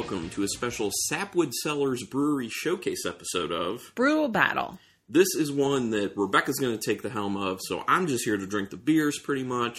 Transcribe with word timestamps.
welcome 0.00 0.30
to 0.30 0.42
a 0.42 0.48
special 0.48 0.90
Sapwood 1.08 1.52
Cellars 1.52 2.02
Brewery 2.04 2.48
Showcase 2.48 3.04
episode 3.04 3.52
of. 3.52 3.92
Brew 3.94 4.28
battle. 4.28 4.78
This 5.10 5.34
is 5.34 5.52
one 5.52 5.90
that 5.90 6.16
Rebecca's 6.16 6.58
going 6.58 6.78
to 6.78 6.82
take 6.82 7.02
the 7.02 7.10
helm 7.10 7.36
of, 7.36 7.60
so 7.60 7.84
I'm 7.86 8.06
just 8.06 8.24
here 8.24 8.38
to 8.38 8.46
drink 8.46 8.70
the 8.70 8.78
beers 8.78 9.18
pretty 9.18 9.42
much. 9.42 9.78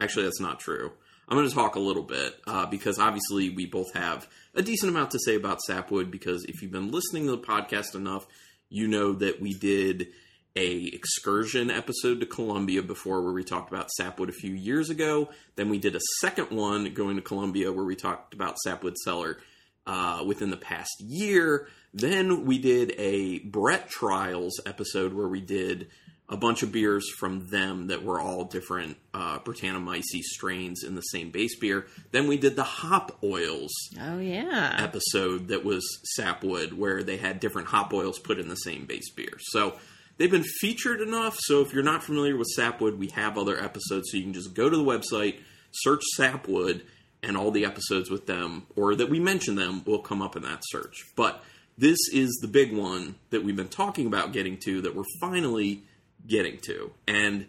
Actually, 0.00 0.26
that's 0.26 0.40
not 0.40 0.60
true. 0.60 0.92
I'm 1.28 1.36
going 1.36 1.48
to 1.48 1.54
talk 1.54 1.74
a 1.74 1.80
little 1.80 2.04
bit 2.04 2.36
uh, 2.46 2.66
because 2.66 3.00
obviously 3.00 3.50
we 3.50 3.66
both 3.66 3.92
have 3.94 4.28
a 4.54 4.62
decent 4.62 4.88
amount 4.88 5.10
to 5.10 5.18
say 5.18 5.34
about 5.34 5.60
Sapwood. 5.60 6.12
Because 6.12 6.44
if 6.44 6.62
you've 6.62 6.70
been 6.70 6.92
listening 6.92 7.24
to 7.24 7.32
the 7.32 7.38
podcast 7.38 7.96
enough, 7.96 8.24
you 8.68 8.86
know 8.86 9.14
that 9.14 9.40
we 9.42 9.52
did 9.52 10.06
a 10.54 10.84
excursion 10.92 11.72
episode 11.72 12.20
to 12.20 12.26
Columbia 12.26 12.84
before 12.84 13.20
where 13.20 13.32
we 13.32 13.42
talked 13.42 13.72
about 13.72 13.90
Sapwood 13.90 14.28
a 14.28 14.32
few 14.32 14.54
years 14.54 14.90
ago. 14.90 15.28
Then 15.56 15.70
we 15.70 15.78
did 15.78 15.96
a 15.96 16.00
second 16.20 16.50
one 16.50 16.94
going 16.94 17.16
to 17.16 17.22
Columbia 17.22 17.72
where 17.72 17.84
we 17.84 17.96
talked 17.96 18.32
about 18.32 18.58
Sapwood 18.64 18.96
Cellar 18.98 19.38
uh, 19.86 20.22
within 20.26 20.50
the 20.50 20.56
past 20.56 21.00
year. 21.00 21.68
Then 21.94 22.44
we 22.44 22.58
did 22.58 22.92
a 22.98 23.38
Brett 23.40 23.88
Trials 23.88 24.60
episode 24.66 25.14
where 25.14 25.28
we 25.28 25.40
did 25.40 25.88
a 26.28 26.36
bunch 26.36 26.64
of 26.64 26.72
beers 26.72 27.08
from 27.18 27.48
them 27.50 27.86
that 27.86 28.02
were 28.02 28.20
all 28.20 28.44
different 28.44 28.96
uh, 29.14 29.38
Brettanomyces 29.38 30.22
strains 30.24 30.82
in 30.82 30.96
the 30.96 31.00
same 31.02 31.30
base 31.30 31.56
beer. 31.56 31.86
Then 32.10 32.26
we 32.26 32.36
did 32.36 32.56
the 32.56 32.64
hop 32.64 33.16
oils 33.22 33.70
Oh 34.00 34.18
yeah. 34.18 34.74
episode 34.78 35.48
that 35.48 35.64
was 35.64 35.86
Sapwood, 36.16 36.72
where 36.72 37.04
they 37.04 37.16
had 37.16 37.38
different 37.38 37.68
hop 37.68 37.92
oils 37.94 38.18
put 38.18 38.40
in 38.40 38.48
the 38.48 38.56
same 38.56 38.86
base 38.86 39.08
beer. 39.12 39.38
So 39.38 39.78
they've 40.18 40.30
been 40.30 40.42
featured 40.42 41.00
enough. 41.00 41.36
So 41.38 41.60
if 41.60 41.72
you're 41.72 41.84
not 41.84 42.02
familiar 42.02 42.36
with 42.36 42.48
Sapwood, 42.56 42.98
we 42.98 43.06
have 43.10 43.38
other 43.38 43.58
episodes. 43.62 44.08
So 44.10 44.16
you 44.16 44.24
can 44.24 44.32
just 44.34 44.52
go 44.52 44.68
to 44.68 44.76
the 44.76 44.82
website, 44.82 45.36
search 45.70 46.02
Sapwood, 46.16 46.82
and 47.26 47.36
all 47.36 47.50
the 47.50 47.64
episodes 47.64 48.08
with 48.08 48.26
them, 48.26 48.66
or 48.76 48.94
that 48.94 49.10
we 49.10 49.20
mention 49.20 49.56
them, 49.56 49.82
will 49.84 49.98
come 49.98 50.22
up 50.22 50.36
in 50.36 50.42
that 50.42 50.62
search. 50.70 51.04
But 51.16 51.42
this 51.76 51.98
is 52.12 52.38
the 52.40 52.48
big 52.48 52.74
one 52.74 53.16
that 53.30 53.44
we've 53.44 53.56
been 53.56 53.68
talking 53.68 54.06
about 54.06 54.32
getting 54.32 54.56
to 54.64 54.80
that 54.82 54.94
we're 54.94 55.04
finally 55.20 55.82
getting 56.26 56.58
to. 56.66 56.92
And 57.06 57.46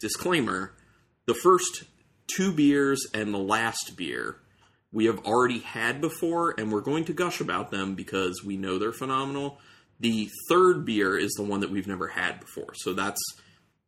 disclaimer 0.00 0.72
the 1.26 1.34
first 1.34 1.84
two 2.26 2.52
beers 2.52 3.06
and 3.14 3.32
the 3.32 3.38
last 3.38 3.96
beer 3.96 4.36
we 4.92 5.04
have 5.04 5.24
already 5.24 5.60
had 5.60 6.00
before, 6.00 6.54
and 6.58 6.72
we're 6.72 6.80
going 6.80 7.04
to 7.04 7.12
gush 7.12 7.40
about 7.40 7.70
them 7.70 7.94
because 7.94 8.42
we 8.44 8.56
know 8.56 8.78
they're 8.78 8.92
phenomenal. 8.92 9.58
The 10.00 10.28
third 10.48 10.84
beer 10.84 11.16
is 11.16 11.30
the 11.36 11.44
one 11.44 11.60
that 11.60 11.70
we've 11.70 11.86
never 11.86 12.08
had 12.08 12.40
before, 12.40 12.72
so 12.74 12.92
that's 12.92 13.20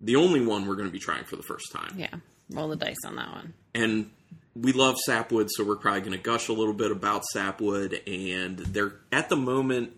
the 0.01 0.17
only 0.17 0.45
one 0.45 0.67
we're 0.67 0.77
going 0.77 0.89
to 0.89 0.93
be 0.93 1.01
trying 1.01 1.25
for 1.25 1.37
the 1.37 1.43
first 1.43 1.73
time. 1.73 1.95
yeah. 1.97 2.15
Roll 2.51 2.69
the 2.69 2.77
dice 2.77 2.97
on 3.07 3.17
that 3.17 3.33
one. 3.33 3.55
And 3.75 4.11
we 4.55 4.73
love 4.73 4.97
Sapwood, 5.07 5.49
so 5.51 5.65
we're 5.65 5.77
probably 5.77 6.01
going 6.01 6.13
to 6.13 6.19
gush 6.19 6.49
a 6.49 6.53
little 6.53 6.75
bit 6.75 6.91
about 6.91 7.23
Sapwood. 7.33 8.01
And 8.07 8.59
they're 8.59 8.95
at 9.11 9.29
the 9.29 9.37
moment, 9.37 9.93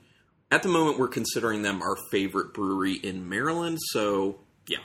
at 0.50 0.62
the 0.62 0.68
moment, 0.68 0.98
we're 0.98 1.08
considering 1.08 1.62
them 1.62 1.82
our 1.82 1.96
favorite 2.10 2.54
brewery 2.54 2.94
in 2.94 3.28
Maryland. 3.28 3.78
So 3.90 4.38
yeah, 4.68 4.78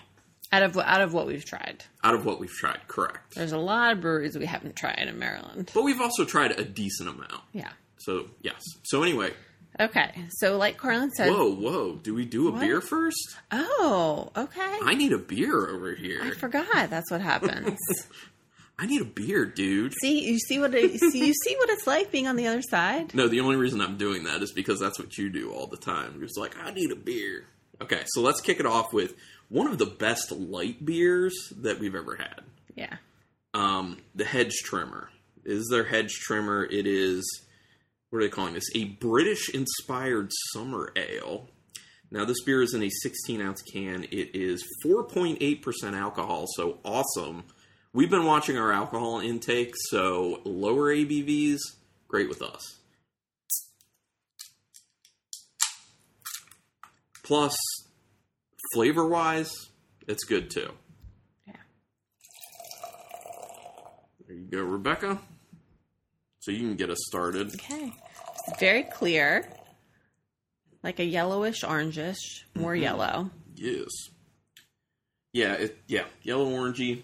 Out 0.51 0.63
of 0.63 0.77
out 0.77 1.01
of 1.01 1.13
what 1.13 1.27
we've 1.27 1.45
tried, 1.45 1.83
out 2.03 2.15
of 2.15 2.25
what 2.25 2.39
we've 2.39 2.49
tried, 2.51 2.87
correct. 2.87 3.35
there's 3.35 3.51
a 3.51 3.57
lot 3.59 3.91
of 3.93 4.01
breweries 4.01 4.37
we 4.37 4.45
haven't 4.45 4.75
tried 4.75 5.05
in 5.07 5.19
Maryland. 5.19 5.69
But 5.73 5.83
we've 5.83 6.01
also 6.01 6.25
tried 6.25 6.51
a 6.59 6.63
decent 6.63 7.09
amount. 7.09 7.41
Yeah. 7.53 7.69
So 7.99 8.25
yes. 8.41 8.61
So 8.83 9.03
anyway, 9.03 9.33
Okay. 9.79 10.25
So 10.31 10.57
like 10.57 10.77
Carlin 10.77 11.11
said. 11.11 11.29
whoa, 11.29 11.53
whoa, 11.53 11.95
do 11.97 12.13
we 12.15 12.25
do 12.25 12.47
a 12.47 12.51
What? 12.51 12.61
beer 12.61 12.81
first? 12.81 13.37
Oh. 13.51 14.29
Okay. 14.35 14.59
I 14.83 14.95
need 14.95 15.13
a 15.13 15.17
beer 15.17 15.69
over 15.69 15.93
here. 15.95 16.19
I 16.23 16.31
forgot. 16.31 16.89
That's 16.89 17.11
what 17.11 17.21
happens. 17.21 17.77
I 18.79 18.85
need 18.85 19.01
a 19.01 19.05
beer, 19.05 19.45
dude. 19.45 19.93
see, 20.01 20.25
you 20.25 20.39
see 20.39 20.57
what 20.57 20.73
it, 20.73 20.99
see, 20.99 21.27
you 21.27 21.33
see 21.33 21.55
what 21.57 21.69
it's 21.69 21.85
like 21.85 22.11
being 22.11 22.27
on 22.27 22.37
the 22.37 22.47
other 22.47 22.61
side. 22.61 23.13
No, 23.13 23.27
the 23.27 23.41
only 23.41 23.57
reason 23.57 23.81
I'm 23.81 23.97
doing 23.97 24.23
that 24.23 24.41
is 24.41 24.53
because 24.53 24.79
that's 24.79 24.97
what 24.97 25.17
you 25.17 25.29
do 25.29 25.51
all 25.51 25.67
the 25.67 25.77
time. 25.77 26.13
You're 26.13 26.27
just 26.27 26.39
like, 26.39 26.55
I 26.57 26.71
need 26.71 26.91
a 26.91 26.95
beer. 26.95 27.45
Okay, 27.81 28.03
so 28.07 28.21
let's 28.21 28.39
kick 28.39 28.59
it 28.59 28.65
off 28.65 28.93
with 28.93 29.15
one 29.49 29.67
of 29.67 29.77
the 29.77 29.85
best 29.85 30.31
light 30.31 30.85
beers 30.85 31.33
that 31.57 31.79
we've 31.79 31.95
ever 31.95 32.15
had. 32.15 32.41
Yeah. 32.75 32.95
Um, 33.53 33.97
the 34.15 34.25
Hedge 34.25 34.55
Trimmer 34.63 35.09
is 35.43 35.67
their 35.69 35.83
Hedge 35.83 36.13
Trimmer. 36.13 36.63
It 36.63 36.87
is 36.87 37.25
what 38.09 38.19
are 38.19 38.21
they 38.23 38.29
calling 38.29 38.53
this? 38.53 38.69
A 38.75 38.85
British 38.85 39.49
inspired 39.49 40.31
summer 40.53 40.91
ale. 40.95 41.47
Now 42.11 42.25
this 42.25 42.41
beer 42.43 42.61
is 42.61 42.73
in 42.73 42.81
a 42.81 42.89
16 42.89 43.41
ounce 43.41 43.61
can. 43.61 44.03
It 44.05 44.31
is 44.33 44.63
4.8% 44.83 45.93
alcohol, 45.93 46.45
so 46.55 46.79
awesome. 46.83 47.43
We've 47.93 48.09
been 48.09 48.25
watching 48.25 48.57
our 48.57 48.71
alcohol 48.71 49.19
intake, 49.19 49.73
so 49.89 50.41
lower 50.45 50.93
ABVs, 50.93 51.59
great 52.07 52.29
with 52.29 52.41
us. 52.41 52.77
Plus, 57.23 57.55
flavor 58.73 59.07
wise, 59.07 59.51
it's 60.07 60.23
good 60.23 60.49
too. 60.49 60.71
Yeah. 61.47 61.53
There 64.27 64.35
you 64.35 64.45
go, 64.45 64.61
Rebecca. 64.63 65.19
So 66.41 66.51
you 66.51 66.59
can 66.59 66.75
get 66.75 66.89
us 66.89 66.97
started. 67.07 67.53
Okay. 67.55 67.91
Very 68.59 68.83
clear, 68.83 69.47
like 70.83 70.99
a 70.99 71.03
yellowish 71.03 71.61
orangish, 71.63 72.43
more 72.55 72.73
Mm-hmm. 72.73 72.83
yellow. 72.83 73.29
Yes. 73.55 73.87
Yeah, 75.33 75.53
it 75.53 75.77
yeah, 75.87 76.05
yellow 76.23 76.45
orangey. 76.49 77.03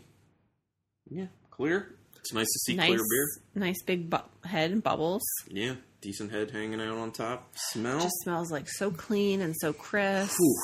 Yeah, 1.10 1.28
clear. 1.52 1.96
It's 2.18 2.34
nice 2.34 2.48
to 2.48 2.60
see 2.60 2.76
nice, 2.76 2.88
clear 2.88 2.98
beer. 3.00 3.28
nice 3.56 3.82
big 3.84 4.10
bu- 4.10 4.18
head 4.48 4.72
and 4.72 4.82
bubbles. 4.82 5.22
Yeah, 5.48 5.76
decent 6.02 6.32
head 6.32 6.50
hanging 6.52 6.82
out 6.82 6.98
on 6.98 7.12
top. 7.12 7.52
Smell. 7.56 8.00
Just 8.00 8.16
smells 8.24 8.52
like 8.52 8.68
so 8.68 8.90
clean 8.92 9.42
and 9.42 9.54
so 9.60 9.74
crisp. 9.74 10.36
Whew. 10.40 10.56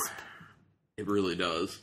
It 0.98 1.08
really 1.08 1.36
does. 1.36 1.80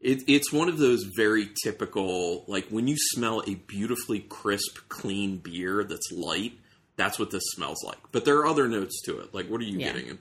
It, 0.00 0.24
it's 0.28 0.52
one 0.52 0.68
of 0.68 0.78
those 0.78 1.04
very 1.16 1.48
typical, 1.64 2.44
like 2.48 2.68
when 2.68 2.86
you 2.86 2.96
smell 2.98 3.42
a 3.46 3.54
beautifully 3.54 4.20
crisp, 4.20 4.88
clean 4.88 5.38
beer 5.38 5.84
that's 5.84 6.10
light, 6.12 6.52
that's 6.96 7.18
what 7.18 7.30
this 7.30 7.42
smells 7.54 7.82
like. 7.84 7.98
But 8.12 8.24
there 8.24 8.36
are 8.38 8.46
other 8.46 8.68
notes 8.68 9.00
to 9.06 9.20
it. 9.20 9.32
Like, 9.34 9.48
what 9.48 9.60
are 9.60 9.64
you 9.64 9.78
Yeah. 9.78 9.92
getting 9.92 10.08
in, 10.08 10.18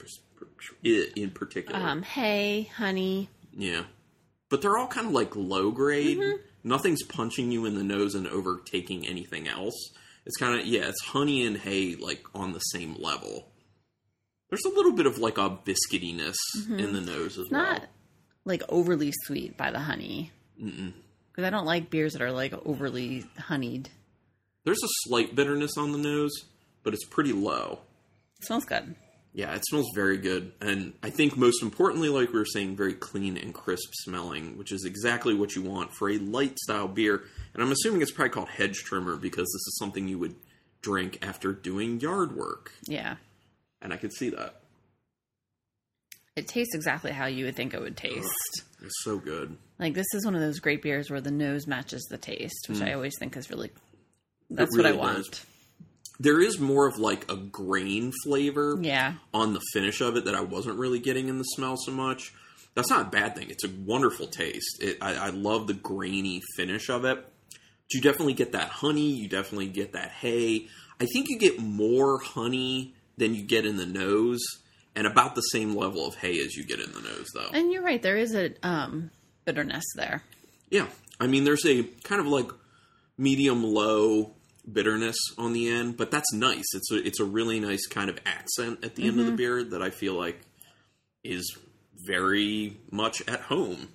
in 0.84 1.06
in 1.16 1.30
particular? 1.32 1.80
Um, 1.80 2.04
hay, 2.04 2.70
honey. 2.76 3.30
Yeah. 3.56 3.84
But 4.50 4.62
they're 4.62 4.78
all 4.78 4.88
kind 4.88 5.08
of 5.08 5.14
like 5.14 5.36
low 5.36 5.72
grade. 5.72 6.18
Mm-hmm. 6.20 6.42
Nothing's 6.66 7.04
punching 7.04 7.52
you 7.52 7.66
in 7.66 7.76
the 7.76 7.84
nose 7.84 8.16
and 8.16 8.26
overtaking 8.28 9.08
anything 9.08 9.48
else. 9.48 9.92
It's 10.26 10.36
kind 10.38 10.60
of, 10.60 10.66
yeah, 10.66 10.88
it's 10.88 11.02
honey 11.04 11.46
and 11.46 11.56
hay 11.56 11.94
like 11.96 12.26
on 12.34 12.54
the 12.54 12.60
same 12.60 12.96
level. 13.00 13.48
There's 14.50 14.66
a 14.66 14.70
little 14.76 14.94
bit 14.94 15.06
of 15.06 15.20
like 15.20 15.38
a 15.38 15.50
biscuitiness 15.52 16.36
in 16.70 16.92
the 16.94 17.02
nose 17.02 17.38
as 17.38 17.46
Mm-hmm. 17.46 17.54
Not 17.56 17.80
well. 17.82 17.90
like 18.46 18.64
overly 18.70 19.14
sweet 19.26 19.56
by 19.56 19.70
the 19.72 19.80
honey. 19.80 20.32
Because 20.58 21.44
I 21.46 21.50
don't 21.52 21.66
like 21.66 21.90
beers 21.92 22.14
that 22.14 22.22
are 22.24 22.32
like 22.32 22.54
overly 22.66 23.26
honeyed. 23.38 23.90
There's 24.64 24.82
a 24.84 24.88
slight 25.08 25.36
bitterness 25.36 25.78
on 25.78 25.92
the 25.92 25.98
nose, 26.00 26.32
but 26.84 26.94
it's 26.96 27.06
pretty 27.06 27.34
low. 27.34 27.80
It 28.40 28.46
smells 28.48 28.66
good. 28.66 28.96
Yeah, 29.36 29.54
it 29.54 29.64
smells 29.68 29.88
very 29.94 30.18
good. 30.18 30.54
And 30.62 30.94
I 31.04 31.10
think 31.10 31.36
most 31.36 31.62
importantly, 31.62 32.08
like 32.08 32.32
we 32.32 32.40
were 32.40 32.46
saying, 32.46 32.78
very 32.78 32.94
clean 32.94 33.36
and 33.36 33.54
crisp 33.54 33.90
smelling, 33.96 34.58
which 34.58 34.72
is 34.72 34.86
exactly 34.86 35.34
what 35.34 35.58
you 35.58 35.62
want 35.62 35.94
for 35.94 36.10
a 36.10 36.18
light 36.18 36.58
style 36.58 36.88
beer. 36.88 37.22
And 37.54 37.62
I'm 37.62 37.70
assuming 37.70 38.02
it's 38.02 38.12
probably 38.14 38.30
called 38.30 38.48
hedge 38.48 38.78
trimmer 38.86 39.18
because 39.18 39.44
this 39.44 39.68
is 39.68 39.78
something 39.78 40.08
you 40.08 40.18
would 40.20 40.36
drink 40.82 41.20
after 41.22 41.52
doing 41.52 42.00
yard 42.00 42.34
work. 42.34 42.72
Yeah. 42.88 43.18
And 43.82 43.92
I 43.92 43.98
could 43.98 44.14
see 44.14 44.30
that. 44.30 44.62
It 46.38 46.48
tastes 46.48 46.74
exactly 46.74 47.12
how 47.12 47.26
you 47.26 47.44
would 47.46 47.58
think 47.58 47.74
it 47.74 47.82
would 47.82 47.98
taste. 47.98 48.64
It's 48.82 49.04
so 49.04 49.18
good. 49.18 49.58
Like 49.80 49.96
this 49.96 50.08
is 50.14 50.24
one 50.26 50.36
of 50.36 50.42
those 50.42 50.60
great 50.60 50.82
beers 50.82 51.10
where 51.10 51.22
the 51.22 51.32
nose 51.32 51.68
matches 51.68 52.06
the 52.10 52.18
taste, 52.18 52.68
which 52.70 52.82
I 52.82 52.94
always 52.94 53.14
think 53.20 53.36
is 53.36 53.50
really 53.50 53.72
that's 54.50 54.74
Mm. 54.76 54.78
really 54.84 54.98
what 54.98 55.10
I 55.10 55.14
does. 55.16 55.46
There 56.20 56.42
is 56.42 56.60
more 56.60 56.88
of 56.88 56.98
like 56.98 57.30
a 57.32 57.36
grain 57.36 58.14
flavor 58.24 58.78
Yeah. 58.82 59.16
on 59.34 59.54
the 59.54 59.62
finish 59.74 60.00
of 60.02 60.16
it 60.16 60.26
that 60.26 60.36
I 60.36 60.42
wasn't 60.42 60.80
really 60.80 61.00
getting 61.00 61.28
in 61.28 61.38
the 61.38 61.44
smell 61.44 61.76
so 61.78 61.92
much. 61.92 62.34
That's 62.74 62.90
not 62.90 63.08
a 63.08 63.10
bad 63.10 63.36
thing. 63.36 63.50
It's 63.50 63.64
a 63.64 63.70
wonderful 63.70 64.28
taste. 64.28 64.82
It, 64.82 64.98
I, 65.02 65.16
I 65.16 65.30
love 65.30 65.68
the 65.68 65.74
grainy 65.74 66.42
finish 66.56 66.90
of 66.90 67.06
it. 67.06 67.18
But 67.18 67.94
you 67.94 68.02
definitely 68.02 68.34
get 68.34 68.54
that 68.54 68.70
honey. 68.70 69.12
You 69.12 69.28
definitely 69.30 69.68
get 69.68 69.94
that 69.94 70.12
hay. 70.12 70.68
I 71.00 71.06
think 71.06 71.30
you 71.30 71.38
get 71.38 71.60
more 71.60 72.20
honey 72.20 72.94
than 73.18 73.36
you 73.36 73.44
get 73.44 73.66
in 73.66 73.78
the 73.78 73.86
nose, 73.86 74.42
and 74.96 75.06
about 75.08 75.36
the 75.36 75.42
same 75.42 75.76
level 75.76 76.06
of 76.08 76.16
hay 76.16 76.40
as 76.40 76.56
you 76.56 76.66
get 76.66 76.80
in 76.80 76.92
the 76.94 77.00
nose, 77.02 77.28
though. 77.34 77.50
And 77.54 77.72
you're 77.72 77.84
right, 77.84 78.02
there 78.02 78.18
is 78.18 78.34
a 78.36 78.52
um 78.66 79.12
bitterness 79.46 79.84
there. 79.96 80.24
Yeah, 80.70 80.88
I 81.20 81.28
mean, 81.28 81.44
there's 81.44 81.66
a 81.66 81.84
kind 82.04 82.20
of 82.20 82.28
like 82.28 82.50
medium 83.18 83.64
low 83.64 84.32
bitterness 84.72 85.18
on 85.38 85.54
the 85.54 85.68
end, 85.70 85.98
but 85.98 86.12
that's 86.12 86.32
nice. 86.34 86.66
It's 86.74 86.92
a 86.92 87.06
it's 87.06 87.20
a 87.20 87.26
really 87.26 87.60
nice 87.60 87.86
kind 87.88 88.10
of 88.10 88.20
accent 88.26 88.84
at 88.84 88.96
the 88.96 89.08
end 89.08 89.20
of 89.20 89.26
the 89.26 89.32
beer 89.32 89.64
that 89.64 89.82
I 89.82 89.90
feel 89.90 90.14
like 90.16 90.40
is 91.24 91.58
very 92.06 92.78
much 92.92 93.22
at 93.28 93.42
home 93.42 93.90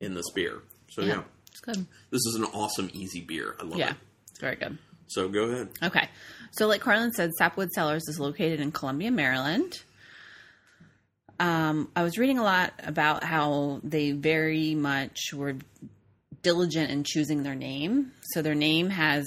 in 0.00 0.14
this 0.14 0.30
beer. 0.34 0.62
So 0.90 1.02
yeah, 1.02 1.22
It's 1.50 1.60
good. 1.60 1.86
this 2.10 2.20
is 2.26 2.34
an 2.36 2.44
awesome 2.44 2.90
easy 2.92 3.20
beer. 3.20 3.56
I 3.58 3.62
love 3.64 3.74
it. 3.74 3.78
Yeah. 3.78 3.90
it. 3.90 3.96
It's 4.30 4.40
very 4.40 4.56
good. 4.56 4.78
So 5.08 5.28
go 5.28 5.44
ahead. 5.44 5.68
Okay. 5.82 6.08
So, 6.52 6.66
like 6.66 6.80
Carlin 6.82 7.12
said, 7.12 7.30
Sapwood 7.38 7.70
Cellars 7.72 8.02
is 8.08 8.20
located 8.20 8.60
in 8.60 8.72
Columbia, 8.72 9.10
Maryland. 9.10 9.80
Um, 11.40 11.90
I 11.96 12.02
was 12.02 12.18
reading 12.18 12.38
a 12.38 12.42
lot 12.42 12.72
about 12.84 13.24
how 13.24 13.80
they 13.82 14.12
very 14.12 14.74
much 14.74 15.32
were 15.34 15.56
diligent 16.42 16.90
in 16.90 17.04
choosing 17.04 17.42
their 17.42 17.54
name. 17.54 18.12
So, 18.32 18.42
their 18.42 18.54
name 18.54 18.90
has 18.90 19.26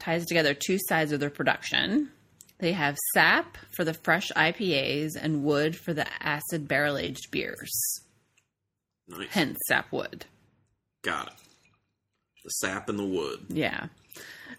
ties 0.00 0.26
together 0.26 0.54
two 0.54 0.78
sides 0.88 1.12
of 1.12 1.20
their 1.20 1.30
production. 1.30 2.10
They 2.58 2.72
have 2.72 2.98
sap 3.14 3.56
for 3.70 3.84
the 3.84 3.94
fresh 3.94 4.30
IPAs 4.36 5.10
and 5.20 5.44
wood 5.44 5.76
for 5.76 5.94
the 5.94 6.06
acid 6.22 6.66
barrel 6.66 6.98
aged 6.98 7.30
beers. 7.30 7.70
Nice. 9.08 9.28
Hence, 9.30 9.58
sapwood. 9.66 10.26
Got 11.02 11.28
it. 11.28 11.32
The 12.44 12.50
sap 12.50 12.88
and 12.88 12.98
the 12.98 13.04
wood. 13.04 13.46
Yeah. 13.48 13.86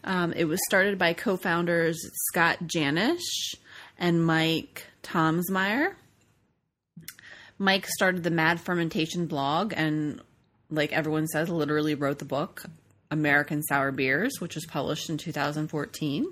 Um, 0.03 0.33
it 0.33 0.45
was 0.45 0.59
started 0.67 0.97
by 0.97 1.13
co 1.13 1.37
founders 1.37 1.99
Scott 2.29 2.59
Janish 2.63 3.53
and 3.99 4.25
Mike 4.25 4.87
Tonsmeire. 5.03 5.93
Mike 7.59 7.85
started 7.87 8.23
the 8.23 8.31
Mad 8.31 8.57
Fermentationist 8.63 9.27
blog 9.27 9.73
and, 9.77 10.19
like 10.71 10.91
everyone 10.91 11.27
says, 11.27 11.49
literally 11.49 11.93
wrote 11.93 12.17
the 12.17 12.25
book 12.25 12.65
American 13.11 13.61
Sour 13.63 13.91
Beers, 13.91 14.39
which 14.39 14.55
was 14.55 14.65
published 14.65 15.09
in 15.09 15.17
2014. 15.17 16.25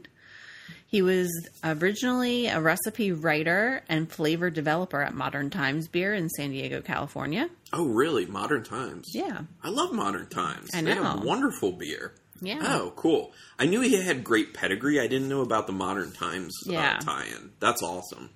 He 0.88 1.02
was 1.04 1.30
originally 1.64 2.48
a 2.48 2.60
recipe 2.60 3.12
writer 3.12 3.84
and 3.88 4.12
flavor 4.12 4.50
developer 4.50 5.02
at 5.04 5.14
Modern 5.14 5.52
Times 5.52 5.88
Beer 5.88 6.16
in 6.16 6.30
San 6.30 6.50
Diego, 6.50 6.82
California. 6.82 7.48
Oh, 7.72 7.86
really? 7.86 8.26
Modern 8.26 8.64
Times. 8.64 9.06
Yeah. 9.14 9.42
I 9.64 9.70
love 9.70 9.94
Modern 9.94 10.28
Times. 10.30 10.70
I 10.74 10.82
They 10.82 10.96
have 10.96 11.18
know. 11.20 11.26
wonderful 11.26 11.74
beer. 11.74 12.14
Yeah. 12.42 12.60
Oh, 12.64 12.94
cool. 12.96 13.34
I 13.60 13.66
knew 13.66 13.82
he 13.82 14.02
had 14.02 14.24
great 14.24 14.54
pedigree. 14.56 15.00
I 15.00 15.06
didn't 15.08 15.30
know 15.30 15.42
about 15.42 15.68
the 15.68 15.74
Modern 15.74 16.12
Times 16.12 16.56
Yeah. 16.66 16.98
uh, 16.98 17.02
tie-in. 17.02 17.52
That's 17.60 17.84
awesome. 17.84 18.30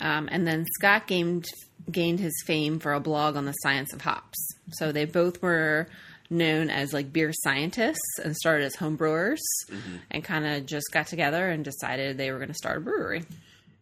Um, 0.00 0.28
and 0.30 0.46
then 0.46 0.64
Scott 0.78 1.06
gained 1.06 1.46
gained 1.90 2.18
his 2.18 2.32
fame 2.46 2.78
for 2.78 2.94
a 2.94 3.00
blog 3.00 3.36
on 3.36 3.44
the 3.44 3.52
science 3.52 3.92
of 3.92 4.00
hops. 4.00 4.38
So 4.72 4.90
they 4.90 5.04
both 5.04 5.42
were 5.42 5.86
known 6.34 6.68
as 6.68 6.92
like 6.92 7.12
beer 7.12 7.32
scientists 7.32 8.18
and 8.22 8.36
started 8.36 8.64
as 8.64 8.74
home 8.74 8.96
brewers 8.96 9.42
mm-hmm. 9.70 9.96
and 10.10 10.22
kind 10.22 10.46
of 10.46 10.66
just 10.66 10.86
got 10.92 11.06
together 11.06 11.48
and 11.48 11.64
decided 11.64 12.18
they 12.18 12.30
were 12.30 12.38
going 12.38 12.48
to 12.48 12.54
start 12.54 12.78
a 12.78 12.80
brewery. 12.80 13.24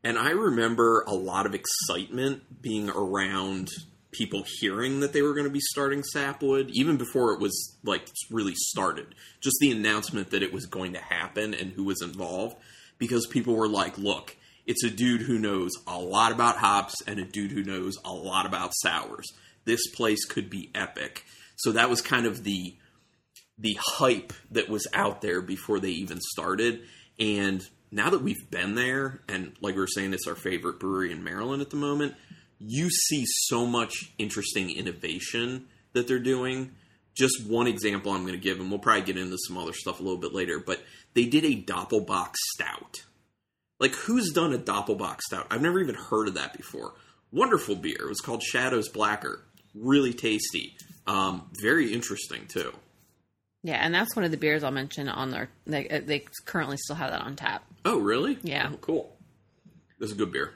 And 0.04 0.18
I 0.18 0.30
remember 0.30 1.04
a 1.06 1.14
lot 1.14 1.46
of 1.46 1.54
excitement 1.54 2.62
being 2.62 2.90
around 2.90 3.68
people 4.10 4.44
hearing 4.60 5.00
that 5.00 5.12
they 5.12 5.22
were 5.22 5.32
going 5.32 5.46
to 5.46 5.50
be 5.50 5.60
starting 5.60 6.02
Sapwood, 6.02 6.70
even 6.70 6.96
before 6.96 7.32
it 7.32 7.40
was 7.40 7.76
like 7.82 8.06
really 8.30 8.54
started. 8.54 9.14
Just 9.40 9.56
the 9.60 9.70
announcement 9.70 10.30
that 10.30 10.42
it 10.42 10.52
was 10.52 10.66
going 10.66 10.92
to 10.92 11.00
happen 11.00 11.54
and 11.54 11.72
who 11.72 11.84
was 11.84 12.02
involved, 12.02 12.56
because 12.98 13.26
people 13.26 13.54
were 13.54 13.68
like, 13.68 13.96
"Look, 13.96 14.36
it's 14.66 14.84
a 14.84 14.90
dude 14.90 15.22
who 15.22 15.38
knows 15.38 15.70
a 15.86 15.98
lot 15.98 16.32
about 16.32 16.58
hops 16.58 17.00
and 17.06 17.18
a 17.18 17.24
dude 17.24 17.52
who 17.52 17.64
knows 17.64 17.96
a 18.04 18.12
lot 18.12 18.44
about 18.44 18.74
sours. 18.74 19.32
This 19.64 19.86
place 19.88 20.24
could 20.24 20.50
be 20.50 20.70
epic." 20.74 21.24
So 21.62 21.72
that 21.72 21.90
was 21.90 22.00
kind 22.00 22.26
of 22.26 22.44
the 22.44 22.76
the 23.58 23.76
hype 23.78 24.32
that 24.50 24.68
was 24.68 24.86
out 24.92 25.20
there 25.20 25.40
before 25.40 25.78
they 25.78 25.90
even 25.90 26.18
started. 26.20 26.80
And 27.18 27.62
now 27.92 28.10
that 28.10 28.22
we've 28.22 28.50
been 28.50 28.74
there, 28.74 29.20
and 29.28 29.52
like 29.60 29.74
we 29.74 29.80
were 29.80 29.86
saying, 29.86 30.12
it's 30.14 30.26
our 30.26 30.34
favorite 30.34 30.80
brewery 30.80 31.12
in 31.12 31.22
Maryland 31.22 31.62
at 31.62 31.70
the 31.70 31.76
moment, 31.76 32.14
you 32.58 32.90
see 32.90 33.24
so 33.26 33.66
much 33.66 34.12
interesting 34.18 34.70
innovation 34.70 35.66
that 35.92 36.08
they're 36.08 36.18
doing. 36.18 36.72
Just 37.14 37.46
one 37.46 37.66
example 37.66 38.12
I'm 38.12 38.22
going 38.22 38.32
to 38.32 38.38
give, 38.38 38.58
and 38.58 38.70
we'll 38.70 38.78
probably 38.78 39.02
get 39.02 39.18
into 39.18 39.36
some 39.46 39.58
other 39.58 39.74
stuff 39.74 40.00
a 40.00 40.02
little 40.02 40.18
bit 40.18 40.32
later, 40.32 40.58
but 40.58 40.82
they 41.14 41.26
did 41.26 41.44
a 41.44 41.62
Doppelbock 41.62 42.34
Stout. 42.54 43.04
Like, 43.78 43.94
who's 43.94 44.32
done 44.32 44.54
a 44.54 44.58
Doppelbock 44.58 45.20
Stout? 45.20 45.46
I've 45.50 45.60
never 45.60 45.78
even 45.80 45.94
heard 45.94 46.28
of 46.28 46.34
that 46.34 46.56
before. 46.56 46.94
Wonderful 47.30 47.76
beer. 47.76 47.98
It 48.00 48.08
was 48.08 48.20
called 48.20 48.42
Shadows 48.42 48.88
Blacker. 48.88 49.44
Really 49.74 50.14
tasty. 50.14 50.74
Um, 51.06 51.50
very 51.62 51.92
interesting, 51.92 52.46
too. 52.46 52.72
Yeah, 53.64 53.76
and 53.80 53.94
that's 53.94 54.14
one 54.16 54.24
of 54.24 54.30
the 54.30 54.36
beers 54.36 54.64
I'll 54.64 54.70
mention 54.72 55.08
on 55.08 55.30
their. 55.30 55.48
They, 55.66 55.88
uh, 55.88 56.00
they 56.04 56.24
currently 56.46 56.76
still 56.78 56.96
have 56.96 57.10
that 57.10 57.22
on 57.22 57.36
tap. 57.36 57.64
Oh, 57.84 57.98
really? 57.98 58.38
Yeah. 58.42 58.70
Oh, 58.72 58.76
cool. 58.78 59.16
This 59.98 60.10
is 60.10 60.16
a 60.16 60.18
good 60.18 60.32
beer. 60.32 60.52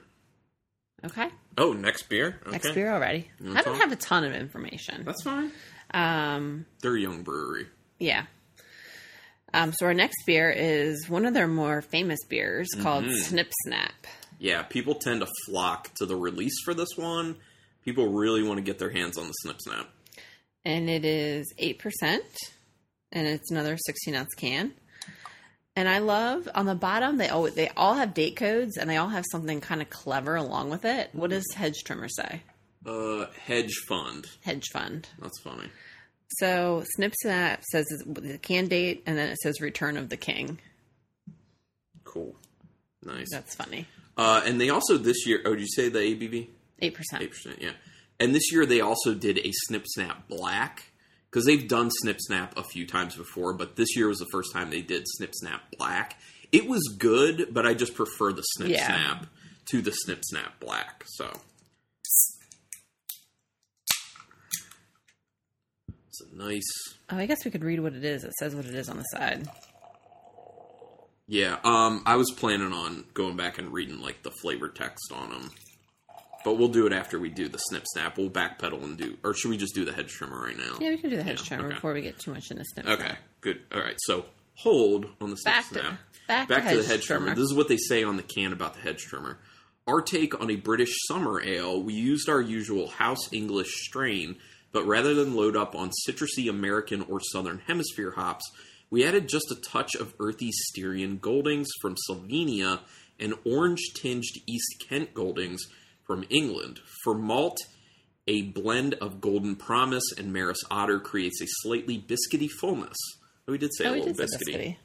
Okay, 1.04 1.28
Oh, 1.58 1.72
next 1.72 2.08
beer. 2.08 2.40
Okay. 2.42 2.50
next 2.52 2.72
beer 2.74 2.92
already. 2.92 3.30
I 3.54 3.62
don't 3.62 3.78
have 3.80 3.92
a 3.92 3.96
ton 3.96 4.24
of 4.24 4.32
information. 4.34 5.04
That's 5.04 5.22
fine. 5.22 5.52
Um, 5.92 6.66
They're 6.82 6.96
a 6.96 7.00
young 7.00 7.22
brewery. 7.22 7.66
Yeah. 7.98 8.24
Um, 9.54 9.72
so 9.72 9.86
our 9.86 9.94
next 9.94 10.16
beer 10.26 10.50
is 10.50 11.08
one 11.08 11.24
of 11.26 11.32
their 11.34 11.46
more 11.46 11.80
famous 11.80 12.18
beers 12.28 12.68
called 12.80 13.04
Snip 13.10 13.50
Snap. 13.64 13.92
Yeah, 14.38 14.62
people 14.64 14.96
tend 14.96 15.20
to 15.20 15.28
flock 15.46 15.94
to 15.94 16.06
the 16.06 16.16
release 16.16 16.60
for 16.64 16.74
this 16.74 16.88
one. 16.96 17.36
People 17.84 18.08
really 18.12 18.42
want 18.42 18.58
to 18.58 18.62
get 18.62 18.78
their 18.78 18.90
hands 18.90 19.16
on 19.16 19.26
the 19.28 19.32
Snip 19.32 19.60
Snap. 19.60 19.88
And 20.66 20.90
it 20.90 21.04
is 21.04 21.54
8%. 21.60 22.18
And 23.12 23.26
it's 23.28 23.52
another 23.52 23.76
16 23.86 24.16
ounce 24.16 24.34
can. 24.34 24.72
And 25.76 25.88
I 25.88 25.98
love 25.98 26.48
on 26.54 26.66
the 26.66 26.74
bottom, 26.74 27.18
they 27.18 27.28
all, 27.28 27.48
they 27.48 27.68
all 27.76 27.94
have 27.94 28.14
date 28.14 28.34
codes 28.34 28.76
and 28.76 28.90
they 28.90 28.96
all 28.96 29.10
have 29.10 29.24
something 29.30 29.60
kind 29.60 29.80
of 29.80 29.90
clever 29.90 30.34
along 30.34 30.70
with 30.70 30.84
it. 30.84 31.10
What 31.12 31.30
does 31.30 31.44
Hedge 31.54 31.84
Trimmer 31.84 32.08
say? 32.08 32.42
Uh, 32.84 33.26
hedge 33.44 33.74
fund. 33.88 34.26
Hedge 34.44 34.68
Fund. 34.72 35.08
That's 35.20 35.40
funny. 35.40 35.68
So 36.38 36.82
Snip 36.94 37.14
Snap 37.22 37.62
says 37.70 37.84
the 38.04 38.38
can 38.38 38.66
date 38.66 39.02
and 39.06 39.16
then 39.16 39.28
it 39.28 39.38
says 39.38 39.60
Return 39.60 39.96
of 39.96 40.08
the 40.08 40.16
King. 40.16 40.58
Cool. 42.04 42.34
Nice. 43.04 43.28
That's 43.30 43.54
funny. 43.54 43.86
Uh, 44.16 44.42
and 44.44 44.60
they 44.60 44.70
also 44.70 44.96
this 44.96 45.26
year. 45.26 45.42
Oh, 45.44 45.54
did 45.54 45.60
you 45.60 45.68
say 45.68 45.88
the 45.88 45.98
ABV? 45.98 46.48
8%. 46.48 46.48
Eight 46.80 46.94
percent. 47.30 47.62
Yeah. 47.62 47.72
And 48.18 48.34
this 48.34 48.50
year 48.52 48.64
they 48.66 48.80
also 48.80 49.14
did 49.14 49.38
a 49.38 49.50
Snip 49.52 49.84
Snap 49.86 50.28
Black 50.28 50.84
because 51.30 51.44
they've 51.44 51.68
done 51.68 51.90
Snip 51.90 52.16
Snap 52.20 52.56
a 52.56 52.62
few 52.62 52.86
times 52.86 53.14
before, 53.14 53.52
but 53.52 53.76
this 53.76 53.94
year 53.96 54.08
was 54.08 54.18
the 54.18 54.26
first 54.32 54.52
time 54.52 54.70
they 54.70 54.80
did 54.82 55.02
Snip 55.06 55.32
Snap 55.34 55.62
Black. 55.78 56.16
It 56.52 56.66
was 56.68 56.82
good, 56.98 57.48
but 57.52 57.66
I 57.66 57.74
just 57.74 57.94
prefer 57.94 58.32
the 58.32 58.42
Snip 58.42 58.70
Yeah. 58.70 58.86
Snap 58.86 59.26
to 59.66 59.82
the 59.82 59.90
Snip 59.92 60.20
Snap 60.24 60.58
Black. 60.60 61.04
So 61.06 61.30
it's 66.08 66.22
a 66.22 66.36
nice. 66.36 66.64
Oh, 67.10 67.16
I 67.16 67.26
guess 67.26 67.44
we 67.44 67.50
could 67.50 67.64
read 67.64 67.80
what 67.80 67.92
it 67.94 68.04
is. 68.04 68.24
It 68.24 68.32
says 68.38 68.54
what 68.54 68.64
it 68.64 68.74
is 68.74 68.88
on 68.88 68.96
the 68.96 69.02
side. 69.04 69.48
Yeah. 71.28 71.56
Um, 71.64 72.02
I 72.06 72.16
was 72.16 72.30
planning 72.30 72.72
on 72.72 73.04
going 73.12 73.36
back 73.36 73.58
and 73.58 73.72
reading 73.72 74.00
like 74.00 74.22
the 74.22 74.30
flavor 74.42 74.68
text 74.68 75.12
on 75.12 75.30
them. 75.30 75.50
But 76.46 76.58
we'll 76.58 76.68
do 76.68 76.86
it 76.86 76.92
after 76.92 77.18
we 77.18 77.28
do 77.28 77.48
the 77.48 77.58
snip 77.58 77.82
snap. 77.92 78.16
We'll 78.16 78.30
backpedal 78.30 78.80
and 78.84 78.96
do, 78.96 79.18
or 79.24 79.34
should 79.34 79.50
we 79.50 79.56
just 79.56 79.74
do 79.74 79.84
the 79.84 79.92
hedge 79.92 80.12
trimmer 80.12 80.40
right 80.40 80.56
now? 80.56 80.76
Yeah, 80.80 80.90
we 80.90 80.98
can 80.98 81.10
do 81.10 81.16
the 81.16 81.24
hedge 81.24 81.40
Yeah, 81.40 81.46
trimmer 81.48 81.66
okay. 81.66 81.74
before 81.74 81.92
we 81.92 82.02
get 82.02 82.20
too 82.20 82.32
much 82.32 82.52
into 82.52 82.60
the 82.62 82.64
snip. 82.66 82.86
Snap. 82.86 83.00
Okay, 83.00 83.14
good. 83.40 83.62
All 83.74 83.80
right, 83.80 83.96
so 84.04 84.26
hold 84.54 85.06
on 85.20 85.30
the 85.30 85.36
snip 85.36 85.54
Back 85.56 85.68
to- 85.70 85.74
snap. 85.80 85.98
back 86.28 86.46
to 86.48 86.54
to, 86.54 86.60
the 86.60 86.64
hedge 86.70 86.86
hedge 86.86 87.04
trimmer. 87.06 87.24
trimmer. 87.26 87.34
This 87.34 87.46
is 87.50 87.54
what 87.54 87.66
they 87.66 87.76
say 87.76 88.04
on 88.04 88.16
the 88.16 88.22
can 88.22 88.52
about 88.52 88.74
the 88.74 88.80
hedge 88.80 89.02
trimmer. 89.02 89.40
Our 89.88 90.00
take 90.02 90.40
on 90.40 90.48
a 90.48 90.54
British 90.54 90.94
summer 91.08 91.42
ale, 91.42 91.82
we 91.82 91.94
used 91.94 92.28
our 92.28 92.40
usual 92.40 92.86
house 92.86 93.32
English 93.32 93.72
strain, 93.84 94.36
but 94.70 94.86
rather 94.86 95.14
than 95.14 95.34
load 95.34 95.56
up 95.56 95.74
on 95.74 95.90
citrusy 96.08 96.48
American 96.48 97.02
or 97.02 97.18
Southern 97.20 97.58
Hemisphere 97.66 98.12
hops, 98.12 98.48
we 98.88 99.04
added 99.04 99.28
just 99.28 99.50
a 99.50 99.56
touch 99.68 99.96
of 99.96 100.14
earthy 100.20 100.52
Styrian 100.52 101.18
Goldings 101.18 101.66
from 101.82 101.96
Slovenia 102.08 102.78
and 103.18 103.34
orange 103.44 103.82
tinged 103.96 104.38
East 104.46 104.84
Kent 104.88 105.12
Goldings 105.12 105.66
from 106.06 106.24
England. 106.30 106.80
For 107.04 107.14
malt, 107.14 107.58
a 108.26 108.42
blend 108.42 108.94
of 108.94 109.20
Golden 109.20 109.56
Promise 109.56 110.04
and 110.18 110.32
Maris 110.32 110.58
Otter 110.70 110.98
creates 111.00 111.40
a 111.42 111.46
slightly 111.62 111.98
biscuity 111.98 112.48
fullness. 112.50 112.96
Oh, 113.48 113.52
we 113.52 113.58
did 113.58 113.74
say 113.74 113.86
Oh, 113.86 113.92
a 113.92 113.96
little 113.96 114.12
biscuity. 114.14 114.54
biscuity. 114.54 114.76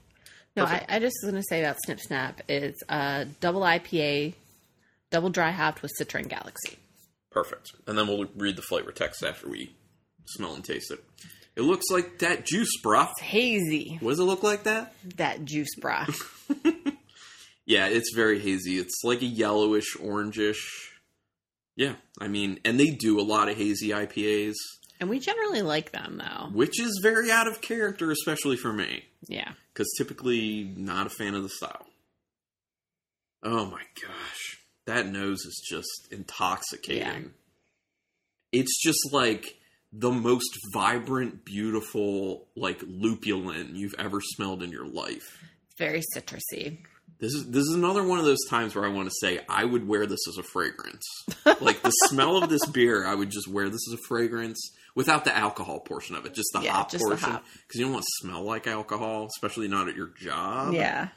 No, 0.56 0.66
I, 0.66 0.86
I 0.90 1.00
just 1.00 1.16
was 1.24 1.32
going 1.32 1.42
to 1.42 1.48
say 1.50 1.62
about 1.64 1.78
Snip 1.86 2.00
Snap. 2.02 2.42
It's 2.50 2.80
a 2.90 3.26
double 3.40 3.62
IPA, 3.62 4.34
double 5.10 5.30
dry 5.30 5.52
hopped 5.52 5.82
with 5.82 5.92
Citron 5.98 6.26
Galaxy. 6.28 6.78
Perfect. 7.32 7.72
And 7.88 7.98
then 7.98 8.08
we'll 8.08 8.26
read 8.36 8.58
the 8.58 8.62
flavor 8.62 8.92
text 8.92 9.24
after 9.24 9.48
we 9.48 9.74
smell 10.26 10.54
and 10.54 10.64
taste 10.64 10.92
it. 10.92 11.02
It 11.56 11.62
looks 11.62 11.86
like 11.90 12.20
that 12.20 12.46
juice, 12.46 12.70
bruh. 12.84 13.10
Hazy, 13.20 13.98
What 14.02 14.12
does 14.12 14.20
it 14.20 14.24
look 14.24 14.44
like 14.44 14.64
that? 14.64 14.94
that 15.18 15.46
juice 15.46 15.74
bra. 15.80 16.06
Yeah, 17.66 17.88
it's 17.88 18.14
very 18.14 18.40
hazy. 18.40 18.78
It's 18.80 19.02
like 19.04 19.22
a 19.22 19.26
yellowish, 19.26 19.96
orangish. 19.98 20.58
Yeah, 21.76 21.96
I 22.20 22.28
mean, 22.28 22.60
and 22.66 22.80
they 22.80 22.92
do 22.92 23.20
a 23.20 23.24
lot 23.24 23.50
of 23.50 23.58
hazy 23.58 23.90
IPAs, 23.90 24.56
and 25.00 25.10
we 25.10 25.20
generally 25.20 25.62
like 25.64 25.92
them, 25.92 26.18
though. 26.20 26.50
which 26.54 26.80
is 26.80 27.00
very 27.02 27.32
out 27.32 27.48
of 27.48 27.62
character, 27.62 28.12
especially 28.12 28.56
for 28.58 28.72
me, 28.74 29.06
Yeah. 29.28 29.54
because 29.74 29.92
typically 29.98 30.64
not 30.76 31.08
a 31.08 31.10
fan 31.10 31.34
of 31.34 31.44
the 31.44 31.50
style. 31.50 31.88
Oh 33.44 33.66
my 33.66 33.82
gosh, 34.02 34.60
that 34.86 35.08
nose 35.08 35.40
is 35.46 35.66
just 35.68 36.08
intoxicating. 36.12 37.02
Yeah. 37.02 37.20
It's 38.52 38.80
just 38.84 39.12
like 39.12 39.56
the 39.92 40.12
most 40.12 40.50
vibrant, 40.74 41.46
beautiful, 41.46 42.48
like 42.56 42.82
lupulin 42.82 43.76
you've 43.76 43.96
ever 43.98 44.20
smelled 44.22 44.62
in 44.62 44.72
your 44.72 44.86
life. 44.86 45.44
Very 45.78 46.02
citrusy. 46.16 46.84
This 47.22 47.34
is 47.34 47.50
this 47.52 47.62
is 47.64 47.76
another 47.76 48.04
one 48.04 48.20
of 48.20 48.26
those 48.26 48.44
times 48.50 48.74
where 48.76 48.84
I 48.84 48.90
want 48.90 49.08
to 49.08 49.14
say 49.22 49.40
I 49.48 49.64
would 49.64 49.88
wear 49.88 50.06
this 50.08 50.28
as 50.28 50.38
a 50.38 50.44
fragrance. 50.44 51.06
like 51.62 51.82
the 51.84 51.92
smell 52.10 52.38
of 52.44 52.50
this 52.50 52.66
beer, 52.66 53.06
I 53.06 53.14
would 53.16 53.30
just 53.30 53.48
wear 53.48 53.70
this 53.70 53.88
as 53.88 53.94
a 53.94 54.02
fragrance 54.08 54.60
without 54.96 55.24
the 55.24 55.36
alcohol 55.36 55.80
portion 55.82 56.16
of 56.16 56.26
it, 56.26 56.34
just 56.34 56.50
the 56.54 56.62
Yeah, 56.62 56.74
hop 56.74 56.92
just 56.92 57.04
portion. 57.06 57.30
Because 57.30 57.80
you 57.80 57.84
don't 57.86 57.94
want 57.94 58.04
to 58.04 58.28
smell 58.28 58.44
like 58.44 58.66
alcohol, 58.68 59.28
especially 59.36 59.68
not 59.68 59.88
at 59.88 59.96
your 59.96 60.08
job. 60.20 60.74
yeah. 60.74 61.10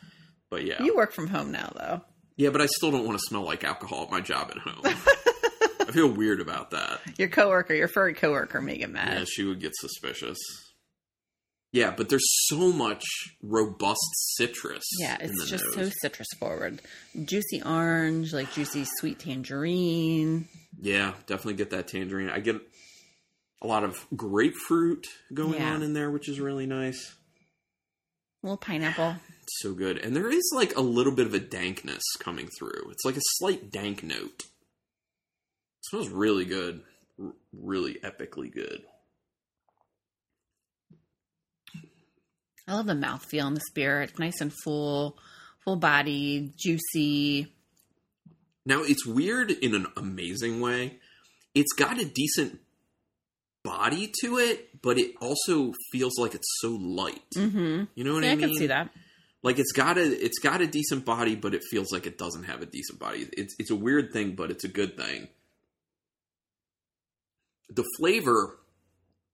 But 0.50 0.64
yeah, 0.64 0.82
You 0.82 0.94
work 0.94 1.12
from 1.12 1.26
home 1.26 1.50
now, 1.50 1.72
though. 1.74 2.02
yeah, 2.36 2.50
but 2.50 2.60
I 2.60 2.66
still 2.66 2.90
don't 2.92 3.06
want 3.06 3.18
to 3.18 3.24
smell 3.26 3.42
like 3.42 3.64
alcohol 3.64 4.02
at 4.04 4.10
my 4.10 4.20
job 4.20 4.50
at 4.54 4.58
home. 4.58 4.82
I 5.80 5.90
feel 5.90 6.08
weird 6.08 6.40
about 6.40 6.70
that. 6.72 7.00
Your 7.18 7.28
coworker, 7.28 7.74
your 7.74 7.88
furry 7.88 8.14
coworker, 8.14 8.60
may 8.60 8.76
get 8.76 8.90
mad. 8.90 9.18
Yeah, 9.18 9.24
she 9.26 9.44
would 9.44 9.58
get 9.60 9.72
suspicious. 9.74 10.38
Yeah, 11.74 11.92
but 11.96 12.08
there's 12.08 12.24
so 12.46 12.70
much 12.72 13.04
robust 13.42 13.98
citrus. 14.36 14.84
Yeah, 15.00 15.16
it's 15.20 15.50
just 15.50 15.64
nose. 15.76 15.88
so 15.88 15.90
citrus 16.02 16.28
forward. 16.38 16.80
Juicy 17.24 17.62
orange, 17.64 18.32
like 18.32 18.52
juicy 18.52 18.84
sweet 19.00 19.18
tangerine. 19.18 20.46
Yeah, 20.80 21.14
definitely 21.26 21.54
get 21.54 21.70
that 21.70 21.88
tangerine. 21.88 22.30
I 22.30 22.38
get 22.38 22.60
a 23.60 23.66
lot 23.66 23.82
of 23.82 24.06
grapefruit 24.14 25.04
going 25.32 25.54
Yeah. 25.54 25.74
on 25.74 25.82
in 25.82 25.94
there, 25.94 26.12
which 26.12 26.28
is 26.28 26.38
really 26.38 26.66
nice. 26.66 27.16
A 28.42 28.46
little 28.46 28.56
pineapple. 28.56 29.16
It's 29.42 29.58
so 29.60 29.72
good. 29.72 29.98
And 29.98 30.14
there 30.14 30.30
is 30.30 30.48
like 30.54 30.76
a 30.76 30.80
little 30.80 31.12
bit 31.12 31.26
of 31.26 31.34
a 31.34 31.40
dankness 31.40 32.04
coming 32.20 32.48
through. 32.56 32.88
It's 32.92 33.04
like 33.04 33.16
a 33.16 33.20
slight 33.38 33.72
dank 33.72 34.04
note. 34.04 34.44
It 34.44 35.88
smells 35.90 36.08
really 36.08 36.44
good. 36.44 36.82
R- 37.20 37.32
really 37.52 37.94
epically 38.04 38.52
good. 38.52 38.82
I 42.66 42.74
love 42.74 42.86
the 42.86 42.94
mouthfeel 42.94 43.46
in 43.48 43.54
this 43.54 43.70
beer. 43.74 44.02
It's 44.02 44.18
nice 44.18 44.40
and 44.40 44.52
full, 44.64 45.18
full 45.64 45.76
bodied, 45.76 46.54
juicy. 46.56 47.52
Now, 48.64 48.82
it's 48.82 49.04
weird 49.06 49.50
in 49.50 49.74
an 49.74 49.86
amazing 49.96 50.60
way. 50.60 50.98
It's 51.54 51.72
got 51.74 52.00
a 52.00 52.04
decent 52.06 52.60
body 53.62 54.10
to 54.22 54.38
it, 54.38 54.80
but 54.82 54.98
it 54.98 55.12
also 55.20 55.72
feels 55.92 56.18
like 56.18 56.34
it's 56.34 56.48
so 56.60 56.70
light. 56.70 57.22
Mm-hmm. 57.36 57.84
You 57.94 58.04
know 58.04 58.14
what 58.14 58.24
Yeah, 58.24 58.30
I 58.30 58.32
I 58.32 58.36
mean? 58.36 58.48
can 58.48 58.56
see 58.56 58.66
that. 58.68 58.90
like 59.42 59.58
it's 59.58 59.72
got 59.72 59.98
a 59.98 60.02
it's 60.02 60.38
got 60.38 60.60
a 60.62 60.66
decent 60.66 61.04
body, 61.04 61.34
but 61.36 61.54
it 61.54 61.62
feels 61.70 61.92
like 61.92 62.06
it 62.06 62.16
doesn't 62.18 62.44
have 62.44 62.62
a 62.62 62.66
decent 62.66 62.98
body. 62.98 63.28
It's 63.36 63.54
it's 63.58 63.70
a 63.70 63.74
weird 63.76 64.12
thing, 64.12 64.34
but 64.34 64.50
it's 64.50 64.64
a 64.64 64.68
good 64.68 64.96
thing. 64.96 65.28
The 67.70 67.84
flavor 67.98 68.58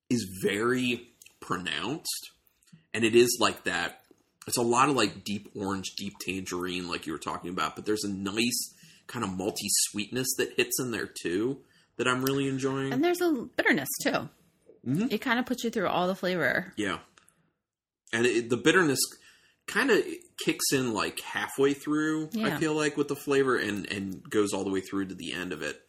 is 0.09 0.27
very 0.43 1.09
pronounced, 1.41 2.31
and 2.95 3.05
it 3.05 3.15
is 3.15 3.39
like 3.41 3.65
that. 3.65 4.01
It's 4.47 4.57
a 4.57 4.63
lot 4.63 4.89
of 4.89 4.97
like 4.97 5.25
deep 5.25 5.51
orange, 5.55 5.95
deep 5.97 6.15
tangerine, 6.21 6.89
like 6.89 7.07
you 7.07 7.13
were 7.13 7.19
talking 7.19 7.51
about, 7.51 7.77
but 7.77 7.87
there's 7.87 8.05
a 8.05 8.09
nice 8.09 8.75
kind 9.07 9.25
of 9.25 9.31
malty 9.31 9.69
sweetness 9.91 10.29
that 10.39 10.55
hits 10.57 10.81
in 10.81 10.91
there 10.91 11.09
too 11.23 11.59
that 11.97 12.09
I'm 12.09 12.25
really 12.25 12.49
enjoying. 12.49 12.93
And 12.93 13.05
there's 13.05 13.21
a 13.21 13.33
bitterness 13.57 13.89
too. 14.03 14.29
Mhm. 14.87 15.13
It 15.13 15.19
kind 15.19 15.39
of 15.39 15.47
puts 15.47 15.63
you 15.63 15.71
through 15.71 15.89
all 15.89 16.07
the 16.07 16.15
flavor. 16.15 16.73
Yeah. 16.77 16.99
And 18.13 18.27
it, 18.27 18.49
the 18.49 18.57
bitterness 18.57 18.99
kind 19.67 19.91
of 19.91 20.03
kicks 20.45 20.73
in 20.73 20.95
like 20.95 21.21
halfway 21.21 21.75
through, 21.75 22.31
I 22.43 22.57
feel 22.57 22.75
like, 22.75 22.97
with 22.97 23.09
the 23.09 23.17
flavor 23.17 23.57
and, 23.57 23.87
and 23.93 24.23
goes 24.29 24.53
all 24.53 24.65
the 24.65 24.71
way 24.71 24.81
through 24.81 25.07
to 25.07 25.15
the 25.15 25.33
end 25.33 25.53
of 25.53 25.63
it. 25.63 25.81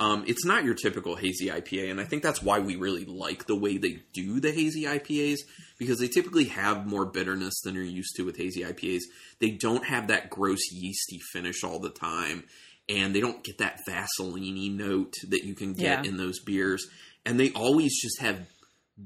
Um, 0.00 0.24
it's 0.26 0.44
not 0.44 0.64
your 0.64 0.74
typical 0.74 1.14
hazy 1.14 1.48
IPA, 1.48 1.90
and 1.92 2.00
I 2.00 2.04
think 2.04 2.22
that's 2.24 2.42
why 2.42 2.58
we 2.58 2.74
really 2.74 3.04
like 3.04 3.46
the 3.46 3.54
way 3.56 3.76
they 3.78 4.00
do 4.12 4.40
the 4.40 4.50
hazy 4.50 4.82
IPAs 4.84 5.38
because 5.78 6.00
they 6.00 6.08
typically 6.08 6.46
have 6.46 6.84
more 6.86 7.06
bitterness 7.06 7.54
than 7.62 7.74
you're 7.76 7.84
used 7.84 8.16
to 8.16 8.24
with 8.24 8.36
hazy 8.36 8.62
IPAs. 8.64 9.02
They 9.40 9.50
don't 9.52 9.84
have 9.84 10.08
that 10.08 10.30
gross 10.30 10.72
yeasty 10.72 11.20
finish 11.32 11.62
all 11.62 11.78
the 11.78 11.90
time, 11.90 12.42
and 12.88 13.14
they 13.14 13.20
don't 13.20 13.44
get 13.44 13.58
that 13.58 13.78
Vaseline 13.88 14.76
note 14.76 15.14
that 15.28 15.44
you 15.44 15.54
can 15.54 15.74
get 15.74 16.04
Yeah. 16.04 16.10
in 16.10 16.16
those 16.16 16.40
beers. 16.40 16.84
And 17.24 17.38
they 17.38 17.50
always 17.52 17.98
just 18.02 18.20
have 18.20 18.48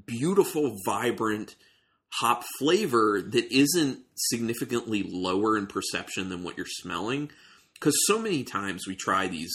beautiful, 0.07 0.75
vibrant 0.85 1.55
hop 2.13 2.43
flavor 2.57 3.21
that 3.21 3.51
isn't 3.55 3.99
significantly 4.15 5.03
lower 5.03 5.55
in 5.57 5.67
perception 5.67 6.29
than 6.29 6.43
what 6.43 6.57
you're 6.57 6.65
smelling. 6.67 7.29
Because 7.75 7.95
so 8.07 8.19
many 8.19 8.43
times 8.43 8.87
we 8.87 8.95
try 8.95 9.27
these 9.27 9.53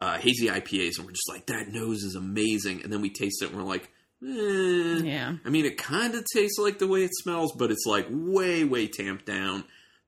uh, 0.00 0.18
hazy 0.18 0.46
IPAs 0.48 0.96
and 0.96 1.06
we're 1.06 1.12
just 1.12 1.28
like, 1.28 1.46
that 1.46 1.68
nose 1.68 2.02
is 2.02 2.14
amazing. 2.14 2.82
And 2.82 2.92
then 2.92 3.00
we 3.02 3.10
taste 3.10 3.42
it 3.42 3.50
and 3.50 3.56
we're 3.56 3.62
like, 3.62 3.90
eh. 4.24 5.02
Yeah. 5.04 5.36
I 5.44 5.50
mean, 5.50 5.64
it 5.66 5.76
kind 5.78 6.14
of 6.14 6.24
tastes 6.32 6.58
like 6.58 6.78
the 6.78 6.86
way 6.86 7.04
it 7.04 7.10
smells, 7.14 7.52
but 7.52 7.70
it's 7.70 7.84
like 7.86 8.06
way, 8.10 8.64
way 8.64 8.86
tamped 8.88 9.26
down. 9.26 9.64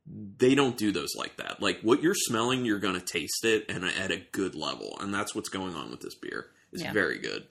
They 0.07 0.55
don't 0.55 0.77
do 0.77 0.93
those 0.93 1.15
like 1.17 1.37
that. 1.37 1.61
Like 1.63 1.81
what 1.83 2.03
you're 2.03 2.15
smelling, 2.15 2.65
you're 2.65 2.79
going 2.81 2.99
to 2.99 3.05
taste 3.05 3.45
it 3.45 3.67
and 3.71 3.85
at 3.85 4.11
a 4.11 4.23
good 4.33 4.55
level. 4.55 4.97
And 5.01 5.13
that's 5.15 5.35
what's 5.35 5.49
going 5.49 5.75
on 5.75 5.91
with 5.91 6.01
this 6.01 6.15
beer. 6.17 6.47
It's 6.73 6.83
Yeah. 6.83 6.93
very 6.93 7.19
good. 7.19 7.47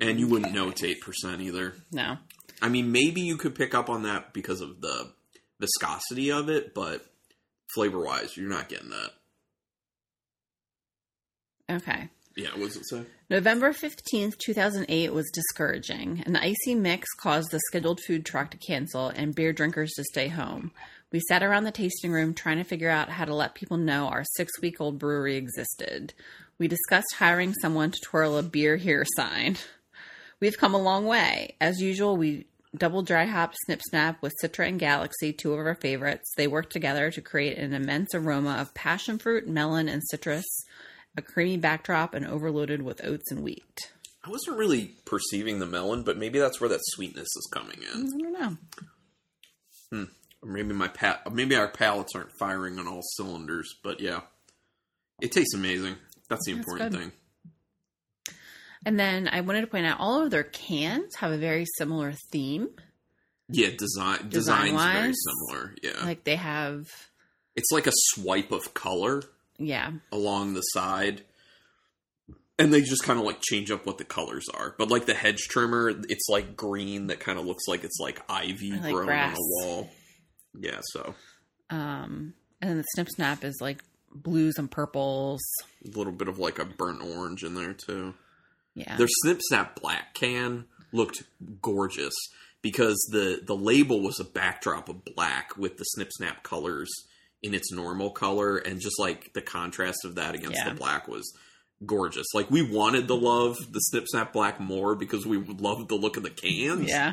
And 0.00 0.18
you 0.20 0.28
wouldn't 0.28 0.54
know 0.54 0.68
it's 0.68 0.82
8% 0.82 1.40
either. 1.40 1.74
No. 1.92 2.16
I 2.62 2.68
mean, 2.68 2.92
maybe 2.92 3.20
you 3.20 3.36
could 3.36 3.54
pick 3.54 3.74
up 3.74 3.88
on 3.88 4.04
that 4.04 4.32
because 4.32 4.60
of 4.60 4.80
the 4.80 5.12
viscosity 5.60 6.30
of 6.30 6.48
it, 6.48 6.72
but 6.74 7.04
flavor 7.74 8.00
wise, 8.00 8.36
you're 8.36 8.48
not 8.48 8.68
getting 8.68 8.90
that. 8.90 9.10
Okay. 11.70 12.08
Yeah, 12.36 12.50
what 12.50 12.68
does 12.68 12.76
it 12.76 12.88
say? 12.88 13.04
November 13.30 13.72
15th, 13.72 14.38
2008 14.38 15.12
was 15.12 15.28
discouraging. 15.32 16.22
An 16.24 16.36
icy 16.36 16.74
mix 16.74 17.08
caused 17.14 17.50
the 17.50 17.60
scheduled 17.66 18.00
food 18.06 18.24
truck 18.24 18.52
to 18.52 18.56
cancel 18.56 19.08
and 19.08 19.34
beer 19.34 19.52
drinkers 19.52 19.90
to 19.96 20.04
stay 20.04 20.28
home. 20.28 20.70
We 21.10 21.20
sat 21.20 21.42
around 21.42 21.64
the 21.64 21.72
tasting 21.72 22.12
room 22.12 22.34
trying 22.34 22.58
to 22.58 22.64
figure 22.64 22.90
out 22.90 23.08
how 23.08 23.24
to 23.24 23.34
let 23.34 23.54
people 23.54 23.76
know 23.76 24.06
our 24.06 24.24
six 24.36 24.52
week 24.60 24.80
old 24.80 24.98
brewery 24.98 25.36
existed. 25.36 26.14
We 26.58 26.68
discussed 26.68 27.14
hiring 27.18 27.54
someone 27.54 27.90
to 27.90 28.00
twirl 28.00 28.36
a 28.36 28.42
beer 28.42 28.76
here 28.76 29.04
sign. 29.16 29.56
We've 30.40 30.58
come 30.58 30.74
a 30.74 30.78
long 30.78 31.06
way. 31.06 31.56
As 31.60 31.82
usual, 31.82 32.16
we 32.16 32.46
double 32.76 33.02
dry 33.02 33.24
hop 33.24 33.54
Snip 33.64 33.80
Snap 33.82 34.22
with 34.22 34.34
Citra 34.42 34.68
and 34.68 34.78
Galaxy, 34.78 35.32
two 35.32 35.52
of 35.52 35.58
our 35.58 35.74
favorites. 35.74 36.32
They 36.36 36.46
work 36.46 36.70
together 36.70 37.10
to 37.10 37.20
create 37.20 37.58
an 37.58 37.72
immense 37.72 38.14
aroma 38.14 38.58
of 38.60 38.74
passion 38.74 39.18
fruit, 39.18 39.48
melon, 39.48 39.88
and 39.88 40.02
citrus, 40.08 40.46
a 41.18 41.22
creamy 41.22 41.58
backdrop, 41.58 42.14
and 42.14 42.26
overloaded 42.26 42.80
with 42.82 43.04
oats 43.04 43.30
and 43.30 43.42
wheat. 43.42 43.92
I 44.24 44.30
wasn't 44.30 44.56
really 44.58 44.94
perceiving 45.04 45.58
the 45.58 45.66
melon, 45.66 46.02
but 46.02 46.16
maybe 46.18 46.38
that's 46.38 46.60
where 46.60 46.70
that 46.70 46.80
sweetness 46.82 47.28
is 47.28 47.50
coming 47.52 47.78
in. 47.82 48.06
I 48.14 48.18
don't 48.18 48.32
know. 48.32 48.56
Hmm. 49.90 50.04
Or 50.42 50.50
maybe 50.50 50.72
my 50.74 50.88
pa- 50.88 51.20
maybe 51.32 51.56
our 51.56 51.68
palates 51.68 52.14
aren't 52.14 52.36
firing 52.38 52.78
on 52.78 52.86
all 52.88 53.02
cylinders, 53.16 53.74
but 53.82 54.00
yeah. 54.00 54.20
It 55.20 55.32
tastes 55.32 55.54
amazing. 55.54 55.96
That's 56.28 56.44
the 56.46 56.52
That's 56.52 56.66
important 56.66 56.92
good. 56.92 57.00
thing. 57.00 57.12
And 58.86 59.00
then 59.00 59.28
I 59.28 59.40
wanted 59.40 59.62
to 59.62 59.66
point 59.66 59.86
out 59.86 59.98
all 59.98 60.22
of 60.22 60.30
their 60.30 60.44
cans 60.44 61.16
have 61.16 61.32
a 61.32 61.38
very 61.38 61.66
similar 61.76 62.12
theme. 62.30 62.68
Yeah, 63.48 63.70
design 63.76 64.28
design 64.28 64.28
design's 64.28 64.82
very 64.82 65.10
Design-wise, 65.10 65.16
similar. 65.48 65.74
Yeah. 65.82 66.04
Like 66.04 66.24
they 66.24 66.36
have, 66.36 66.86
it's 67.56 67.72
like 67.72 67.86
a 67.86 67.92
swipe 67.94 68.52
of 68.52 68.74
color 68.74 69.22
yeah, 69.58 69.92
along 70.12 70.54
the 70.54 70.60
side. 70.60 71.22
And 72.60 72.74
they 72.74 72.80
just 72.80 73.04
kind 73.04 73.20
of 73.20 73.24
like 73.24 73.40
change 73.40 73.70
up 73.70 73.86
what 73.86 73.98
the 73.98 74.04
colors 74.04 74.46
are. 74.52 74.74
But 74.76 74.90
like 74.90 75.06
the 75.06 75.14
hedge 75.14 75.46
trimmer, 75.48 75.90
it's 75.90 76.28
like 76.28 76.56
green 76.56 77.06
that 77.06 77.20
kind 77.20 77.38
of 77.38 77.46
looks 77.46 77.68
like 77.68 77.84
it's 77.84 78.00
like 78.00 78.20
ivy 78.28 78.72
like 78.72 78.92
growing 78.92 79.06
grass. 79.06 79.36
on 79.36 79.36
a 79.36 79.66
wall. 79.66 79.90
Yeah, 80.58 80.80
so 80.92 81.14
um, 81.70 82.34
and 82.60 82.70
then 82.70 82.76
the 82.78 82.84
Snip 82.94 83.08
Snap 83.10 83.44
is 83.44 83.58
like 83.60 83.82
blues 84.12 84.54
and 84.58 84.70
purples. 84.70 85.40
a 85.84 85.96
little 85.96 86.12
bit 86.12 86.28
of 86.28 86.38
like 86.38 86.58
a 86.58 86.64
burnt 86.64 87.02
orange 87.02 87.44
in 87.44 87.54
there 87.54 87.74
too. 87.74 88.14
Yeah, 88.74 88.96
Their 88.96 89.08
Snip 89.22 89.40
Snap 89.42 89.80
Black 89.80 90.14
can 90.14 90.64
looked 90.92 91.22
gorgeous 91.60 92.14
because 92.62 92.96
the 93.10 93.40
the 93.44 93.56
label 93.56 94.00
was 94.00 94.18
a 94.20 94.24
backdrop 94.24 94.88
of 94.88 95.04
black 95.04 95.56
with 95.56 95.76
the 95.76 95.84
Snip 95.84 96.12
Snap 96.12 96.42
colors 96.42 96.90
in 97.42 97.54
its 97.54 97.72
normal 97.72 98.10
color, 98.10 98.56
and 98.56 98.80
just 98.80 98.98
like 98.98 99.32
the 99.34 99.42
contrast 99.42 100.04
of 100.04 100.16
that 100.16 100.34
against 100.34 100.56
Yeah. 100.56 100.70
the 100.70 100.74
black 100.74 101.06
was 101.08 101.32
gorgeous. 101.86 102.26
Like 102.34 102.50
we 102.50 102.62
wanted 102.62 103.06
to 103.08 103.14
love 103.14 103.56
the 103.70 103.78
Snip 103.80 104.04
Snap 104.08 104.32
Black 104.32 104.58
more 104.60 104.94
because 104.96 105.24
we 105.26 105.38
loved 105.38 105.88
the 105.88 105.94
look 105.94 106.16
of 106.16 106.22
the 106.24 106.30
cans, 106.30 106.88
yeah, 106.88 107.12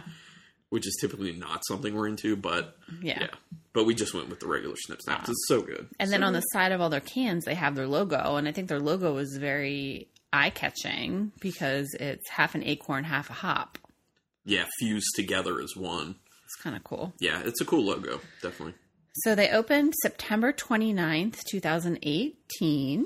which 0.70 0.88
is 0.88 0.98
typically 1.00 1.34
not 1.34 1.62
something 1.67 1.94
we're 1.94 2.08
into, 2.08 2.36
but 2.36 2.75
yeah. 3.01 3.20
yeah. 3.22 3.27
But 3.74 3.84
we 3.86 3.94
just 3.94 4.13
went 4.13 4.29
with 4.29 4.39
the 4.39 4.48
regular 4.48 4.75
Snip 4.77 5.01
Snaps. 5.01 5.29
It's 5.29 5.46
so 5.48 5.62
good. 5.62 5.88
And 6.00 6.10
So 6.10 6.12
then 6.13 6.24
on 6.24 6.34
the 6.34 6.39
side 6.41 6.72
of 6.72 6.79
all 6.82 6.89
their 6.89 7.01
cans, 7.01 7.46
they 7.46 7.55
have 7.55 7.75
their 7.75 7.88
logo, 7.88 8.38
and 8.38 8.48
I 8.48 8.51
think 8.53 8.70
their 8.70 8.79
logo 8.79 9.17
is 9.17 9.38
very 9.38 10.08
eye 10.34 10.50
catching 10.50 11.32
because 11.39 11.94
it's 12.00 12.27
half 12.29 12.55
an 12.55 12.63
acorn, 12.63 13.03
half 13.03 13.29
a 13.29 13.34
hop. 13.34 13.77
yeah, 14.46 14.65
fused 14.79 15.08
together 15.15 15.60
as 15.62 15.75
one. 15.75 16.15
It's 16.46 16.55
kind 16.63 16.75
of 16.75 16.84
cool. 16.84 17.13
Yeah, 17.20 17.41
it's 17.46 17.60
a 17.62 17.65
cool 17.65 17.84
logo, 17.86 18.20
definitely. 18.41 18.75
So 19.20 19.34
they 19.34 19.50
opened 19.50 19.94
September 20.02 20.52
29th, 20.52 21.44
2018. 21.50 23.06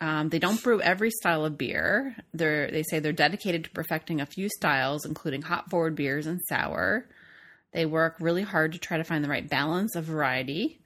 Um, 0.00 0.28
they 0.30 0.38
don't 0.38 0.62
brew 0.62 0.80
every 0.80 1.10
style 1.10 1.44
of 1.44 1.58
beer. 1.58 2.16
They're, 2.32 2.70
they 2.70 2.82
say 2.82 2.98
they're 3.00 3.12
dedicated 3.12 3.64
to 3.64 3.70
perfecting 3.70 4.20
a 4.20 4.26
few 4.26 4.48
styles, 4.48 5.04
including 5.04 5.42
hop 5.42 5.70
forward 5.70 5.94
beers 5.94 6.26
and 6.26 6.40
sour. 6.48 7.06
They 7.72 7.84
work 7.84 8.16
really 8.18 8.42
hard 8.42 8.72
to 8.72 8.78
try 8.78 8.96
to 8.96 9.04
find 9.04 9.22
the 9.22 9.28
right 9.28 9.48
balance 9.48 9.94
of 9.94 10.04
variety. 10.04 10.80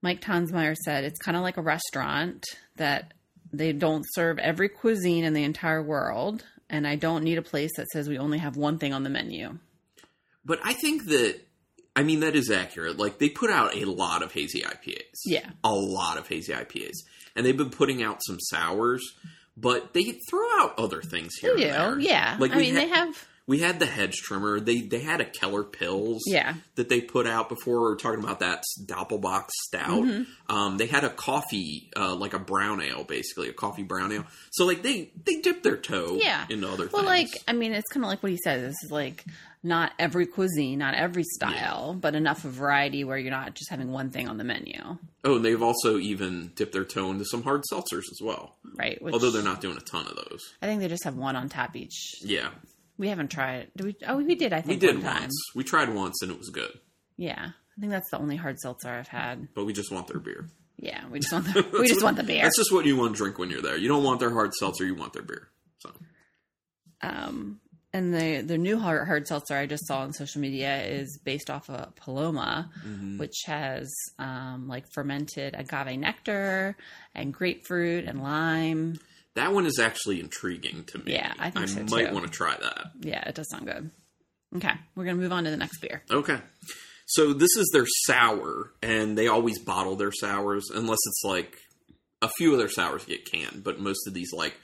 Mike 0.00 0.20
Tonsmeire 0.20 0.76
said 0.76 1.02
it's 1.02 1.18
kind 1.18 1.36
of 1.36 1.42
like 1.42 1.56
a 1.56 1.62
restaurant 1.62 2.44
that 2.76 3.12
they 3.52 3.72
don't 3.72 4.04
serve 4.12 4.38
every 4.38 4.68
cuisine 4.68 5.24
in 5.24 5.34
the 5.34 5.42
entire 5.42 5.82
world, 5.82 6.44
and 6.68 6.86
I 6.86 6.94
don't 6.94 7.24
need 7.24 7.38
a 7.38 7.42
place 7.42 7.72
that 7.76 7.88
says 7.88 8.08
we 8.08 8.16
only 8.16 8.38
have 8.38 8.56
one 8.56 8.78
thing 8.78 8.92
on 8.92 9.02
the 9.02 9.10
menu. 9.10 9.58
But 10.44 10.60
I 10.62 10.72
think 10.72 11.06
that, 11.06 11.40
I 12.00 12.02
mean, 12.02 12.20
that 12.20 12.34
is 12.34 12.50
accurate. 12.50 12.96
Like, 12.96 13.18
they 13.18 13.28
put 13.28 13.50
out 13.50 13.74
a 13.76 13.84
lot 13.84 14.22
of 14.22 14.32
hazy 14.32 14.62
IPAs. 14.62 15.20
Yeah. 15.26 15.50
A 15.62 15.74
lot 15.74 16.16
of 16.16 16.26
hazy 16.26 16.52
IPAs. 16.54 16.96
And 17.36 17.44
they've 17.44 17.56
been 17.56 17.68
putting 17.68 18.02
out 18.02 18.22
some 18.24 18.38
sours, 18.40 19.02
but 19.54 19.92
they 19.92 20.18
throw 20.30 20.46
out 20.60 20.78
other 20.78 21.02
things 21.02 21.34
here. 21.36 21.54
They 21.56 21.68
and 21.68 21.96
do, 21.96 22.00
there. 22.00 22.10
yeah. 22.10 22.36
Like 22.38 22.52
I 22.52 22.56
mean, 22.56 22.74
ha- 22.74 22.80
they 22.80 22.88
have 22.88 23.28
We 23.50 23.58
had 23.58 23.80
the 23.80 23.86
hedge 23.86 24.14
trimmer. 24.22 24.60
They 24.60 24.80
they 24.80 25.00
had 25.00 25.20
a 25.20 25.24
Keller 25.24 25.64
Pils. 25.64 26.20
Yeah. 26.26 26.54
That 26.76 26.88
they 26.88 27.00
put 27.00 27.26
out 27.26 27.48
before. 27.48 27.80
We 27.82 27.88
were 27.90 27.96
talking 27.96 28.22
about 28.22 28.40
that 28.40 28.62
Doppelbock 28.86 29.48
Stout. 29.66 30.04
Mm-hmm. 30.04 30.54
Um, 30.54 30.76
they 30.78 30.86
had 30.86 31.02
a 31.04 31.10
coffee, 31.10 31.90
uh, 31.96 32.14
like 32.14 32.32
a 32.32 32.38
brown 32.38 32.80
ale, 32.80 33.02
basically 33.04 33.48
a 33.48 33.52
coffee 33.52 33.82
brown 33.82 34.12
ale. 34.12 34.24
So 34.52 34.64
like 34.66 34.82
they 34.82 35.10
they 35.26 35.40
dip 35.40 35.62
their 35.64 35.76
toe 35.76 36.18
Yeah. 36.22 36.46
into 36.48 36.68
other 36.68 36.84
things. 36.84 36.92
Well, 36.92 37.02
things. 37.12 37.32
like 37.34 37.42
I 37.48 37.52
mean, 37.52 37.72
it's 37.72 37.88
kind 37.92 38.04
of 38.04 38.08
like 38.10 38.22
what 38.22 38.30
he 38.32 38.38
says. 38.42 38.62
This 38.62 38.84
is 38.84 38.90
like 38.92 39.24
not 39.62 39.92
every 39.98 40.24
cuisine, 40.26 40.78
not 40.78 40.94
every 40.94 41.22
style, 41.24 41.92
but 41.92 42.14
enough 42.14 42.44
of 42.46 42.52
variety 42.52 43.04
where 43.04 43.18
you're 43.18 43.30
not 43.30 43.54
just 43.54 43.68
having 43.68 43.90
one 43.92 44.10
thing 44.10 44.26
on 44.26 44.38
the 44.38 44.44
menu, 44.44 44.80
oh, 45.24 45.36
and 45.36 45.44
they've 45.44 45.60
also 45.60 45.98
even 45.98 46.50
dipped 46.54 46.72
their 46.72 46.84
toe 46.84 47.10
into 47.10 47.26
some 47.26 47.42
hard 47.42 47.62
seltzers 47.70 48.04
as 48.10 48.20
well. 48.22 48.54
right? 48.78 49.00
Which, 49.02 49.12
Although 49.12 49.30
they're 49.30 49.42
not 49.42 49.60
doing 49.60 49.76
a 49.76 49.80
ton 49.80 50.06
of 50.06 50.14
those. 50.16 50.40
I 50.62 50.66
think 50.66 50.80
they 50.80 50.88
just 50.88 51.04
have 51.04 51.16
one 51.16 51.36
on 51.36 51.50
tap 51.50 51.76
each. 51.76 52.14
Yeah, 52.22 52.48
We 53.00 53.08
haven't 53.08 53.30
tried. 53.30 53.68
Do 53.76 53.86
we? 53.86 53.96
Oh, 54.06 54.18
we 54.18 54.34
did. 54.36 54.52
I 54.52 54.58
we 54.58 54.62
think 54.62 54.80
did 54.80 54.94
one 54.96 55.04
time. 55.12 55.20
once. 55.22 55.42
We 55.56 55.64
tried 55.64 55.88
once 55.94 56.20
and 56.22 56.30
it 56.30 56.38
was 56.38 56.50
good, 56.50 56.70
Yeah, 57.16 57.46
I 57.48 57.80
think 57.80 57.90
that's 57.92 58.10
the 58.10 58.18
only 58.18 58.36
hard 58.36 58.58
seltzer 58.60 58.90
I've 58.90 59.08
had. 59.08 59.48
but 59.54 59.64
we 59.64 59.72
just 59.72 59.90
want 59.90 60.06
their 60.06 60.20
beer. 60.20 60.48
Yeah, 60.76 61.02
we 61.10 61.18
just 61.20 61.32
want 61.32 61.46
the 61.52 61.66
we 61.80 61.88
just 61.88 62.02
want 62.02 62.16
the 62.18 62.22
beer. 62.22 62.42
That's 62.42 62.56
just 62.58 62.72
what 62.72 62.84
you 62.86 62.96
want 62.96 63.14
to 63.14 63.16
drink 63.16 63.38
when 63.38 63.50
you're 63.50 63.62
there. 63.62 63.76
You 63.76 63.88
don't 63.88 64.04
want 64.04 64.20
their 64.20 64.30
hard 64.32 64.52
seltzer. 64.54 64.84
You 64.84 64.94
want 64.94 65.12
their 65.14 65.22
beer. 65.22 65.48
So 65.78 65.90
Um, 67.02 67.60
and 67.92 68.14
the 68.14 68.42
the 68.42 68.58
new 68.58 68.78
hard, 68.78 69.06
hard 69.06 69.26
seltzer 69.26 69.56
I 69.56 69.66
just 69.66 69.86
saw 69.88 70.00
on 70.00 70.12
social 70.12 70.40
media 70.40 70.82
is 70.82 71.18
based 71.24 71.50
off 71.50 71.68
of 71.70 71.94
Paloma, 71.96 72.70
Mm-hmm. 72.86 73.18
which 73.18 73.36
has 73.46 73.90
um, 74.18 74.68
like 74.68 74.84
fermented 74.92 75.54
agave 75.58 75.98
nectar 75.98 76.76
and 77.14 77.32
grapefruit 77.34 78.04
and 78.04 78.22
lime. 78.22 78.98
That 79.34 79.52
one 79.52 79.66
is 79.66 79.78
actually 79.78 80.20
intriguing 80.20 80.84
to 80.88 80.98
me. 80.98 81.12
Yeah, 81.14 81.32
I 81.38 81.50
think 81.50 81.68
so, 81.68 81.84
might 81.84 82.08
too. 82.08 82.14
want 82.14 82.26
to 82.26 82.32
try 82.32 82.56
that. 82.60 82.86
Yeah, 83.00 83.22
it 83.28 83.34
does 83.34 83.48
sound 83.50 83.66
good. 83.66 83.90
Okay, 84.56 84.72
we're 84.96 85.04
gonna 85.04 85.16
move 85.18 85.32
on 85.32 85.44
to 85.44 85.50
the 85.50 85.56
next 85.56 85.80
beer. 85.80 86.02
Okay. 86.10 86.38
So 87.06 87.32
this 87.32 87.56
is 87.56 87.68
their 87.72 87.86
sour, 88.06 88.72
and 88.82 89.18
they 89.18 89.26
always 89.26 89.58
bottle 89.58 89.96
their 89.96 90.12
sours 90.12 90.70
unless 90.72 90.98
it's 91.06 91.22
like 91.24 91.56
a 92.22 92.28
few 92.36 92.52
of 92.52 92.58
their 92.58 92.68
sours 92.68 93.04
get 93.04 93.30
canned, 93.30 93.64
but 93.64 93.80
most 93.80 94.06
of 94.06 94.14
these 94.14 94.32
like 94.32 94.54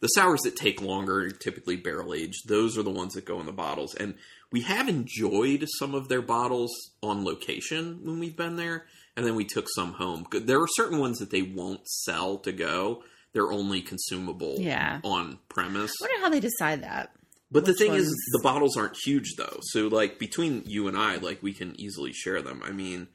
the 0.00 0.08
sours 0.08 0.40
that 0.42 0.56
take 0.56 0.82
longer, 0.82 1.30
typically 1.30 1.76
barrel 1.76 2.14
aged, 2.14 2.48
those 2.48 2.76
are 2.76 2.82
the 2.82 2.90
ones 2.90 3.14
that 3.14 3.24
go 3.24 3.40
in 3.40 3.46
the 3.46 3.52
bottles. 3.52 3.94
And 3.94 4.14
we 4.52 4.62
have 4.62 4.88
enjoyed 4.88 5.66
some 5.78 5.94
of 5.94 6.08
their 6.08 6.22
bottles 6.22 6.70
on 7.02 7.24
location 7.24 8.00
when 8.04 8.18
we've 8.18 8.36
been 8.36 8.56
there, 8.56 8.84
and 9.16 9.26
then 9.26 9.34
we 9.34 9.44
took 9.44 9.66
some 9.74 9.94
home. 9.94 10.26
There 10.30 10.60
are 10.60 10.68
certain 10.76 10.98
ones 10.98 11.18
that 11.18 11.30
they 11.30 11.42
won't 11.42 11.88
sell 11.88 12.38
to 12.38 12.52
go. 12.52 13.02
They're 13.36 13.52
only 13.52 13.82
consumable 13.82 14.56
Yeah. 14.58 15.00
on 15.04 15.38
premise. 15.50 15.92
I 16.02 16.06
wonder 16.06 16.24
how 16.24 16.30
they 16.30 16.40
decide 16.40 16.82
that. 16.82 17.12
But 17.50 17.66
the 17.66 17.72
Which 17.72 17.78
thing 17.78 17.92
is, 17.92 18.08
the 18.32 18.40
bottles 18.42 18.78
aren't 18.78 18.96
huge 19.04 19.34
though. 19.36 19.58
So 19.60 19.88
like 19.88 20.18
between 20.18 20.62
you 20.64 20.88
and 20.88 20.96
I, 20.96 21.16
like 21.16 21.42
we 21.42 21.52
can 21.52 21.78
easily 21.78 22.12
share 22.14 22.40
them. 22.40 22.62
I 22.64 22.70
mean, 22.72 23.08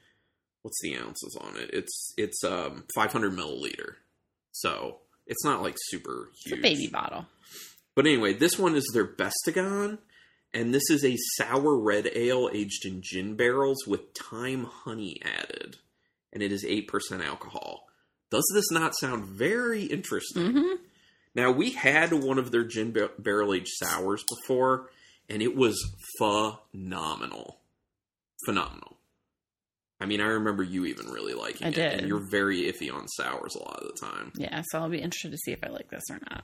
what's 0.62 0.80
the 0.84 0.96
ounces 0.96 1.36
on 1.42 1.58
it? 1.58 1.72
It's 1.74 2.14
it's 2.18 2.44
um 2.44 2.84
500 2.96 3.34
milliliter, 3.34 3.96
so 4.52 5.00
it's 5.26 5.44
not 5.44 5.64
like 5.64 5.76
super 5.88 6.30
It's 6.34 6.46
huge. 6.46 6.60
a 6.60 6.62
baby 6.62 6.88
bottle. 6.88 7.26
But 7.96 8.06
anyway, 8.06 8.34
this 8.34 8.60
one 8.60 8.76
is 8.76 8.88
their 8.94 9.08
Bestagon, 9.08 9.98
and 10.54 10.72
this 10.74 10.88
is 10.92 11.04
a 11.04 11.18
sour 11.38 11.78
red 11.78 12.10
ale 12.14 12.48
aged 12.54 12.86
in 12.86 13.02
gin 13.02 13.36
barrels 13.36 13.88
with 13.88 14.14
thyme 14.16 14.66
honey 14.66 15.20
added, 15.24 15.78
and 16.32 16.44
it 16.44 16.52
is 16.52 16.64
eight 16.64 16.88
percent 16.88 17.24
alcohol. 17.24 17.88
Does 18.32 18.50
this 18.54 18.72
not 18.72 18.96
sound 18.96 19.26
very 19.26 19.84
interesting? 19.84 20.52
hmm 20.54 20.76
Now 21.36 21.52
we 21.52 21.72
had 21.72 22.12
one 22.14 22.40
of 22.40 22.52
their 22.52 22.64
gin 22.64 22.92
bar- 22.92 23.12
barrel 23.20 23.54
aged 23.54 23.72
sours 23.76 24.24
before, 24.28 24.90
and 25.30 25.42
it 25.42 25.56
was 25.56 25.78
phenomenal, 26.18 27.60
phenomenal. 28.46 28.98
I 30.00 30.06
mean, 30.08 30.20
I 30.20 30.26
remember 30.26 30.64
you 30.64 30.86
even 30.86 31.08
really 31.12 31.34
liking 31.36 31.68
I 31.68 31.70
it, 31.70 31.76
did. 31.76 31.94
and 32.00 32.08
you're 32.08 32.28
very 32.32 32.62
iffy 32.64 32.92
on 32.92 33.08
sours 33.08 33.54
a 33.56 33.60
lot 33.60 33.84
of 33.84 33.88
the 33.94 34.06
time. 34.08 34.32
Yeah, 34.36 34.64
so 34.72 34.80
I'll 34.80 34.90
be 34.90 34.98
interested 35.02 35.32
to 35.32 35.38
see 35.38 35.52
if 35.52 35.64
I 35.64 35.68
like 35.70 35.90
this 35.92 36.04
or 36.10 36.20
not. 36.32 36.44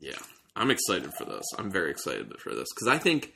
Yeah, 0.00 0.18
I'm 0.56 0.70
excited 0.72 1.12
for 1.16 1.24
this. 1.26 1.44
I'm 1.58 1.70
very 1.70 1.90
excited 1.90 2.32
for 2.40 2.52
this 2.54 2.66
because 2.74 2.88
I 2.88 2.98
think 2.98 3.32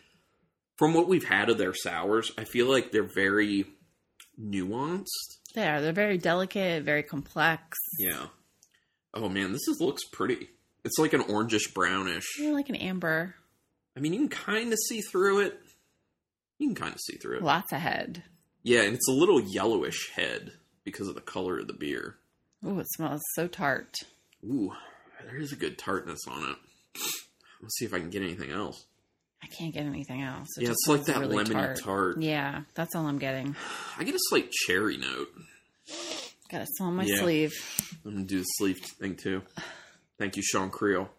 from 0.79 0.95
what 0.95 1.07
we've 1.09 1.25
had 1.29 1.49
of 1.49 1.59
their 1.59 1.75
sours, 1.75 2.33
I 2.37 2.45
feel 2.45 2.69
like 2.71 2.91
they're 2.91 3.03
very 3.15 3.67
nuanced. 4.41 5.39
They 5.55 5.67
are. 5.67 5.81
They're 5.81 5.93
very 5.93 6.19
delicate, 6.19 6.85
very 6.85 7.03
complex. 7.03 7.79
Yeah. 7.99 8.27
Oh 9.15 9.29
man, 9.29 9.53
this 9.53 9.67
is 9.69 9.81
looks 9.81 10.05
pretty. 10.05 10.49
It's 10.85 10.99
like 10.99 11.13
an 11.13 11.23
orangish 11.23 11.75
brownish. 11.75 12.25
They're 12.39 12.53
like 12.53 12.69
an 12.69 12.77
amber. 12.77 13.35
I 13.97 14.01
mean, 14.01 14.13
you 14.13 14.21
can 14.21 14.29
kind 14.29 14.73
of 14.73 14.79
see 14.79 15.01
through 15.01 15.41
it. 15.41 15.59
You 16.59 16.69
can 16.69 16.75
kind 16.75 16.95
of 16.95 17.01
see 17.01 17.17
through 17.17 17.39
it. 17.39 17.43
Lots 17.43 17.73
of 17.73 17.81
head. 17.81 18.23
Yeah, 18.63 18.83
and 18.83 18.95
it's 18.95 19.09
a 19.09 19.13
little 19.13 19.41
yellowish 19.41 20.11
head 20.11 20.53
because 20.85 21.09
of 21.09 21.15
the 21.15 21.21
color 21.21 21.59
of 21.59 21.67
the 21.67 21.73
beer. 21.73 22.17
Ooh, 22.65 22.79
it 22.81 22.87
smells 22.91 23.23
so 23.35 23.47
tart. 23.47 23.97
Ooh, 24.45 24.73
there 25.25 25.37
is 25.37 25.53
a 25.53 25.57
good 25.57 25.79
tartness 25.79 26.21
on 26.29 26.43
it. 26.51 26.57
Let's 27.61 27.77
see 27.77 27.85
if 27.85 27.95
I 27.95 27.99
can 27.99 28.11
get 28.11 28.23
anything 28.23 28.51
else. 28.51 28.85
I 29.43 29.47
can't 29.47 29.73
get 29.73 29.85
anything 29.87 30.23
else. 30.23 30.49
It 30.59 30.63
yeah, 30.63 30.69
just 30.69 30.81
it's 30.87 30.89
like 30.89 31.05
that 31.05 31.21
really 31.21 31.37
lemony 31.45 31.81
tart. 31.81 32.21
Yeah, 32.21 32.63
that's 32.75 32.95
all 32.95 33.07
I'm 33.07 33.19
getting. 33.19 33.55
I 33.97 34.05
get 34.05 34.15
a 34.15 34.19
slight 34.29 34.51
cherry 34.51 34.97
note. 34.97 35.29
Got 36.51 36.67
to 36.67 36.85
on 36.85 36.95
my 36.97 37.05
Yeah. 37.05 37.21
sleeve. 37.21 37.53
I'm 38.05 38.13
gonna 38.15 38.25
do 38.25 38.39
the 38.39 38.45
sleeve 38.45 38.79
thing 39.01 39.17
too. 39.17 39.43
Thank 40.19 40.37
you, 40.37 40.43
Sean 40.43 40.71
Creel. 40.71 41.11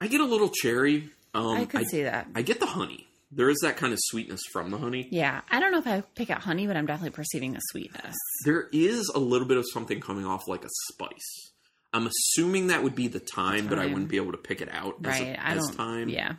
I 0.00 0.08
get 0.08 0.20
a 0.20 0.24
little 0.24 0.48
cherry. 0.48 1.10
Um, 1.34 1.56
I 1.56 1.64
could 1.66 1.80
I, 1.82 1.84
see 1.84 2.02
that. 2.02 2.26
I 2.34 2.42
get 2.42 2.60
the 2.60 2.66
honey. 2.66 3.06
There 3.32 3.48
is 3.48 3.58
that 3.62 3.76
kind 3.76 3.92
of 3.92 3.98
sweetness 4.02 4.40
from 4.52 4.70
the 4.72 4.78
honey. 4.78 5.06
yeah, 5.12 5.42
I 5.50 5.60
don't 5.60 5.70
know 5.70 5.78
if 5.78 5.86
I 5.86 6.02
pick 6.16 6.30
out 6.30 6.40
honey, 6.42 6.66
but 6.66 6.76
I'm 6.76 6.86
definitely 6.86 7.14
perceiving 7.14 7.54
a 7.54 7.60
sweetness. 7.70 8.16
There 8.44 8.68
is 8.72 9.08
a 9.14 9.20
little 9.20 9.46
bit 9.46 9.56
of 9.56 9.64
something 9.72 10.00
coming 10.00 10.26
off 10.26 10.48
like 10.48 10.64
a 10.64 10.68
spice. 10.90 11.52
I'm 11.92 12.08
assuming 12.08 12.68
that 12.68 12.82
would 12.82 12.96
be 12.96 13.06
the 13.06 13.20
thyme, 13.20 13.68
but 13.68 13.78
I 13.78 13.86
wouldn't 13.86 14.08
be 14.08 14.16
able 14.16 14.32
to 14.32 14.38
pick 14.38 14.60
it 14.60 14.68
out 14.72 14.96
as, 15.00 15.06
Right? 15.06 15.28
a, 15.36 15.46
I 15.46 15.52
as 15.54 15.66
don't. 15.68 15.76
thyme. 15.76 16.08
Yeah, 16.08 16.34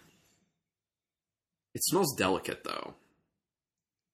It 1.73 1.83
smells 1.83 2.15
delicate 2.17 2.63
though. 2.63 2.93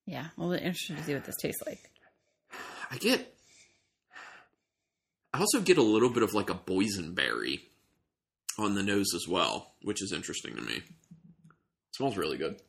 yeah. 0.06 0.28
Well, 0.38 0.50
we're 0.50 0.58
interested 0.58 0.98
to 0.98 1.04
see 1.04 1.14
what 1.14 1.26
this 1.26 1.36
tastes 1.42 1.62
like. 1.66 1.80
I 2.92 2.98
get. 2.98 3.34
I 5.34 5.40
also 5.40 5.62
get 5.62 5.78
a 5.78 5.84
little 5.84 6.10
bit 6.10 6.24
of 6.24 6.34
like 6.34 6.50
a 6.50 6.56
boysenberry 6.56 7.62
on 8.58 8.76
the 8.76 8.84
nose 8.84 9.14
as 9.16 9.28
well, 9.28 9.74
which 9.84 10.02
is 10.02 10.12
interesting 10.14 10.56
to 10.56 10.62
me. 10.62 10.76
It 10.78 10.84
smells 11.96 12.18
really 12.18 12.38
good. 12.38 12.62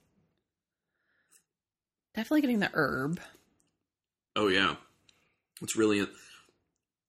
Definitely 2.15 2.41
getting 2.43 2.59
the 2.59 2.71
herb. 2.75 3.21
Oh 4.35 4.49
yeah, 4.49 4.75
it's 5.63 5.77
really. 5.77 6.07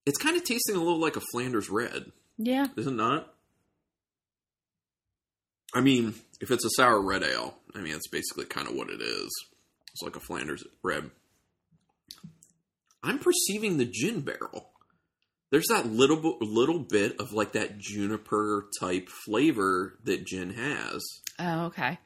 It's 0.06 0.18
kind 0.18 0.38
of 0.38 0.44
tasting 0.44 0.76
a 0.76 0.80
little 0.80 1.00
like 1.00 1.16
a 1.16 1.22
Flanders 1.32 1.70
red, 1.70 2.12
Yeah, 2.38 2.68
is 2.78 2.88
it 2.88 2.92
not? 2.94 3.34
I 5.74 5.82
mean, 5.82 6.16
if 6.42 6.50
it's 6.52 6.66
a 6.66 6.70
sour 6.72 7.00
red 7.02 7.22
ale, 7.24 7.56
I 7.76 7.80
mean, 7.80 7.96
it's 7.96 8.08
basically 8.08 8.46
kind 8.46 8.68
of 8.68 8.76
what 8.76 8.90
it 8.90 9.02
is. 9.02 9.30
It's 9.92 10.02
like 10.02 10.16
a 10.16 10.20
Flanders 10.20 10.64
red. 10.84 11.12
I'm 13.04 13.20
perceiving 13.20 13.78
the 13.78 13.86
gin 13.86 14.22
barrel. 14.22 14.70
There's 15.52 15.68
that 15.70 15.88
little 15.88 16.38
little 16.42 16.80
bit 16.80 17.20
of 17.20 17.34
like 17.34 17.54
that 17.54 17.80
juniper 17.80 18.68
type 18.80 19.10
flavor 19.26 19.98
that 20.04 20.26
gin 20.26 20.52
has. 20.52 21.02
Oh, 21.40 21.66
okay. 21.66 21.98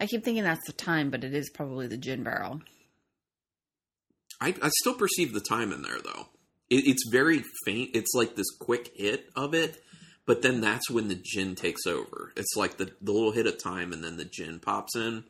I 0.00 0.06
keep 0.06 0.24
thinking 0.24 0.42
that's 0.42 0.66
the 0.66 0.72
thyme, 0.72 1.10
but 1.10 1.22
it 1.22 1.34
is 1.34 1.50
probably 1.50 1.86
the 1.86 1.96
gin 1.96 2.24
barrel. 2.24 2.62
I, 4.40 4.54
I 4.60 4.70
still 4.80 4.94
perceive 4.94 5.32
the 5.32 5.40
thyme 5.40 5.72
in 5.72 5.82
there 5.82 6.00
though. 6.02 6.28
It, 6.68 6.86
it's 6.86 7.08
very 7.08 7.44
faint. 7.64 7.90
It's 7.94 8.12
like 8.14 8.34
this 8.34 8.50
quick 8.58 8.90
hit 8.96 9.30
of 9.36 9.54
it, 9.54 9.76
but 10.26 10.42
then 10.42 10.60
that's 10.60 10.90
when 10.90 11.08
the 11.08 11.20
gin 11.22 11.54
takes 11.54 11.86
over. 11.86 12.32
It's 12.36 12.56
like 12.56 12.76
the 12.76 12.92
the 13.00 13.12
little 13.12 13.32
hit 13.32 13.46
of 13.46 13.60
thyme, 13.60 13.92
and 13.92 14.02
then 14.04 14.16
the 14.16 14.24
gin 14.24 14.58
pops 14.60 14.96
in. 14.96 15.24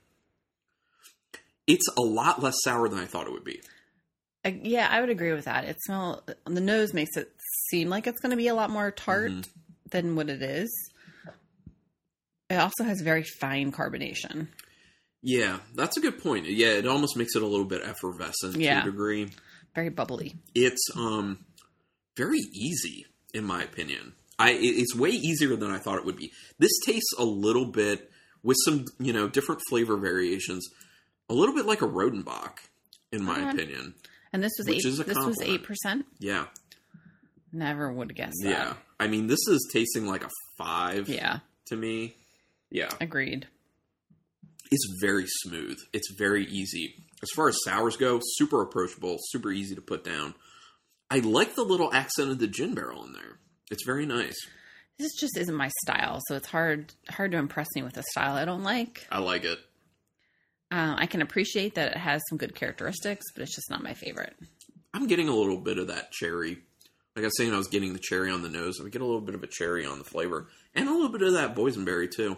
It's 1.66 1.87
a 1.96 2.02
lot 2.02 2.42
less 2.42 2.57
sour 2.62 2.88
than 2.88 2.98
I 2.98 3.07
thought 3.07 3.26
it 3.26 3.33
would 3.33 3.44
be. 3.44 3.61
I, 4.44 4.61
yeah, 4.62 4.87
I 4.90 5.00
would 5.00 5.09
agree 5.09 5.33
with 5.33 5.46
that. 5.46 5.64
It 5.64 5.78
smell 5.83 6.22
the 6.44 6.61
nose 6.61 6.92
makes 6.92 7.16
it 7.16 7.33
seem 7.70 7.88
like 7.88 8.07
it's 8.07 8.20
going 8.20 8.30
to 8.30 8.37
be 8.37 8.48
a 8.48 8.54
lot 8.54 8.68
more 8.70 8.90
tart 8.90 9.33
Mhm. 9.33 9.48
than 9.90 10.16
what 10.16 10.28
it 10.28 10.42
is. 10.42 10.70
It 12.50 12.57
also 12.57 12.85
has 12.85 13.00
very 13.00 13.22
fine 13.22 13.72
carbonation. 13.72 14.48
Yeah, 15.22 15.61
that's 15.74 15.96
a 15.96 16.00
good 16.00 16.22
point. 16.22 16.46
Yeah, 16.46 16.74
it 16.74 16.87
almost 16.87 17.16
makes 17.16 17.35
it 17.35 17.42
a 17.42 17.46
little 17.46 17.64
bit 17.64 17.83
effervescent 17.83 18.57
Yeah. 18.57 18.83
to 18.83 18.88
a 18.88 18.90
degree. 18.90 19.30
Very 19.74 19.88
bubbly. 19.88 20.35
It's 20.54 20.85
um 20.94 21.46
very 22.16 22.40
easy 22.52 23.07
in 23.33 23.44
my 23.44 23.62
opinion. 23.64 24.12
I 24.38 24.51
it's 24.53 24.94
way 24.94 25.11
easier 25.11 25.57
than 25.57 25.70
I 25.70 25.79
thought 25.79 25.99
it 25.99 26.05
would 26.05 26.16
be. 26.16 26.33
This 26.59 26.73
tastes 26.85 27.12
a 27.18 27.25
little 27.25 27.66
bit 27.66 28.11
with 28.42 28.57
some, 28.64 28.85
you 28.99 29.12
know, 29.12 29.29
different 29.29 29.61
flavor 29.68 29.97
variations, 29.97 30.66
a 31.29 31.35
little 31.35 31.55
bit 31.55 31.66
like 31.66 31.83
a 31.83 31.87
Rodenbach 31.88 32.59
in 33.12 33.25
my 33.25 33.40
Uh-huh. 33.40 33.51
opinion. 33.51 33.94
And 34.33 34.42
this 34.42 34.53
was 34.59 34.68
eight. 34.68 34.83
This 34.83 34.99
was 35.18 35.40
eight 35.42 35.62
percent. 35.62 36.07
Yeah. 36.18 36.47
Never 37.53 37.92
would 37.92 38.14
guess. 38.16 38.33
guessed 38.33 38.40
that. 38.42 38.51
Yeah. 38.51 38.75
I 38.99 39.07
mean, 39.07 39.29
this 39.29 39.47
is 39.49 39.68
tasting 39.73 40.07
like 40.07 40.25
a 40.25 40.31
5 40.59 41.09
Yeah. 41.09 41.38
to 41.66 41.77
me. 41.77 42.16
Yeah. 42.70 42.90
Agreed. 43.01 43.47
It's 44.73 44.87
very 45.01 45.27
smooth. 45.44 45.79
It's 45.92 46.11
very 46.18 46.47
easy. 46.47 46.97
As 47.23 47.31
far 47.31 47.49
as 47.49 47.62
sours 47.62 47.97
go, 47.97 48.20
super 48.25 48.61
approachable, 48.62 49.18
super 49.31 49.53
easy 49.53 49.75
to 49.77 49.81
put 49.81 50.03
down. 50.03 50.35
I 51.11 51.20
like 51.20 51.55
the 51.55 51.62
little 51.62 51.92
accent 51.92 52.31
of 52.31 52.38
the 52.40 52.49
gin 52.49 52.75
barrel 52.75 53.05
in 53.05 53.12
there. 53.12 53.38
It's 53.70 53.85
very 53.85 54.07
nice. 54.07 54.37
This 54.98 55.12
just 55.18 55.37
isn't 55.37 55.55
my 55.55 55.70
style, 55.83 56.20
so 56.29 56.37
it's 56.37 56.46
hard 56.46 56.92
hard 57.09 57.33
to 57.33 57.38
impress 57.38 57.66
me 57.74 57.83
with 57.83 57.96
a 57.96 58.03
style 58.11 58.35
I 58.37 58.44
don't 58.44 58.62
like. 58.62 59.07
I 59.11 59.18
like 59.18 59.44
it. 59.44 59.59
Uh, 60.70 60.94
I 60.98 61.07
can 61.07 61.22
appreciate 61.22 61.74
that 61.74 61.92
it 61.92 61.96
has 61.98 62.22
some 62.29 62.38
good 62.38 62.55
characteristics, 62.55 63.24
but 63.35 63.42
it's 63.42 63.55
just 63.55 63.70
not 63.70 63.83
my 63.83 63.94
favorite. 63.94 64.35
I'm 64.92 65.07
getting 65.07 65.29
a 65.29 65.35
little 65.35 65.59
bit 65.59 65.79
of 65.79 65.88
that 65.88 66.12
cherry. 66.12 66.59
Like 67.16 67.22
I 67.24 67.27
was 67.27 67.37
saying, 67.37 67.53
I 67.53 67.59
was 67.59 67.68
getting 67.68 67.92
the 67.92 67.98
cherry 68.00 68.31
on 68.31 68.42
the 68.42 68.48
nose. 68.48 68.81
I 68.85 68.88
get 68.88 69.03
a 69.03 69.05
little 69.05 69.20
bit 69.20 69.35
of 69.35 69.42
a 69.42 69.46
cherry 69.48 69.85
on 69.87 69.98
the 69.98 70.05
flavor, 70.05 70.48
and 70.74 70.88
a 70.88 70.92
little 70.92 71.11
bit 71.11 71.22
of 71.22 71.33
that 71.35 71.55
boysenberry 71.57 72.11
too. 72.11 72.37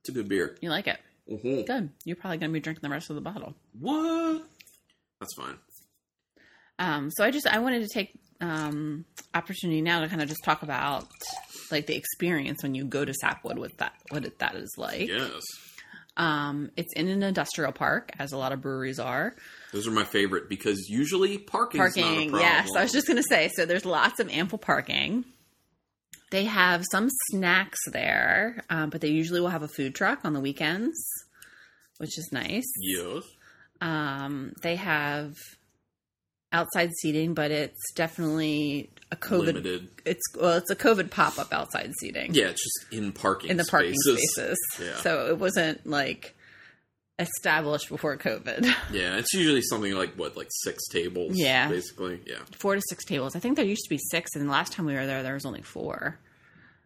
It's 0.00 0.08
a 0.08 0.12
good 0.12 0.28
beer. 0.28 0.56
You 0.60 0.70
like 0.70 0.86
it? 0.88 0.98
Mhm. 1.30 1.66
Good. 1.66 1.90
You're 2.04 2.16
probably 2.16 2.38
going 2.38 2.50
to 2.50 2.54
be 2.54 2.60
drinking 2.60 2.82
the 2.82 2.90
rest 2.90 3.08
of 3.10 3.16
the 3.16 3.22
bottle. 3.22 3.54
What? 3.78 4.44
That's 5.20 5.34
fine. 5.34 5.56
Um, 6.78 7.10
so 7.10 7.24
I 7.24 7.30
just 7.30 7.46
I 7.46 7.58
wanted 7.60 7.82
to 7.82 7.88
take 7.88 8.12
um, 8.42 9.04
opportunity 9.34 9.80
now 9.80 10.00
to 10.00 10.08
kind 10.08 10.20
of 10.20 10.28
just 10.28 10.44
talk 10.44 10.62
about 10.62 11.06
like 11.70 11.86
the 11.86 11.96
experience 11.96 12.62
when 12.62 12.74
you 12.74 12.84
go 12.84 13.04
to 13.04 13.14
Sapwood, 13.14 13.58
what 13.58 13.78
that 13.78 13.94
what 14.10 14.24
it, 14.26 14.38
that 14.40 14.54
is 14.56 14.74
like. 14.76 15.08
Yes, 15.08 15.40
Um, 16.18 16.70
it's 16.76 16.92
in 16.94 17.08
an 17.08 17.22
industrial 17.22 17.72
park, 17.72 18.10
as 18.18 18.32
a 18.32 18.36
lot 18.36 18.52
of 18.52 18.60
breweries 18.60 18.98
are. 18.98 19.34
those 19.72 19.86
are 19.86 19.90
my 19.92 20.04
favorite 20.04 20.48
because 20.50 20.86
usually 20.90 21.38
parking's 21.38 21.96
not 21.96 22.04
a 22.04 22.04
parking. 22.04 22.30
problem. 22.30 22.40
Yes, 22.40 22.68
I 22.76 22.82
was 22.82 22.92
just 22.92 23.06
going 23.06 23.16
to 23.16 23.22
say. 23.22 23.48
So 23.56 23.64
there's 23.64 23.86
lots 23.86 24.20
of 24.20 24.28
ample 24.28 24.58
parking. 24.58 25.24
They 26.30 26.44
have 26.44 26.82
some 26.90 27.08
snacks 27.30 27.78
there, 27.92 28.64
um, 28.70 28.88
but 28.90 29.00
they 29.02 29.08
usually 29.08 29.40
will 29.40 29.48
have 29.50 29.62
a 29.62 29.68
food 29.68 29.94
truck 29.94 30.20
on 30.24 30.32
the 30.32 30.40
weekends, 30.40 30.96
which 31.98 32.16
is 32.18 32.28
nice. 32.32 32.64
yes. 32.80 33.22
Um, 33.82 34.52
they 34.62 34.76
have 34.76 35.34
outside 36.52 36.90
seating, 37.00 37.34
but 37.34 37.50
it's 37.50 37.92
definitely 37.94 38.90
a 39.10 39.16
COVID. 39.16 39.46
Limited. 39.46 39.88
It's 40.04 40.22
well, 40.38 40.56
it's 40.56 40.70
a 40.70 40.76
COVID 40.76 41.10
pop 41.10 41.38
up 41.38 41.52
outside 41.52 41.92
seating. 42.00 42.34
Yeah, 42.34 42.46
it's 42.46 42.62
just 42.62 42.92
in 42.92 43.12
parking 43.12 43.50
in 43.50 43.56
the 43.56 43.64
parking 43.64 43.94
spaces. 43.94 44.30
spaces. 44.34 44.58
Yeah. 44.80 44.96
So 45.02 45.26
it 45.26 45.38
wasn't 45.38 45.86
like 45.86 46.34
established 47.18 47.88
before 47.88 48.16
COVID. 48.16 48.72
Yeah, 48.92 49.16
it's 49.16 49.32
usually 49.32 49.62
something 49.62 49.92
like 49.94 50.14
what, 50.14 50.36
like 50.36 50.48
six 50.50 50.86
tables. 50.88 51.32
Yeah. 51.34 51.68
basically. 51.68 52.20
Yeah, 52.26 52.38
Four 52.52 52.74
to 52.74 52.82
six 52.88 53.04
tables. 53.04 53.34
I 53.34 53.38
think 53.38 53.56
there 53.56 53.64
used 53.64 53.84
to 53.84 53.90
be 53.90 53.98
six, 54.10 54.34
and 54.34 54.46
the 54.46 54.50
last 54.52 54.72
time 54.72 54.84
we 54.86 54.94
were 54.94 55.06
there, 55.06 55.22
there 55.22 55.34
was 55.34 55.46
only 55.46 55.62
four. 55.62 56.18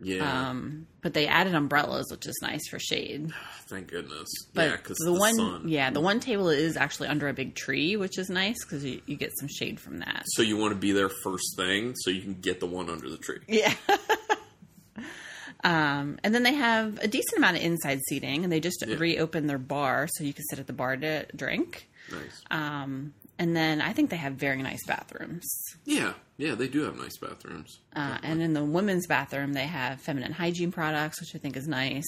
Yeah. 0.00 0.48
Um, 0.50 0.86
but 1.02 1.14
they 1.14 1.26
added 1.26 1.54
umbrellas, 1.54 2.06
which 2.10 2.26
is 2.26 2.38
nice 2.42 2.68
for 2.68 2.78
shade. 2.78 3.32
Thank 3.68 3.88
goodness. 3.88 4.28
But 4.54 4.70
yeah, 4.70 4.76
because 4.76 4.98
the, 4.98 5.12
the, 5.12 5.18
one, 5.18 5.34
sun. 5.34 5.68
yeah, 5.68 5.90
the 5.90 6.00
one 6.00 6.20
table 6.20 6.48
is 6.50 6.76
actually 6.76 7.08
under 7.08 7.28
a 7.28 7.32
big 7.32 7.54
tree, 7.54 7.96
which 7.96 8.18
is 8.18 8.28
nice 8.28 8.56
because 8.64 8.84
you, 8.84 9.00
you 9.06 9.16
get 9.16 9.32
some 9.38 9.48
shade 9.48 9.80
from 9.80 9.98
that. 10.00 10.24
So 10.34 10.42
you 10.42 10.56
want 10.56 10.72
to 10.72 10.78
be 10.78 10.92
there 10.92 11.08
first 11.08 11.56
thing, 11.56 11.94
so 11.96 12.10
you 12.10 12.22
can 12.22 12.34
get 12.34 12.60
the 12.60 12.66
one 12.66 12.90
under 12.90 13.08
the 13.08 13.16
tree. 13.18 13.40
Yeah. 13.48 13.74
um, 15.64 16.18
and 16.22 16.34
then 16.34 16.42
they 16.42 16.54
have 16.54 16.98
a 17.02 17.08
decent 17.08 17.38
amount 17.38 17.56
of 17.56 17.62
inside 17.62 18.00
seating, 18.08 18.44
and 18.44 18.52
they 18.52 18.60
just 18.60 18.84
Yeah. 18.86 18.96
reopened 18.96 19.48
their 19.48 19.58
bar 19.58 20.08
so 20.10 20.24
you 20.24 20.32
can 20.32 20.44
sit 20.50 20.58
at 20.58 20.66
the 20.66 20.72
bar 20.72 20.96
to 20.96 21.26
drink. 21.34 21.88
Nice. 22.10 22.42
Um, 22.50 23.14
and 23.38 23.54
then 23.56 23.80
I 23.80 23.92
think 23.92 24.10
they 24.10 24.16
have 24.16 24.34
very 24.34 24.62
nice 24.62 24.84
bathrooms. 24.86 25.46
Yeah, 25.84 26.14
yeah, 26.36 26.54
they 26.54 26.68
do 26.68 26.82
have 26.82 26.96
nice 26.98 27.16
bathrooms. 27.18 27.80
Uh, 27.94 28.18
and 28.22 28.40
in 28.42 28.52
the 28.54 28.64
women's 28.64 29.06
bathroom, 29.06 29.52
they 29.52 29.66
have 29.66 30.00
feminine 30.00 30.32
hygiene 30.32 30.72
products, 30.72 31.20
which 31.20 31.34
I 31.34 31.38
think 31.38 31.56
is 31.56 31.66
nice, 31.68 32.04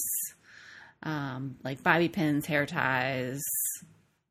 um, 1.03 1.57
like 1.63 1.83
bobby 1.83 2.09
pins, 2.09 2.45
hair 2.45 2.65
ties. 2.65 3.41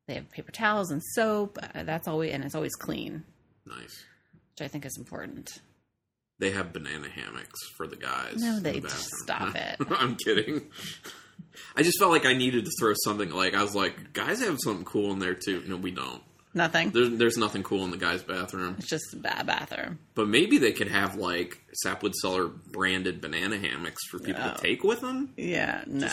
They 0.07 0.15
have 0.15 0.29
paper 0.31 0.51
towels 0.51 0.91
and 0.91 1.01
soap. 1.13 1.57
Uh, 1.61 1.83
that's 1.83 2.07
always 2.07 2.33
and 2.33 2.43
it's 2.43 2.55
always 2.55 2.75
clean, 2.75 3.23
Nice. 3.65 4.03
which 4.53 4.65
I 4.65 4.67
think 4.67 4.85
is 4.85 4.97
important. 4.97 5.49
They 6.39 6.51
have 6.51 6.71
banana 6.73 7.09
hammocks 7.09 7.59
for 7.75 7.85
the 7.85 7.97
guys. 7.97 8.37
No, 8.37 8.59
they 8.59 8.79
the 8.79 8.87
just 8.87 9.09
stop 9.23 9.55
it. 9.55 9.75
I'm 9.91 10.15
kidding. 10.15 10.61
I 11.75 11.83
just 11.83 11.99
felt 11.99 12.11
like 12.11 12.25
I 12.25 12.33
needed 12.33 12.65
to 12.65 12.71
throw 12.79 12.93
something. 13.03 13.29
Like 13.29 13.53
I 13.53 13.61
was 13.61 13.75
like, 13.75 14.13
guys 14.13 14.39
have 14.41 14.57
something 14.63 14.85
cool 14.85 15.11
in 15.11 15.19
there 15.19 15.35
too. 15.35 15.63
No, 15.67 15.75
we 15.75 15.91
don't. 15.91 16.21
Nothing. 16.59 16.91
There's 16.91 17.09
there's 17.17 17.37
nothing 17.37 17.63
cool 17.63 17.83
in 17.85 17.91
the 17.91 17.97
guys' 17.97 18.21
bathroom. 18.21 18.75
It's 18.79 18.87
just 18.89 19.13
a 19.13 19.17
bad 19.17 19.47
bathroom. 19.47 19.97
But 20.13 20.27
maybe 20.27 20.57
they 20.57 20.73
could 20.73 20.89
have 20.89 21.15
like 21.15 21.57
Sapwood 21.83 22.13
Cellar 22.15 22.47
branded 22.47 23.21
banana 23.21 23.57
hammocks 23.57 24.05
for 24.11 24.19
people 24.19 24.43
No. 24.45 24.53
to 24.53 24.61
take 24.61 24.83
with 24.83 24.99
them. 25.01 25.33
Yeah, 25.37 25.83
no. 25.87 26.07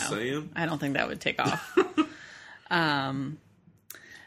I 0.55 0.65
don't 0.65 0.79
think 0.79 0.93
that 0.95 1.07
would 1.07 1.19
take 1.21 1.39
off. 1.41 1.77
um, 2.71 3.37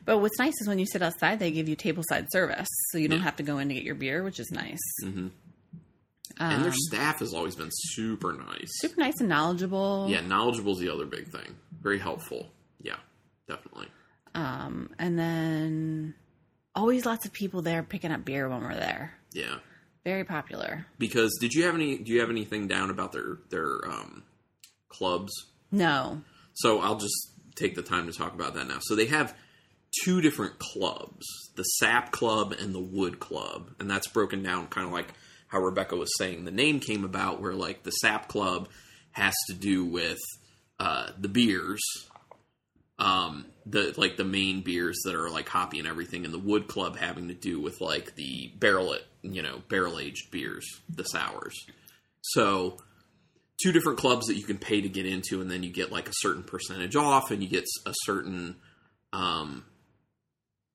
but 0.04 0.18
what's 0.18 0.38
nice 0.38 0.54
is 0.60 0.68
when 0.68 0.78
you 0.78 0.86
sit 0.86 1.02
outside, 1.02 1.38
they 1.38 1.50
give 1.50 1.68
you 1.68 1.76
tableside 1.76 2.26
service, 2.30 2.68
so 2.90 2.98
you 2.98 3.08
don't 3.08 3.18
Yeah. 3.18 3.24
have 3.24 3.36
to 3.36 3.42
go 3.42 3.58
in 3.58 3.68
to 3.68 3.74
get 3.74 3.84
your 3.84 3.94
beer, 3.94 4.22
which 4.22 4.38
is 4.40 4.50
nice. 4.50 4.78
hmm 5.02 5.28
Um, 6.38 6.52
and 6.52 6.64
their 6.64 6.72
staff 6.74 7.18
has 7.20 7.34
always 7.34 7.54
been 7.56 7.70
super 7.72 8.32
nice. 8.32 8.68
super 8.80 9.00
nice 9.00 9.20
and 9.20 9.28
knowledgeable. 9.28 10.06
Yeah, 10.08 10.20
knowledgeable 10.20 10.72
is 10.72 10.78
the 10.78 10.88
other 10.90 11.06
big 11.06 11.28
thing. 11.30 11.56
Very 11.82 11.98
helpful. 11.98 12.50
Yeah, 12.82 12.96
definitely. 13.48 13.88
Um, 14.34 14.90
and 14.98 15.18
then 15.18 16.14
always 16.74 17.04
lots 17.04 17.26
of 17.26 17.32
people 17.32 17.62
there 17.62 17.82
picking 17.82 18.12
up 18.12 18.24
beer 18.24 18.48
when 18.48 18.62
we're 18.62 18.74
there. 18.74 19.14
Yeah. 19.32 19.56
Very 20.04 20.24
popular. 20.24 20.86
Because 20.98 21.36
did 21.40 21.52
you 21.52 21.64
have 21.64 21.74
any? 21.74 21.98
Do 21.98 22.12
you 22.12 22.20
have 22.20 22.30
anything 22.30 22.68
down 22.68 22.90
about 22.90 23.12
their 23.12 23.38
their 23.50 23.86
um, 23.86 24.22
clubs? 24.88 25.32
No. 25.70 26.22
So 26.54 26.80
I'll 26.80 26.96
just 26.96 27.32
take 27.54 27.74
the 27.74 27.82
time 27.82 28.06
to 28.06 28.12
talk 28.12 28.34
about 28.34 28.54
that 28.54 28.66
now. 28.66 28.78
So 28.80 28.94
they 28.94 29.06
have 29.06 29.34
two 30.02 30.22
different 30.22 30.58
clubs: 30.58 31.26
the 31.54 31.64
Sap 31.64 32.12
Club 32.12 32.52
and 32.52 32.74
the 32.74 32.80
Wood 32.80 33.20
Club, 33.20 33.72
and 33.78 33.90
that's 33.90 34.08
broken 34.08 34.42
down 34.42 34.68
kind 34.68 34.86
of 34.86 34.92
like 34.92 35.12
how 35.48 35.60
Rebecca 35.60 35.96
was 35.96 36.16
saying. 36.16 36.44
The 36.44 36.50
name 36.50 36.80
came 36.80 37.04
about 37.04 37.42
where 37.42 37.54
like 37.54 37.82
the 37.82 37.90
Sap 37.90 38.26
Club 38.26 38.68
has 39.12 39.34
to 39.48 39.54
do 39.54 39.84
with 39.84 40.18
uh, 40.78 41.10
the 41.18 41.28
beers, 41.28 41.82
um, 42.98 43.44
the 43.70 43.94
like 43.96 44.16
the 44.16 44.24
main 44.24 44.62
beers 44.62 45.00
that 45.04 45.14
are 45.14 45.30
like 45.30 45.48
hoppy 45.48 45.78
and 45.78 45.88
everything, 45.88 46.24
and 46.24 46.34
the 46.34 46.38
Wood 46.38 46.66
Club 46.68 46.96
having 46.96 47.28
to 47.28 47.34
do 47.34 47.60
with 47.60 47.80
like 47.80 48.16
the 48.16 48.50
barrel, 48.58 48.92
it 48.92 49.06
you 49.22 49.42
know, 49.42 49.62
barrel 49.68 49.98
aged 49.98 50.30
beers, 50.30 50.66
the 50.88 51.04
sours. 51.04 51.54
So 52.22 52.78
two 53.62 53.72
different 53.72 53.98
clubs 53.98 54.26
that 54.26 54.36
you 54.36 54.44
can 54.44 54.58
pay 54.58 54.80
to 54.80 54.88
get 54.88 55.06
into, 55.06 55.40
and 55.40 55.50
then 55.50 55.62
you 55.62 55.70
get 55.70 55.92
like 55.92 56.08
a 56.08 56.14
certain 56.14 56.42
percentage 56.42 56.96
off, 56.96 57.30
and 57.30 57.42
you 57.42 57.48
get 57.48 57.64
a 57.86 57.92
certain 58.04 58.56
um, 59.12 59.64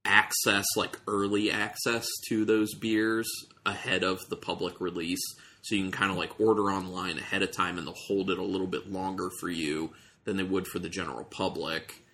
access, 0.05 0.65
like 0.75 0.99
early 1.07 1.51
access 1.51 2.07
to 2.29 2.45
those 2.45 2.73
beers 2.75 3.27
ahead 3.65 4.03
of 4.03 4.19
the 4.29 4.37
public 4.37 4.79
release. 4.79 5.21
So 5.63 5.75
you 5.75 5.81
can 5.81 5.91
kind 5.91 6.11
of 6.11 6.17
like 6.17 6.39
order 6.39 6.63
online 6.63 7.17
ahead 7.17 7.41
of 7.41 7.51
time, 7.51 7.77
and 7.77 7.87
they'll 7.87 7.95
hold 8.07 8.29
it 8.29 8.37
a 8.37 8.43
little 8.43 8.67
bit 8.67 8.91
longer 8.91 9.29
for 9.39 9.49
you 9.49 9.91
than 10.25 10.37
they 10.37 10.43
would 10.43 10.67
for 10.67 10.79
the 10.79 10.89
general 10.89 11.23
public. 11.23 12.04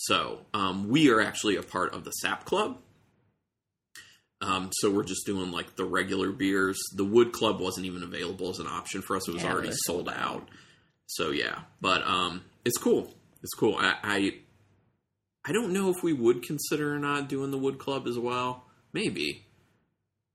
So 0.00 0.46
um, 0.54 0.88
we 0.88 1.10
are 1.10 1.20
actually 1.20 1.56
a 1.56 1.62
part 1.62 1.92
of 1.92 2.04
the 2.04 2.12
SAP 2.12 2.44
Club. 2.44 2.78
Um, 4.40 4.70
so 4.74 4.92
we're 4.92 5.02
just 5.02 5.26
doing 5.26 5.50
like 5.50 5.74
the 5.74 5.84
regular 5.84 6.30
beers. 6.30 6.78
The 6.94 7.04
Wood 7.04 7.32
Club 7.32 7.58
wasn't 7.58 7.86
even 7.86 8.04
available 8.04 8.48
as 8.50 8.60
an 8.60 8.68
option 8.68 9.02
for 9.02 9.16
us; 9.16 9.28
it 9.28 9.32
was 9.34 9.42
Yeah, 9.42 9.52
already 9.52 9.72
sold 9.72 10.08
out. 10.08 10.48
So 11.06 11.30
yeah, 11.30 11.62
but 11.80 12.06
um, 12.06 12.44
it's 12.64 12.78
cool. 12.78 13.12
It's 13.42 13.54
cool. 13.54 13.74
I, 13.76 13.96
I 14.04 14.34
I 15.44 15.52
don't 15.52 15.72
know 15.72 15.90
if 15.90 15.96
we 16.04 16.12
would 16.12 16.44
consider 16.44 16.94
or 16.94 17.00
not 17.00 17.28
doing 17.28 17.50
the 17.50 17.58
Wood 17.58 17.78
Club 17.78 18.06
as 18.06 18.16
well. 18.16 18.66
Maybe, 18.92 19.46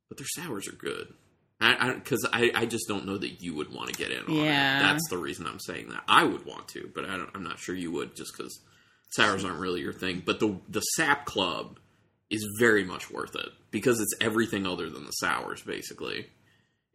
but 0.09 0.17
their 0.17 0.27
sours 0.27 0.67
are 0.67 0.73
good. 0.75 1.13
I 1.61 1.93
because 1.93 2.27
I, 2.33 2.51
I, 2.53 2.65
just 2.65 2.89
don't 2.89 3.05
know 3.05 3.17
that 3.17 3.41
you 3.41 3.55
would 3.55 3.73
want 3.73 3.87
to 3.87 3.95
get 3.95 4.11
in 4.11 4.25
on 4.25 4.33
Yeah. 4.35 4.79
it. 4.79 4.81
That's 4.81 5.09
the 5.09 5.17
reason 5.17 5.47
I'm 5.47 5.61
saying 5.61 5.87
that. 5.89 6.03
I 6.09 6.25
would 6.25 6.45
want 6.45 6.67
to, 6.69 6.91
but 6.93 7.05
I 7.05 7.15
don't, 7.15 7.29
I'm 7.33 7.43
not 7.43 7.57
sure 7.57 7.73
you 7.73 7.89
would, 7.91 8.17
just 8.17 8.35
because 8.35 8.59
sours 9.15 9.45
aren't 9.45 9.59
really 9.59 9.81
your 9.81 9.93
thing. 9.93 10.21
But 10.25 10.39
the 10.39 10.59
the 10.69 10.81
Sap 10.81 11.25
Club 11.25 11.79
is 12.29 12.47
very 12.59 12.83
much 12.83 13.11
worth 13.11 13.35
it 13.35 13.49
because 13.69 13.99
it's 13.99 14.15
everything 14.19 14.65
other 14.65 14.89
than 14.89 15.05
the 15.05 15.11
sours, 15.11 15.61
basically. 15.61 16.27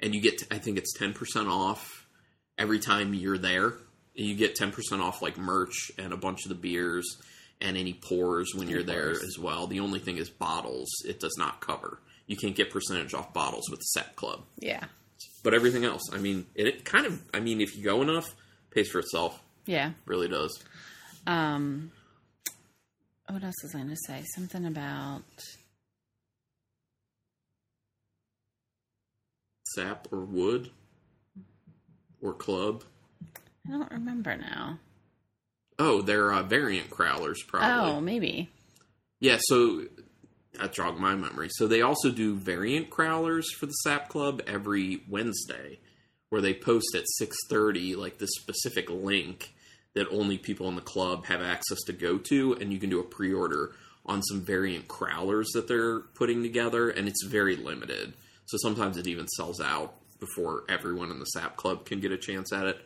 And 0.00 0.14
you 0.14 0.20
get, 0.20 0.42
I 0.50 0.58
think 0.58 0.78
it's 0.78 0.98
10% 0.98 1.48
off 1.48 2.06
every 2.56 2.80
time 2.80 3.14
you're 3.14 3.38
there. 3.38 3.74
You 4.14 4.34
get 4.34 4.56
10% 4.56 5.00
off 5.00 5.22
like 5.22 5.38
merch 5.38 5.92
and 5.96 6.12
a 6.12 6.16
bunch 6.16 6.44
of 6.44 6.48
the 6.48 6.56
beers 6.56 7.20
and 7.60 7.76
any 7.76 7.92
pours 7.92 8.52
when 8.54 8.68
you're 8.68 8.82
there 8.82 9.10
as 9.10 9.38
well. 9.38 9.66
The 9.66 9.80
only 9.80 10.00
thing 10.00 10.18
is 10.18 10.28
bottles, 10.28 10.88
it 11.04 11.20
does 11.20 11.36
not 11.38 11.60
cover. 11.60 12.00
You 12.26 12.36
can't 12.36 12.54
get 12.56 12.70
percentage 12.70 13.14
off 13.14 13.32
bottles 13.32 13.70
with 13.70 13.80
the 13.80 13.84
Sap 13.84 14.16
Club. 14.16 14.44
Yeah. 14.58 14.84
But 15.42 15.54
everything 15.54 15.84
else, 15.84 16.02
I 16.12 16.18
mean, 16.18 16.46
it, 16.54 16.66
it 16.66 16.84
kind 16.84 17.06
of, 17.06 17.22
I 17.32 17.40
mean, 17.40 17.60
if 17.60 17.76
you 17.76 17.84
go 17.84 18.02
enough, 18.02 18.34
pays 18.70 18.88
for 18.88 18.98
itself. 18.98 19.40
Yeah. 19.66 19.92
Really 20.04 20.28
does. 20.28 20.62
Um, 21.26 21.90
what 23.28 23.44
else 23.44 23.62
was 23.62 23.74
I 23.74 23.78
going 23.78 23.90
to 23.90 23.96
say? 24.06 24.22
Something 24.34 24.64
about. 24.66 25.22
Sap 29.74 30.08
or 30.10 30.20
wood 30.20 30.70
or 32.22 32.32
club. 32.32 32.84
I 33.66 33.72
don't 33.72 33.90
remember 33.90 34.36
now. 34.36 34.78
Oh, 35.78 36.00
they're 36.00 36.32
uh, 36.32 36.42
variant 36.42 36.90
crowlers, 36.90 37.36
probably. 37.46 37.68
Oh, 37.68 38.00
maybe. 38.00 38.50
Yeah, 39.20 39.38
so 39.40 39.84
that 40.54 40.72
jogged 40.72 40.98
my 40.98 41.14
memory. 41.14 41.48
So 41.50 41.66
they 41.66 41.82
also 41.82 42.10
do 42.10 42.34
variant 42.34 42.90
crowlers 42.90 43.44
for 43.58 43.66
the 43.66 43.72
Sap 43.72 44.08
Club 44.08 44.42
every 44.46 45.02
Wednesday, 45.08 45.78
where 46.30 46.40
they 46.40 46.54
post 46.54 46.94
at 46.94 47.04
six 47.06 47.36
thirty 47.50 47.94
like 47.94 48.18
this 48.18 48.30
specific 48.40 48.88
link 48.90 49.54
that 49.94 50.06
only 50.10 50.38
people 50.38 50.68
in 50.68 50.74
the 50.76 50.80
club 50.80 51.24
have 51.26 51.40
access 51.40 51.78
to 51.86 51.92
go 51.92 52.18
to, 52.18 52.52
and 52.54 52.72
you 52.72 52.78
can 52.78 52.90
do 52.90 53.00
a 53.00 53.04
pre-order 53.04 53.72
on 54.06 54.22
some 54.22 54.40
variant 54.42 54.88
crowlers 54.88 55.46
that 55.54 55.68
they're 55.68 56.00
putting 56.00 56.42
together, 56.42 56.88
and 56.88 57.08
it's 57.08 57.24
very 57.26 57.56
limited. 57.56 58.14
So 58.46 58.56
sometimes 58.62 58.96
it 58.96 59.06
even 59.06 59.26
sells 59.28 59.60
out 59.60 59.94
before 60.20 60.64
everyone 60.68 61.10
in 61.10 61.18
the 61.18 61.26
Sap 61.26 61.56
Club 61.56 61.84
can 61.84 62.00
get 62.00 62.12
a 62.12 62.16
chance 62.18 62.52
at 62.52 62.66
it. 62.66 62.78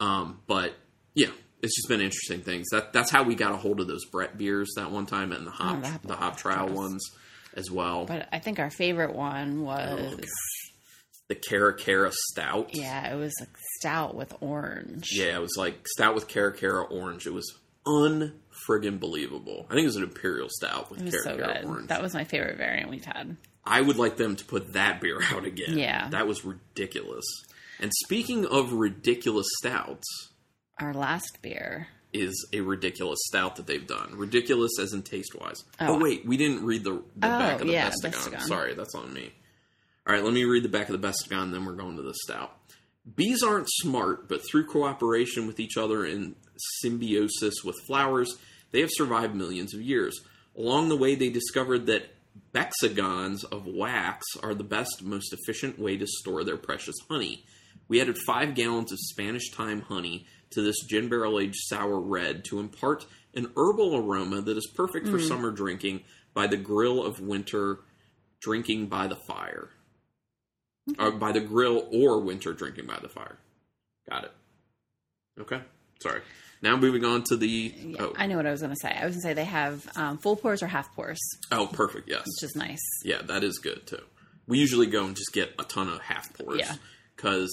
Um, 0.00 0.40
but 0.46 0.74
yeah, 1.14 1.30
it's 1.62 1.74
just 1.76 1.88
been 1.88 2.00
interesting 2.00 2.40
things. 2.42 2.66
That 2.72 2.92
that's 2.92 3.10
how 3.10 3.22
we 3.22 3.34
got 3.34 3.52
a 3.52 3.56
hold 3.56 3.80
of 3.80 3.86
those 3.88 4.04
Brett 4.06 4.36
beers 4.38 4.68
that 4.76 4.90
one 4.90 5.06
time 5.06 5.32
and 5.32 5.46
the 5.46 5.50
hop 5.50 5.84
Oh, 5.84 5.98
the 6.04 6.16
hop- 6.16 6.36
trial 6.36 6.68
ones 6.68 7.04
as 7.54 7.70
well. 7.70 8.04
But 8.06 8.28
I 8.32 8.38
think 8.38 8.58
our 8.58 8.70
favorite 8.70 9.14
one 9.14 9.62
was. 9.62 10.14
Oh. 10.14 10.20
The 11.28 11.34
Cara 11.34 11.74
Cara 11.76 12.10
Stout. 12.30 12.70
yeah, 12.74 13.12
it 13.12 13.16
was 13.16 13.34
like 13.40 13.50
stout 13.78 14.14
with 14.14 14.34
orange. 14.40 15.10
Yeah, 15.12 15.36
it 15.36 15.40
was 15.40 15.54
like 15.56 15.86
stout 15.88 16.14
with 16.14 16.26
Cara 16.28 16.52
Cara 16.52 16.82
orange. 16.84 17.26
It 17.26 17.32
was 17.34 17.54
unfriggin' 17.86 19.00
believable. 19.00 19.66
I 19.70 19.74
think 19.74 19.84
it 19.84 19.86
was 19.88 19.96
an 19.96 20.02
imperial 20.02 20.48
stout 20.50 20.90
with 20.90 21.00
It 21.00 21.04
was 21.06 21.22
Cara 21.24 21.62
so 21.62 21.68
orange. 21.68 21.88
That 21.88 22.02
was 22.02 22.14
my 22.14 22.24
favorite 22.24 22.56
variant 22.56 22.90
we've 22.90 23.04
had. 23.04 23.36
I 23.64 23.80
would 23.80 23.96
like 23.96 24.16
them 24.16 24.36
to 24.36 24.44
put 24.44 24.72
that 24.74 25.00
beer 25.00 25.18
out 25.32 25.44
again. 25.44 25.76
Yeah. 25.78 26.08
that 26.10 26.26
was 26.26 26.44
ridiculous. 26.44 27.24
And 27.80 27.92
speaking 28.04 28.46
of 28.46 28.72
ridiculous 28.72 29.46
stouts, 29.58 30.06
Our 30.80 30.92
last 30.94 31.38
beer. 31.42 31.88
is 32.12 32.48
a 32.52 32.60
ridiculous 32.60 33.18
stout 33.26 33.56
that 33.56 33.66
they've 33.66 33.86
done. 33.86 34.16
Ridiculous 34.16 34.72
as 34.80 34.92
in 34.94 35.02
taste 35.02 35.34
wise. 35.38 35.62
Oh. 35.80 35.94
Oh. 35.94 35.98
wait, 35.98 36.26
we 36.26 36.36
didn't 36.36 36.64
read 36.64 36.82
the, 36.84 36.92
the 37.16 37.26
Oh, 37.26 37.38
back 37.38 37.60
of 37.60 37.66
the 37.66 37.72
yeah. 37.74 37.90
Bestagon. 37.90 38.40
Sorry, 38.42 38.74
that's 38.74 38.94
on 38.94 39.12
me. 39.12 39.32
All 40.08 40.14
right, 40.14 40.24
let 40.24 40.32
me 40.32 40.44
read 40.44 40.62
the 40.62 40.70
back 40.70 40.88
of 40.88 40.98
the 40.98 41.06
Bestagon, 41.06 41.52
then 41.52 41.66
we're 41.66 41.72
going 41.72 41.96
to 41.96 42.02
the 42.02 42.14
stout. 42.14 42.56
Bees 43.14 43.42
aren't 43.42 43.68
smart, 43.68 44.26
but 44.26 44.40
through 44.40 44.66
cooperation 44.66 45.46
with 45.46 45.60
each 45.60 45.76
other 45.76 46.06
and 46.06 46.34
symbiosis 46.80 47.62
with 47.62 47.76
flowers, 47.86 48.36
they 48.70 48.80
have 48.80 48.88
survived 48.90 49.34
millions 49.34 49.74
of 49.74 49.82
years. 49.82 50.18
Along 50.56 50.88
the 50.88 50.96
way, 50.96 51.14
they 51.14 51.28
discovered 51.28 51.84
that 51.86 52.14
hexagons 52.54 53.44
of 53.44 53.66
wax 53.66 54.24
are 54.42 54.54
the 54.54 54.64
best, 54.64 55.02
most 55.02 55.34
efficient 55.34 55.78
way 55.78 55.98
to 55.98 56.06
store 56.06 56.42
their 56.42 56.56
precious 56.56 56.96
honey. 57.10 57.44
We 57.86 58.00
added 58.00 58.16
five 58.26 58.54
gallons 58.54 58.92
of 58.92 58.98
Spanish 58.98 59.50
thyme 59.50 59.82
honey 59.82 60.26
to 60.50 60.62
this 60.62 60.82
gin 60.88 61.10
barrel 61.10 61.38
aged 61.38 61.60
sour 61.66 62.00
red 62.00 62.46
to 62.46 62.60
impart 62.60 63.04
an 63.34 63.50
herbal 63.58 63.96
aroma 63.96 64.40
that 64.40 64.56
is 64.56 64.72
perfect 64.74 65.06
for 65.06 65.18
mm-hmm. 65.18 65.28
summer 65.28 65.50
drinking 65.50 66.04
by 66.32 66.46
the 66.46 66.56
grill 66.56 67.04
of 67.04 67.20
winter 67.20 67.80
drinking 68.40 68.86
by 68.86 69.06
the 69.06 69.16
fire. 69.16 69.68
Or 70.98 71.10
by 71.10 71.32
the 71.32 71.40
grill 71.40 71.86
or 71.92 72.20
winter 72.20 72.52
drinking 72.52 72.86
by 72.86 72.98
the 73.00 73.08
fire. 73.08 73.38
Got 74.08 74.24
it. 74.24 74.32
Okay. 75.40 75.60
Sorry. 76.00 76.20
Now 76.62 76.76
moving 76.76 77.04
on 77.04 77.22
to 77.24 77.36
the 77.36 77.96
oh 78.00 78.12
I 78.16 78.26
know 78.26 78.36
what 78.36 78.46
I 78.46 78.50
was 78.50 78.60
going 78.60 78.72
to 78.74 78.80
say. 78.80 78.88
I 78.90 79.04
was 79.04 79.14
going 79.14 79.20
to 79.22 79.28
say 79.28 79.34
they 79.34 79.44
have 79.44 79.86
um, 79.96 80.18
full 80.18 80.34
pours 80.36 80.62
or 80.62 80.66
half 80.66 80.92
pours, 80.94 81.18
oh 81.52 81.68
perfect 81.68 82.08
yes 82.08 82.22
which 82.26 82.42
is 82.50 82.56
nice. 82.56 82.80
yeah 83.04 83.22
that 83.22 83.44
is 83.44 83.58
good 83.58 83.86
too. 83.86 84.02
We 84.48 84.58
usually 84.58 84.86
go 84.86 85.04
and 85.04 85.14
just 85.14 85.32
get 85.32 85.52
a 85.58 85.62
ton 85.64 85.88
of 85.88 86.00
half 86.00 86.32
pours 86.34 86.58
Yeah. 86.60 86.74
because 87.14 87.50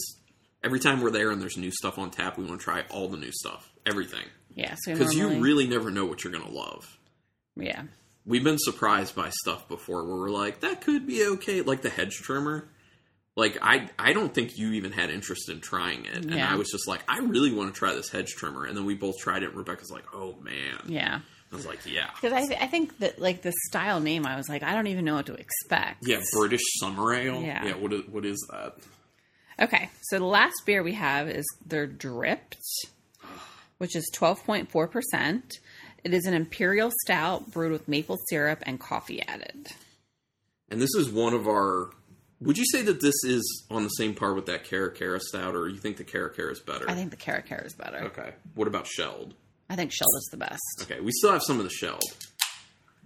every 0.64 0.80
time 0.80 1.02
we're 1.02 1.12
there 1.12 1.30
and 1.30 1.40
there's 1.42 1.58
new 1.58 1.70
stuff 1.72 2.00
on 2.00 2.10
tap, 2.10 2.38
we 2.38 2.46
want 2.46 2.60
to 2.62 2.64
try 2.64 2.84
all 2.90 3.08
the 3.10 3.18
new 3.18 3.32
stuff, 3.32 3.72
everything. 3.86 4.24
Yeah, 4.56 4.76
so 4.84 4.94
Because 4.94 5.14
you 5.14 5.28
really 5.42 5.68
never 5.68 5.92
know 5.92 6.06
what 6.06 6.24
you're 6.24 6.34
gonna 6.34 6.50
love. 6.50 6.98
yeah, 7.56 7.84
We've 8.26 8.44
been 8.44 8.58
surprised 8.58 9.14
by 9.16 9.30
stuff 9.30 9.68
before 9.68 10.04
where 10.06 10.16
we're 10.16 10.30
like, 10.32 10.62
that 10.62 10.82
could 10.82 11.06
be 11.06 11.24
okay, 11.28 11.62
like 11.62 11.84
the 11.84 11.90
hedge 11.92 12.16
trimmer. 12.16 12.70
Like 13.38 13.58
I, 13.62 13.90
I 14.00 14.14
don't 14.14 14.34
think 14.34 14.58
you 14.58 14.72
even 14.74 14.92
had 14.94 15.10
interest 15.10 15.50
in 15.50 15.60
trying 15.60 16.06
it, 16.06 16.18
and 16.26 16.32
Yeah. 16.36 16.50
I 16.52 16.56
was 16.56 16.70
just 16.72 16.88
like, 16.88 17.04
I 17.08 17.20
really 17.20 17.52
want 17.54 17.74
to 17.74 17.78
try 17.78 17.94
this 17.94 18.10
hedge 18.10 18.32
trimmer, 18.36 18.66
and 18.66 18.78
then 18.78 18.86
we 18.86 18.96
both 18.96 19.18
tried 19.20 19.44
it. 19.44 19.50
and 19.50 19.58
Rebecca's 19.58 19.92
like, 19.92 20.06
oh 20.14 20.36
man, 20.42 20.80
yeah. 20.88 21.20
I 21.52 21.56
was 21.56 21.66
like, 21.66 21.80
yeah, 21.86 22.10
Because 22.16 22.34
I, 22.34 22.46
th- 22.48 22.60
I 22.62 22.68
think 22.68 22.98
that 23.00 23.20
like 23.20 23.42
the 23.42 23.54
style 23.70 24.00
name, 24.00 24.26
I 24.26 24.36
was 24.36 24.50
like, 24.50 24.64
I 24.64 24.74
don't 24.74 24.88
even 24.88 25.06
know 25.06 25.16
what 25.16 25.26
to 25.28 25.34
expect. 25.36 26.06
yeah, 26.08 26.20
British 26.34 26.62
summer 26.80 27.14
ale. 27.14 27.42
Yeah. 27.42 27.66
yeah. 27.66 27.76
What 27.76 27.94
is, 27.94 28.02
what 28.10 28.26
is 28.26 28.46
that? 28.52 28.76
Okay, 29.62 29.90
so 30.04 30.18
the 30.20 30.26
last 30.26 30.56
beer 30.66 30.82
we 30.84 30.94
have 30.94 31.30
is 31.30 31.46
their 31.66 31.88
Dripped, 31.88 32.58
which 33.78 33.96
is 33.96 34.10
12.4%. 34.16 35.42
It 36.04 36.14
is 36.14 36.26
an 36.26 36.34
imperial 36.34 36.92
stout 37.04 37.52
brewed 37.52 37.72
with 37.72 37.88
maple 37.88 38.18
syrup 38.30 38.60
and 38.66 38.80
coffee 38.80 39.22
added. 39.28 39.70
And 40.70 40.82
this 40.82 40.94
is 40.96 41.10
one 41.10 41.34
of 41.34 41.48
our. 41.48 41.92
Would 42.42 42.58
you 42.58 42.66
say 42.66 42.82
that 42.84 43.00
this 43.02 43.16
is 43.24 43.66
on 43.72 43.84
the 43.84 43.90
same 43.90 44.14
par 44.14 44.34
with 44.34 44.46
that 44.48 44.64
Cara 44.66 44.92
Cara 44.92 45.20
stout, 45.20 45.56
or 45.56 45.68
you 45.70 45.78
think 45.78 45.98
the 45.98 46.04
Cara 46.04 46.30
Cara 46.34 46.52
is 46.52 46.60
better? 46.60 46.90
I 46.90 46.94
think 46.94 47.12
the 47.12 47.18
Cara 47.18 47.42
Cara 47.42 47.64
is 47.66 47.74
better. 47.74 47.98
Okay. 48.06 48.34
What 48.56 48.68
about 48.68 48.88
shelled? 48.88 49.34
I 49.70 49.76
think 49.76 49.92
Shelled 49.92 50.16
is 50.18 50.28
the 50.32 50.38
best. 50.38 50.62
Okay, 50.84 51.00
we 51.00 51.12
still 51.12 51.32
have 51.32 51.42
some 51.42 51.58
of 51.58 51.64
the 51.64 51.72
shelled. 51.72 52.04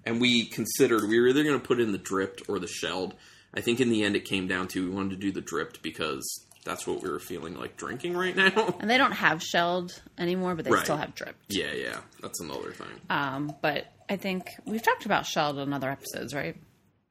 And 0.06 0.20
we 0.20 0.46
considered 0.46 1.08
we 1.08 1.20
were 1.20 1.28
either 1.28 1.44
going 1.44 1.60
to 1.60 1.66
put 1.66 1.80
in 1.80 1.92
the 1.92 1.98
dripped 1.98 2.44
or 2.50 2.60
the 2.60 2.68
shelled. 2.68 3.14
I 3.54 3.62
think 3.62 3.80
in 3.80 3.90
the 3.90 4.04
end 4.04 4.16
it 4.16 4.26
came 4.26 4.48
down 4.48 4.68
to 4.70 4.90
we 4.90 4.94
wanted 4.94 5.12
to 5.12 5.16
do 5.18 5.32
the 5.32 5.42
dripped 5.42 5.82
because 5.82 6.46
that's 6.66 6.86
what 6.86 7.02
we 7.02 7.10
were 7.10 7.20
feeling 7.20 7.56
like 7.58 7.78
drinking 7.78 8.16
right 8.18 8.36
now. 8.36 8.76
And 8.80 8.90
they 8.90 8.98
don't 8.98 9.14
have 9.14 9.42
Shelled 9.42 10.02
anymore, 10.18 10.56
but 10.56 10.66
they 10.66 10.72
Right. 10.72 10.84
still 10.84 10.98
have 10.98 11.16
Dripped. 11.16 11.46
yeah, 11.48 11.72
yeah, 11.74 11.98
that's 12.22 12.42
another 12.42 12.72
thing. 12.74 12.88
Um, 13.10 13.56
but 13.62 13.86
I 14.10 14.18
think 14.18 14.50
we've 14.66 14.82
talked 14.82 15.06
about 15.06 15.26
Shelled 15.26 15.58
on 15.60 15.72
other 15.74 15.90
episodes, 15.90 16.34
right? 16.34 16.58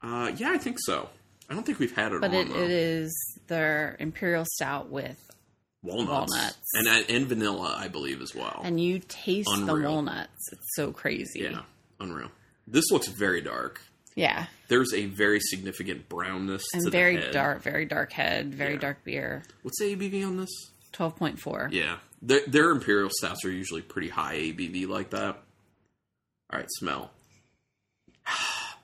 Uh, 0.03 0.31
yeah, 0.37 0.51
I 0.51 0.57
think 0.59 0.77
so. 0.79 1.09
I 1.49 1.53
don't 1.55 1.65
think 1.65 1.79
we've 1.79 1.95
had 1.95 2.11
it 2.13 2.21
But 2.21 2.29
on 2.29 2.35
it, 2.35 2.49
it 2.51 2.69
is 2.71 3.39
their 3.47 3.95
imperial 3.99 4.45
stout 4.53 4.89
with, 4.89 5.17
walnuts, 5.81 6.31
walnuts. 6.31 6.57
and 6.75 6.87
uh, 6.87 7.01
and 7.09 7.25
vanilla, 7.27 7.75
I 7.77 7.87
believe 7.87 8.21
as 8.21 8.35
well. 8.35 8.61
and 8.63 8.79
you 8.79 8.99
taste 8.99 9.49
the 9.65 9.75
walnuts. 9.75 10.49
It's 10.51 10.75
so 10.75 10.91
crazy. 10.91 11.39
yeah, 11.41 11.61
unreal. 11.99 12.29
This 12.67 12.85
looks 12.91 13.07
very 13.07 13.41
dark. 13.41 13.81
Yeah. 14.15 14.45
There's 14.67 14.93
a 14.93 15.05
very 15.05 15.39
significant 15.39 16.07
brownness 16.09 16.63
And 16.73 16.83
to 16.83 16.89
very 16.91 17.15
the 17.15 17.21
head. 17.23 17.31
dark, 17.31 17.61
very 17.63 17.85
dark 17.85 18.11
head, 18.11 18.53
very 18.53 18.73
Yeah. 18.73 18.79
dark 18.79 19.03
beer. 19.03 19.43
What's 19.63 19.79
the 19.79 19.95
ABV 19.95 20.23
on 20.27 20.37
this? 20.37 20.49
12.4. 20.93 21.69
Yeah, 21.71 21.97
their, 22.21 22.41
their 22.45 22.69
imperial 22.71 23.09
stouts 23.11 23.43
are 23.45 23.51
usually 23.51 23.81
pretty 23.81 24.09
high 24.09 24.35
ABV 24.35 24.87
like 24.87 25.11
that. 25.11 25.41
All 26.51 26.59
right, 26.59 26.67
smell. 26.77 27.11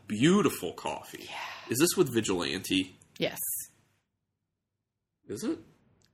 Beautiful 0.07 0.73
coffee. 0.73 1.29
Is 1.69 1.77
this 1.79 1.95
with 1.97 2.13
Vigilante? 2.13 2.95
Yes. 3.17 3.39
Is 5.27 5.43
it? 5.43 5.57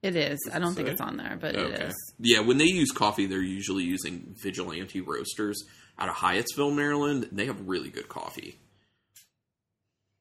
It 0.02 0.16
is. 0.16 0.40
I 0.52 0.60
don't 0.60 0.74
think 0.74 0.88
it's 0.88 1.02
on 1.02 1.18
there, 1.18 1.38
but 1.40 1.56
it 1.56 1.60
Okay. 1.74 1.84
is. 1.86 2.14
Yeah, 2.20 2.40
when 2.40 2.58
they 2.58 2.66
use 2.66 2.92
coffee, 2.92 3.26
they're 3.28 3.42
usually 3.42 3.84
using 3.84 4.36
Vigilante 4.42 5.02
roasters 5.02 5.62
out 6.00 6.10
of 6.10 6.16
Hyattsville, 6.16 6.74
Maryland. 6.76 7.30
They 7.32 7.46
have 7.46 7.68
really 7.68 7.90
good 7.90 8.10
coffee. 8.10 8.58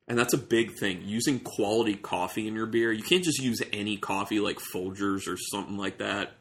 And 0.07 0.19
that's 0.19 0.35
a 0.35 0.39
big 0.39 0.77
thing. 0.77 1.03
Using 1.07 1.39
quality 1.39 1.95
coffee 1.95 2.49
in 2.49 2.55
your 2.55 2.67
beer. 2.67 2.93
You 2.93 3.03
can't 3.05 3.23
just 3.25 3.39
use 3.41 3.63
any 3.73 3.97
coffee 3.97 4.41
like 4.41 4.59
Folgers 4.75 5.29
or 5.29 5.37
something 5.37 5.77
like 5.79 5.99
that. 5.99 6.33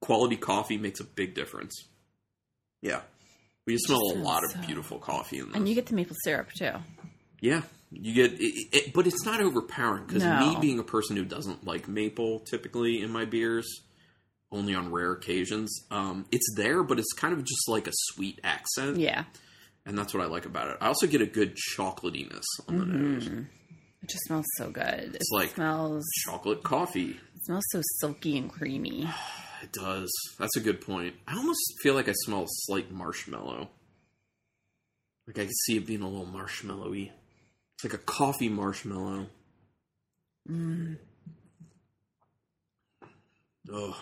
Quality 0.00 0.36
coffee 0.36 0.76
makes 0.76 0.98
a 1.00 1.04
big 1.04 1.34
difference. 1.34 1.74
Yeah. 2.82 3.02
We 3.66 3.78
smell 3.78 4.00
a 4.12 4.18
lot 4.18 4.42
of 4.44 4.66
beautiful 4.66 4.98
coffee 4.98 5.38
in 5.38 5.46
this. 5.46 5.56
And 5.56 5.68
you 5.68 5.74
get 5.74 5.86
the 5.86 5.94
maple 5.94 6.16
syrup 6.24 6.50
too. 6.52 6.72
Yeah, 7.40 7.62
you 7.90 8.12
get 8.14 8.32
it, 8.34 8.68
it, 8.72 8.92
but 8.92 9.06
it's 9.06 9.24
not 9.24 9.40
overpowering 9.40 10.06
because 10.06 10.22
No. 10.22 10.38
me 10.52 10.60
being 10.60 10.78
a 10.78 10.84
person 10.84 11.16
who 11.16 11.24
doesn't 11.24 11.64
like 11.64 11.88
maple 11.88 12.40
typically 12.40 13.00
in 13.02 13.10
my 13.10 13.24
beers, 13.24 13.66
only 14.52 14.74
on 14.74 14.90
rare 14.92 15.12
occasions, 15.12 15.74
um, 15.90 16.26
it's 16.30 16.46
there, 16.56 16.82
but 16.82 16.98
it's 16.98 17.12
kind 17.14 17.32
of 17.34 17.40
just 17.44 17.68
like 17.68 17.86
a 17.86 17.92
sweet 18.12 18.38
accent. 18.44 18.98
Yeah. 18.98 19.24
and 19.86 19.98
that's 19.98 20.14
what 20.14 20.22
I 20.22 20.26
like 20.26 20.46
about 20.46 20.68
it. 20.70 20.78
I 20.80 20.86
also 20.86 21.06
get 21.06 21.20
a 21.20 21.26
good 21.26 21.56
chocolatiness 21.76 22.44
on 22.68 22.78
the 22.78 22.86
nose. 22.86 23.26
It 23.26 24.08
just 24.08 24.24
smells 24.26 24.46
so 24.56 24.70
good. 24.70 25.14
It 25.16 25.22
like- 25.30 25.54
smells 25.54 26.04
Chocolate 26.24 26.62
coffee. 26.62 27.10
it 27.34 27.44
smells 27.44 27.64
so 27.70 27.82
silky 28.00 28.38
and 28.38 28.50
creamy. 28.50 29.06
It 29.64 29.72
does. 29.72 30.12
That's 30.38 30.56
a 30.56 30.60
good 30.60 30.82
point. 30.82 31.14
I 31.26 31.36
almost 31.36 31.60
feel 31.82 31.94
like 31.94 32.06
I 32.08 32.12
smell 32.12 32.42
a 32.42 32.46
slight 32.48 32.90
marshmallow. 32.92 33.70
Like 35.26 35.38
I 35.38 35.44
can 35.44 35.54
see 35.64 35.78
it 35.78 35.86
being 35.86 36.02
a 36.02 36.08
little 36.08 36.26
marshmallowy. 36.26 37.10
It's 37.76 37.84
like 37.84 37.94
a 37.94 37.98
coffee 38.04 38.50
marshmallow. 38.50 39.28
Mm. 40.50 40.98
Oh, 43.72 43.98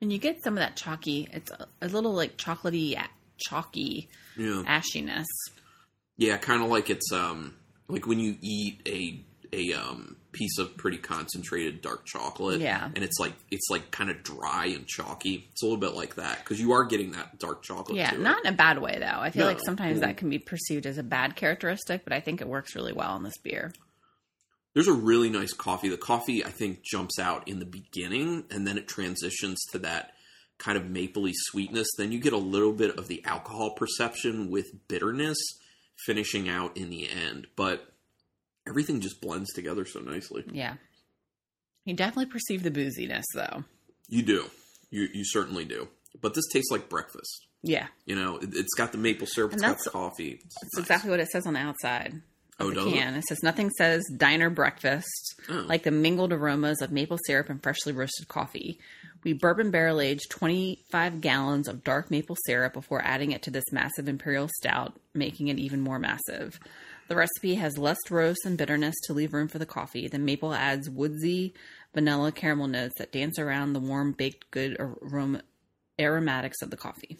And 0.00 0.12
you 0.12 0.18
get 0.18 0.44
some 0.44 0.54
of 0.54 0.60
that 0.60 0.76
chalky. 0.76 1.28
It's 1.32 1.50
a, 1.50 1.66
a 1.82 1.88
little 1.88 2.12
like 2.12 2.36
chocolatey, 2.36 2.96
chalky 3.36 4.08
yeah, 4.36 4.62
ashiness. 4.64 5.24
yeah. 6.16 6.36
Kind 6.36 6.62
of 6.62 6.68
like 6.70 6.88
it's 6.88 7.10
um 7.12 7.54
like 7.88 8.06
when 8.06 8.20
you 8.20 8.36
eat 8.40 8.80
a 8.86 9.20
a 9.54 9.72
um 9.74 10.16
piece 10.32 10.58
of 10.58 10.76
pretty 10.76 10.96
concentrated 10.98 11.80
dark 11.80 12.04
chocolate. 12.06 12.60
Yeah. 12.60 12.86
and 12.94 13.04
it's 13.04 13.18
like 13.20 13.32
it's 13.50 13.68
like 13.70 13.90
kind 13.92 14.10
of 14.10 14.22
dry 14.22 14.66
and 14.66 14.86
chalky. 14.86 15.46
It's 15.52 15.62
a 15.62 15.66
little 15.66 15.78
bit 15.80 15.94
like 15.94 16.16
that 16.16 16.38
because 16.38 16.60
you 16.60 16.72
are 16.72 16.84
getting 16.84 17.12
that 17.12 17.38
dark 17.38 17.62
chocolate. 17.62 17.96
Yeah, 17.96 18.14
it. 18.14 18.20
not 18.20 18.44
in 18.44 18.52
a 18.52 18.56
bad 18.56 18.78
way 18.80 18.96
though. 18.98 19.06
I 19.20 19.30
feel 19.30 19.42
No. 19.44 19.48
like 19.48 19.60
sometimes 19.64 19.98
Mm. 19.98 20.02
that 20.02 20.16
can 20.16 20.28
be 20.30 20.38
perceived 20.38 20.86
as 20.86 20.98
a 20.98 21.02
bad 21.04 21.36
characteristic, 21.36 22.02
but 22.04 22.12
I 22.12 22.20
think 22.20 22.40
it 22.40 22.48
works 22.48 22.74
really 22.74 22.92
well 22.92 23.16
in 23.16 23.22
this 23.22 23.38
beer. 23.38 23.72
There's 24.74 24.88
a 24.88 24.92
really 24.92 25.30
nice 25.30 25.52
coffee. 25.52 25.88
The 25.88 25.96
coffee, 25.96 26.44
I 26.44 26.50
think, 26.50 26.82
jumps 26.82 27.18
out 27.20 27.46
in 27.46 27.60
the 27.60 27.64
beginning 27.64 28.44
and 28.50 28.66
then 28.66 28.76
it 28.76 28.88
transitions 28.88 29.62
to 29.70 29.78
that 29.80 30.10
kind 30.58 30.76
of 30.76 30.84
mapley 30.84 31.30
sweetness. 31.32 31.86
Then 31.96 32.10
you 32.10 32.18
get 32.18 32.32
a 32.32 32.36
little 32.38 32.72
bit 32.72 32.98
of 32.98 33.06
the 33.06 33.24
alcohol 33.24 33.70
perception 33.74 34.50
with 34.50 34.66
bitterness 34.88 35.38
finishing 36.06 36.48
out 36.48 36.76
in 36.76 36.90
the 36.90 37.08
end. 37.08 37.46
But 37.54 37.92
everything 38.68 39.00
just 39.00 39.20
blends 39.20 39.52
together 39.52 39.84
so 39.84 40.00
nicely. 40.00 40.44
Yeah. 40.50 40.74
You 41.84 41.94
definitely 41.94 42.26
perceive 42.32 42.62
the 42.62 42.70
booziness 42.70 43.24
though. 43.34 43.64
You 44.08 44.22
do. 44.22 44.50
You, 44.90 45.08
you 45.12 45.24
certainly 45.24 45.64
do. 45.64 45.88
But 46.20 46.34
this 46.34 46.44
tastes 46.52 46.70
like 46.70 46.88
breakfast. 46.88 47.46
Yeah. 47.62 47.86
You 48.06 48.14
know, 48.16 48.36
it, 48.38 48.50
it's 48.54 48.74
got 48.74 48.92
the 48.92 48.98
maple 48.98 49.26
syrup, 49.26 49.52
And 49.52 49.60
it's 49.62 49.68
got 49.68 49.84
the 49.84 49.90
coffee. 49.90 50.40
It's 50.44 50.54
That's 50.62 50.76
nice. 50.76 50.84
exactly 50.84 51.10
what 51.10 51.20
it 51.20 51.28
says 51.28 51.46
on 51.46 51.54
the 51.54 51.60
outside 51.60 52.20
Oh, 52.60 52.68
the 52.68 52.74
does 52.76 52.86
it? 52.86 52.96
It 53.16 53.24
says 53.24 53.42
nothing 53.42 53.70
says 53.70 54.04
diner 54.16 54.48
breakfast 54.50 55.34
Oh. 55.50 55.64
like 55.66 55.82
the 55.82 55.90
mingled 55.90 56.32
aromas 56.32 56.80
of 56.80 56.92
maple 56.92 57.18
syrup 57.26 57.50
and 57.50 57.62
freshly 57.62 57.92
roasted 57.92 58.28
coffee. 58.28 58.78
We 59.24 59.32
bourbon 59.32 59.70
barrel 59.70 60.00
aged 60.00 60.30
25 60.30 61.20
gallons 61.20 61.66
of 61.66 61.82
dark 61.82 62.10
maple 62.10 62.36
syrup 62.46 62.74
before 62.74 63.02
adding 63.02 63.32
it 63.32 63.42
to 63.44 63.50
this 63.50 63.64
massive 63.72 64.06
imperial 64.06 64.48
stout, 64.58 64.94
making 65.14 65.48
it 65.48 65.58
even 65.58 65.80
more 65.80 65.98
massive. 65.98 66.60
The 67.08 67.16
recipe 67.16 67.56
has 67.56 67.76
less 67.78 67.98
roast 68.10 68.44
and 68.44 68.56
bitterness 68.56 68.94
to 69.04 69.12
leave 69.12 69.34
room 69.34 69.48
for 69.48 69.58
the 69.58 69.66
coffee. 69.66 70.08
The 70.08 70.18
maple 70.18 70.54
adds 70.54 70.88
woodsy 70.88 71.54
vanilla 71.92 72.32
caramel 72.32 72.66
notes 72.66 72.94
that 72.98 73.12
dance 73.12 73.38
around 73.38 73.72
the 73.72 73.80
warm 73.80 74.12
baked 74.12 74.50
good 74.50 74.76
aroma, 74.78 75.42
aromatics 76.00 76.62
of 76.62 76.70
the 76.70 76.76
coffee. 76.76 77.18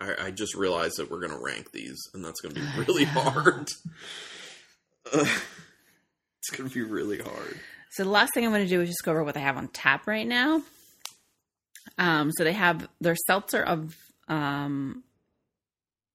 I, 0.00 0.26
I 0.26 0.30
just 0.30 0.54
realized 0.54 0.98
that 0.98 1.10
we're 1.10 1.20
going 1.20 1.38
to 1.38 1.44
rank 1.44 1.72
these, 1.72 1.98
and 2.14 2.24
that's 2.24 2.40
going 2.40 2.54
to 2.54 2.60
be 2.60 2.66
really 2.78 3.04
hard. 3.04 3.68
Ugh. 5.12 5.28
it's 6.38 6.56
going 6.56 6.68
to 6.68 6.74
be 6.74 6.82
really 6.82 7.18
hard. 7.18 7.58
So 7.90 8.04
the 8.04 8.10
last 8.10 8.34
thing 8.34 8.44
I'm 8.44 8.50
going 8.50 8.64
to 8.64 8.68
do 8.68 8.80
is 8.80 8.88
just 8.88 9.04
go 9.04 9.12
over 9.12 9.22
what 9.22 9.34
they 9.34 9.40
have 9.40 9.56
on 9.56 9.68
tap 9.68 10.06
right 10.06 10.26
now. 10.26 10.62
Um, 11.96 12.32
so 12.32 12.44
they 12.44 12.52
have 12.52 12.88
their 13.00 13.14
seltzer 13.14 13.62
of 13.62 13.96
um, 14.26 15.04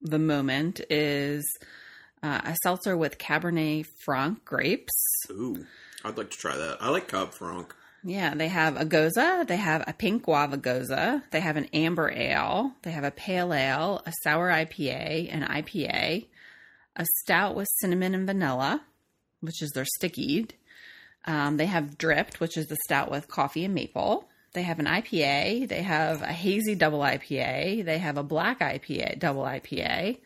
the 0.02 0.19
moment 0.19 0.82
is 0.89 1.45
uh, 2.23 2.41
a 2.43 2.55
seltzer 2.63 2.97
with 2.97 3.17
Cabernet 3.17 3.86
Franc 4.03 4.43
grapes. 4.45 5.25
Ooh, 5.32 5.65
I'd 6.03 6.17
like 6.17 6.32
to 6.32 6.38
try 6.38 6.55
that. 6.55 6.77
I 6.82 6.89
like 6.89 7.08
Cab 7.08 7.34
Franc. 7.34 7.73
Yeah, 8.03 8.34
they 8.34 8.47
have 8.47 8.77
a 8.77 8.86
gose, 8.86 9.47
they 9.47 9.58
have 9.58 9.84
a 9.86 9.93
pink 9.93 10.23
guava 10.23 10.58
gose, 10.58 11.21
they 11.32 11.39
have 11.41 11.58
an 11.58 11.65
amber 11.73 12.10
ale, 12.10 12.71
they 12.84 12.91
have 12.91 13.03
a 13.03 13.12
pale 13.12 13.53
ale, 13.53 14.01
a 14.05 14.13
sour 14.23 14.49
IPA, 14.49 15.34
an 15.34 15.43
IPA, 15.43 16.27
a 16.95 17.05
stout 17.19 17.55
with 17.55 17.67
cinnamon 17.79 18.15
and 18.15 18.25
vanilla, 18.25 18.82
which 19.41 19.62
is 19.62 19.71
their 19.71 19.86
stickied. 19.86 20.53
Um, 21.25 21.58
they 21.58 21.65
have 21.65 21.97
dripped, 21.97 22.39
which 22.39 22.55
is 22.58 22.67
the 22.67 22.77
stout 22.86 23.12
with 23.12 23.27
coffee 23.27 23.65
and 23.65 23.73
maple. 23.73 24.29
They 24.53 24.63
have 24.63 24.79
an 24.79 24.86
IPA. 24.86 25.67
They 25.67 25.84
have 25.84 26.21
a 26.21 26.34
hazy 26.34 26.75
double 26.75 26.99
IPA. 26.99 27.86
They 27.86 27.97
have 27.97 28.17
a 28.17 28.23
black 28.23 28.60
IPA, 28.60 29.19
double 29.19 29.43
IPA. 29.43 30.17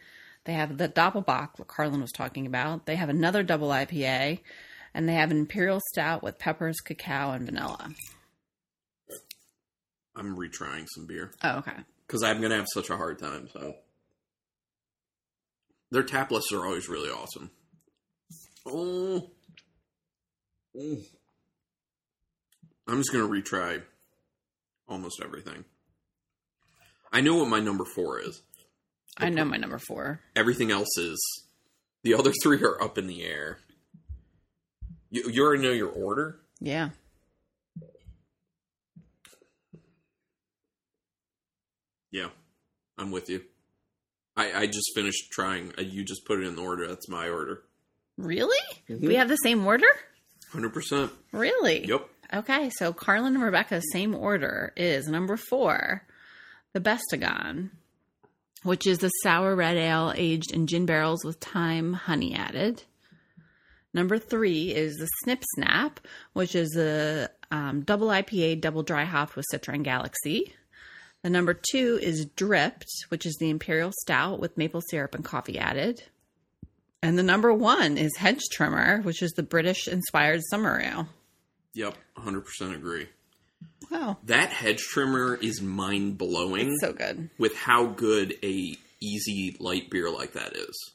They 0.45 0.53
have 0.53 0.77
the 0.77 0.89
Doppelbock, 0.89 1.57
what 1.57 1.67
Carlin 1.67 2.01
was 2.01 2.11
talking 2.11 2.45
about. 2.45 2.85
They 2.85 2.95
have 2.95 3.09
another 3.09 3.43
double 3.43 3.69
IPA. 3.69 4.39
And 4.95 5.09
they 5.09 5.13
have 5.13 5.31
an 5.31 5.37
imperial 5.37 5.79
stout 5.89 6.21
with 6.21 6.37
peppers, 6.37 6.79
cacao, 6.79 7.31
and 7.31 7.45
vanilla. 7.45 7.89
I'm 10.15 10.35
retrying 10.37 10.85
some 10.87 11.07
beer 11.07 11.31
Oh, 11.43 11.57
okay. 11.57 11.73
because 12.05 12.21
I'm 12.21 12.37
going 12.39 12.51
to 12.51 12.57
have 12.57 12.67
such 12.71 12.91
a 12.91 12.97
hard 12.97 13.17
time. 13.17 13.49
So 13.51 13.73
their 15.89 16.03
tap 16.03 16.29
lists 16.29 16.51
are 16.53 16.63
always 16.65 16.87
really 16.89 17.09
awesome. 17.09 17.49
Oh, 18.65 19.29
Mm. 20.75 21.03
I'm 22.87 22.97
just 22.97 23.13
going 23.13 23.23
to 23.27 23.31
retry 23.31 23.83
almost 24.87 25.21
everything. 25.23 25.65
I 27.11 27.21
know 27.21 27.35
what 27.35 27.47
my 27.47 27.59
number 27.59 27.85
four 27.85 28.19
is. 28.19 28.41
I 29.17 29.29
know 29.29 29.45
my 29.45 29.57
number 29.57 29.77
four. 29.79 30.19
Everything 30.35 30.71
else 30.71 30.97
is 30.97 31.19
the 32.03 32.13
other 32.15 32.31
three 32.43 32.61
are 32.63 32.81
up 32.81 32.97
in 32.97 33.07
the 33.07 33.23
air. 33.23 33.59
You, 35.11 35.29
you 35.29 35.43
already 35.43 35.61
know 35.63 35.71
your 35.71 35.89
order. 35.89 36.39
Yeah. 36.59 36.89
Yeah, 42.11 42.27
I'm 42.97 43.11
with 43.11 43.29
you. 43.29 43.41
I, 44.35 44.53
I 44.61 44.65
just 44.67 44.91
finished 44.95 45.31
trying. 45.31 45.73
uh, 45.77 45.81
You 45.81 46.03
just 46.03 46.25
put 46.25 46.39
it 46.39 46.47
in 46.47 46.55
the 46.55 46.61
order. 46.61 46.87
That's 46.87 47.09
my 47.09 47.29
order. 47.29 47.63
Really? 48.17 48.57
We 48.87 49.15
have 49.15 49.29
the 49.29 49.35
same 49.37 49.65
order? 49.65 49.87
Hundred 50.51 50.73
percent. 50.73 51.11
Really? 51.31 51.85
Yep. 51.87 52.07
Okay, 52.33 52.69
so 52.71 52.93
Carlin 52.93 53.35
and 53.35 53.43
Rebecca's 53.43 53.83
same 53.91 54.13
order 54.15 54.73
is 54.75 55.07
number 55.07 55.37
four, 55.37 56.03
the 56.73 56.79
Bestagon, 56.79 57.69
which 58.63 58.87
is 58.87 58.99
the 58.99 59.09
sour 59.21 59.55
red 59.55 59.77
ale 59.77 60.13
aged 60.15 60.51
in 60.51 60.67
gin 60.67 60.85
barrels 60.85 61.23
with 61.23 61.37
thyme 61.37 61.93
honey 61.93 62.33
added. 62.33 62.83
Number 63.93 64.17
three 64.17 64.73
is 64.73 64.95
the 64.95 65.05
Snip 65.21 65.43
Snap, 65.55 65.99
which 66.33 66.55
is 66.55 66.75
a 66.75 67.29
um, 67.51 67.81
double 67.81 68.07
IPA, 68.07 68.61
double 68.61 68.81
dry 68.81 69.03
hopped 69.03 69.35
with 69.35 69.45
Citra 69.53 69.81
Galaxy. 69.83 70.53
The 71.21 71.29
number 71.29 71.53
two 71.53 71.99
is 72.01 72.25
Dripped, 72.35 72.89
which 73.09 73.25
is 73.25 73.37
the 73.39 73.49
Imperial 73.49 73.91
Stout 74.01 74.39
with 74.39 74.57
maple 74.57 74.81
syrup 74.81 75.13
and 75.15 75.23
coffee 75.23 75.59
added. 75.59 76.03
And 77.01 77.17
the 77.17 77.23
number 77.23 77.53
one 77.53 77.97
is 77.97 78.17
Hedge 78.17 78.41
Trimmer, 78.51 79.01
which 79.01 79.21
is 79.21 79.31
the 79.31 79.43
British 79.43 79.87
inspired 79.87 80.41
summer 80.49 80.81
ale. 80.81 81.07
Yep. 81.75 81.95
Hundred 82.17 82.41
percent 82.41 82.75
agree. 82.75 83.07
Wow. 84.03 84.17
That 84.25 84.49
hedge 84.49 84.81
trimmer 84.81 85.35
is 85.35 85.61
mind 85.61 86.17
blowing 86.17 86.75
So 86.79 86.93
good. 86.93 87.29
with 87.37 87.55
how 87.55 87.87
good 87.87 88.33
a 88.43 88.75
easy 88.99 89.55
light 89.59 89.89
beer 89.89 90.09
like 90.09 90.33
that 90.33 90.55
is. 90.55 90.91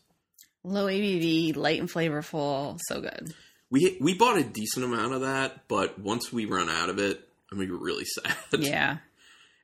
Low 0.64 0.87
ABV, 0.87 1.57
light 1.57 1.81
and 1.81 1.88
flavorful. 1.90 2.79
So 2.88 3.01
good. 3.01 3.35
We 3.71 3.97
we 4.01 4.14
bought 4.14 4.38
a 4.38 4.44
decent 4.44 4.85
amount 4.85 5.14
of 5.14 5.21
that, 5.23 5.68
but 5.68 5.99
once 5.99 6.33
we 6.33 6.44
run 6.47 6.68
out 6.68 6.88
of 6.90 6.99
it, 6.99 7.27
I'm 7.51 7.59
gonna 7.59 7.68
be 7.68 7.75
really 7.75 8.05
sad. 8.07 8.35
Yeah. 8.59 8.99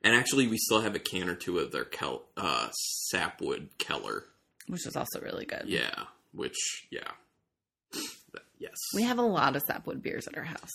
And 0.03 0.15
actually, 0.15 0.47
we 0.47 0.57
still 0.57 0.81
have 0.81 0.93
a 0.95 0.99
can 0.99 1.29
or 1.29 1.35
two 1.35 1.57
of 1.59 1.71
their 1.71 1.85
Kel- 1.85 2.23
uh, 2.37 2.69
sapwood 2.71 3.69
Keller. 3.79 4.23
Which 4.67 4.85
is 4.87 4.95
also 4.95 5.19
really 5.21 5.45
good. 5.45 5.63
Yeah, 5.65 6.03
which 6.33 6.87
yeah, 6.91 7.09
yes, 8.59 8.75
We 8.93 9.03
have 9.03 9.17
a 9.19 9.23
lot 9.23 9.55
of 9.55 9.63
sapwood 9.63 10.01
beers 10.03 10.27
at 10.27 10.37
our 10.37 10.43
house. 10.43 10.71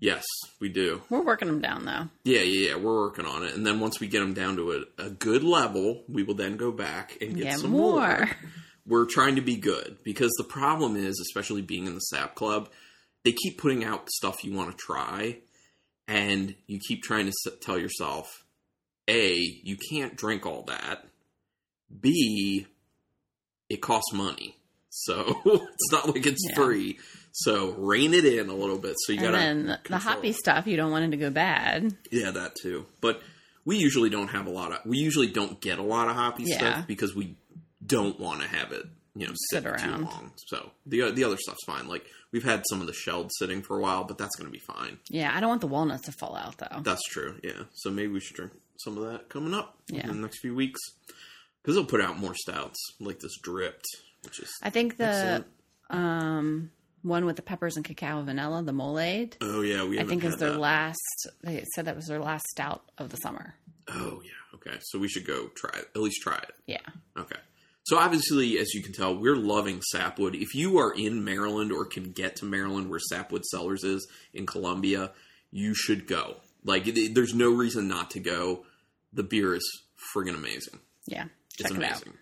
Yes, 0.00 0.24
we 0.60 0.68
do. 0.68 1.02
We're 1.10 1.22
working 1.24 1.48
them 1.48 1.60
down 1.60 1.84
though. 1.84 2.08
Yeah, 2.24 2.40
yeah, 2.40 2.70
yeah. 2.70 2.76
We're 2.76 3.00
working 3.02 3.26
on 3.26 3.44
it, 3.44 3.54
and 3.54 3.66
then 3.66 3.80
once 3.80 4.00
we 4.00 4.06
get 4.08 4.20
them 4.20 4.34
down 4.34 4.56
to 4.56 4.72
a, 4.98 5.02
a 5.06 5.10
good 5.10 5.42
level, 5.44 6.02
we 6.08 6.22
will 6.22 6.34
then 6.34 6.56
go 6.56 6.70
back 6.72 7.16
and 7.20 7.36
get 7.36 7.44
Yeah, 7.46 7.56
some 7.56 7.70
more. 7.70 8.00
more. 8.18 8.30
We're 8.86 9.06
trying 9.06 9.36
to 9.36 9.42
be 9.42 9.56
good 9.56 9.98
because 10.02 10.32
the 10.38 10.44
problem 10.44 10.96
is, 10.96 11.20
especially 11.20 11.62
being 11.62 11.86
in 11.86 11.94
the 11.94 12.00
Sap 12.00 12.34
Club, 12.34 12.68
they 13.24 13.30
keep 13.32 13.58
putting 13.58 13.84
out 13.84 14.10
stuff 14.10 14.42
you 14.42 14.52
want 14.52 14.72
to 14.72 14.76
try, 14.76 15.38
and 16.08 16.54
you 16.66 16.80
keep 16.88 17.02
trying 17.04 17.26
to 17.26 17.32
s- 17.46 17.56
tell 17.60 17.78
yourself, 17.78 18.44
a, 19.08 19.34
you 19.36 19.76
can't 19.90 20.16
drink 20.16 20.46
all 20.46 20.62
that. 20.64 21.04
B, 22.00 22.66
it 23.68 23.80
costs 23.80 24.12
money, 24.12 24.56
so 24.90 25.40
it's 25.44 25.92
not 25.92 26.08
like 26.08 26.26
it's 26.26 26.44
Yeah. 26.48 26.54
free. 26.56 26.98
So 27.32 27.70
rein 27.72 28.12
it 28.14 28.24
in 28.26 28.48
a 28.50 28.54
little 28.54 28.78
bit. 28.78 28.96
So 29.06 29.12
you 29.12 29.20
gotta 29.20 29.32
then 29.38 29.78
the 29.88 29.98
hoppy 29.98 30.32
stuff, 30.32 30.66
you 30.66 30.76
don't 30.76 30.90
want 30.90 31.04
it 31.06 31.10
to 31.12 31.16
go 31.16 31.30
bad. 31.30 31.96
Yeah, 32.10 32.30
that 32.30 32.54
too. 32.56 32.86
But 33.00 33.22
we 33.64 33.76
usually 33.78 34.10
don't 34.10 34.28
have 34.28 34.46
a 34.46 34.50
lot 34.50 34.72
of. 34.72 34.78
We 34.84 34.98
usually 34.98 35.28
don't 35.28 35.60
get 35.60 35.78
a 35.78 35.82
lot 35.82 36.08
of 36.08 36.16
hoppy 36.16 36.44
Yeah. 36.46 36.56
stuff 36.58 36.86
because 36.86 37.14
we 37.14 37.36
don't 37.84 38.18
want 38.20 38.42
to 38.42 38.48
have 38.48 38.72
it, 38.72 38.84
you 39.14 39.26
know, 39.26 39.32
sit, 39.50 39.62
Sit 39.62 39.66
around. 39.66 39.98
too 40.00 40.04
long. 40.04 40.32
So 40.48 40.70
the 40.86 41.10
the 41.10 41.24
other 41.24 41.36
stuff's 41.38 41.64
fine. 41.64 41.88
Like 41.88 42.04
we've 42.32 42.44
had 42.44 42.62
some 42.68 42.80
of 42.82 42.86
the 42.86 42.92
shelled 42.92 43.30
sitting 43.38 43.62
for 43.62 43.78
a 43.78 43.80
while, 43.80 44.04
but 44.04 44.18
that's 44.18 44.36
going 44.36 44.46
to 44.46 44.52
be 44.52 44.62
fine. 44.66 44.98
Yeah, 45.08 45.32
I 45.34 45.40
don't 45.40 45.48
want 45.48 45.60
the 45.62 45.66
walnuts 45.68 46.04
to 46.06 46.12
fall 46.12 46.36
out 46.36 46.58
though. 46.58 46.80
That's 46.82 47.02
true. 47.08 47.36
Yeah. 47.42 47.62
So 47.74 47.90
maybe 47.90 48.12
we 48.12 48.20
should 48.20 48.36
drink 48.36 48.52
some 48.78 48.98
of 48.98 49.10
that 49.10 49.28
coming 49.30 49.54
up 49.54 49.76
Yeah. 49.88 50.02
in 50.02 50.08
the 50.08 50.22
next 50.22 50.40
few 50.40 50.54
weeks 50.54 50.80
because 51.62 51.76
they'll 51.76 51.84
put 51.86 52.00
out 52.02 52.18
more 52.18 52.34
stouts 52.34 52.78
like 53.00 53.20
this 53.20 53.36
dripped, 53.42 53.86
which 54.24 54.38
is 54.40 54.50
I 54.62 54.68
think 54.70 54.96
the 54.98 55.04
excellent. 55.06 55.46
um 55.90 56.70
one 57.02 57.24
with 57.24 57.36
the 57.36 57.42
peppers 57.42 57.76
and 57.76 57.84
cacao 57.84 58.22
vanilla, 58.22 58.62
the 58.62 58.72
Molade, 58.72 59.36
Oh 59.40 59.60
yeah, 59.62 59.84
we 59.84 59.98
I 60.00 60.04
think 60.04 60.24
is 60.24 60.36
their 60.36 60.52
that. 60.52 60.58
last. 60.58 61.26
They 61.42 61.64
said 61.74 61.84
that 61.86 61.96
was 61.96 62.06
their 62.06 62.20
last 62.20 62.46
stout 62.48 62.82
of 62.98 63.10
the 63.10 63.16
summer. 63.16 63.54
Oh 63.88 64.20
yeah. 64.24 64.30
Okay. 64.54 64.78
So 64.82 64.98
we 64.98 65.08
should 65.08 65.26
go 65.26 65.48
try 65.54 65.70
it. 65.78 65.88
At 65.94 66.00
least 66.02 66.22
try 66.22 66.36
it. 66.38 66.52
Yeah, 66.66 66.78
Okay. 67.18 67.38
So 67.84 67.98
obviously, 67.98 68.58
as 68.58 68.72
you 68.74 68.82
can 68.82 68.92
tell, 68.92 69.16
we're 69.18 69.34
loving 69.34 69.80
Sapwood. 69.82 70.36
If 70.36 70.54
you 70.54 70.78
are 70.78 70.92
in 70.94 71.24
Maryland 71.24 71.72
or 71.72 71.84
can 71.84 72.12
get 72.12 72.36
to 72.36 72.44
Maryland, 72.44 72.88
where 72.88 73.00
Sapwood 73.00 73.44
Cellars 73.44 73.82
is 73.82 74.06
in 74.32 74.46
Columbia, 74.46 75.10
you 75.50 75.74
should 75.74 76.06
go. 76.06 76.36
Like, 76.64 76.84
there's 76.84 77.34
no 77.34 77.50
reason 77.50 77.88
not 77.88 78.12
to 78.12 78.20
go. 78.20 78.64
The 79.12 79.24
beer 79.24 79.56
is 79.56 79.68
friggin' 80.14 80.36
amazing. 80.36 80.78
yeah. 81.08 81.24
It's 81.58 81.68
Check 81.68 81.72
it 81.72 81.82
out. 81.84 81.90
amazing. 81.90 82.12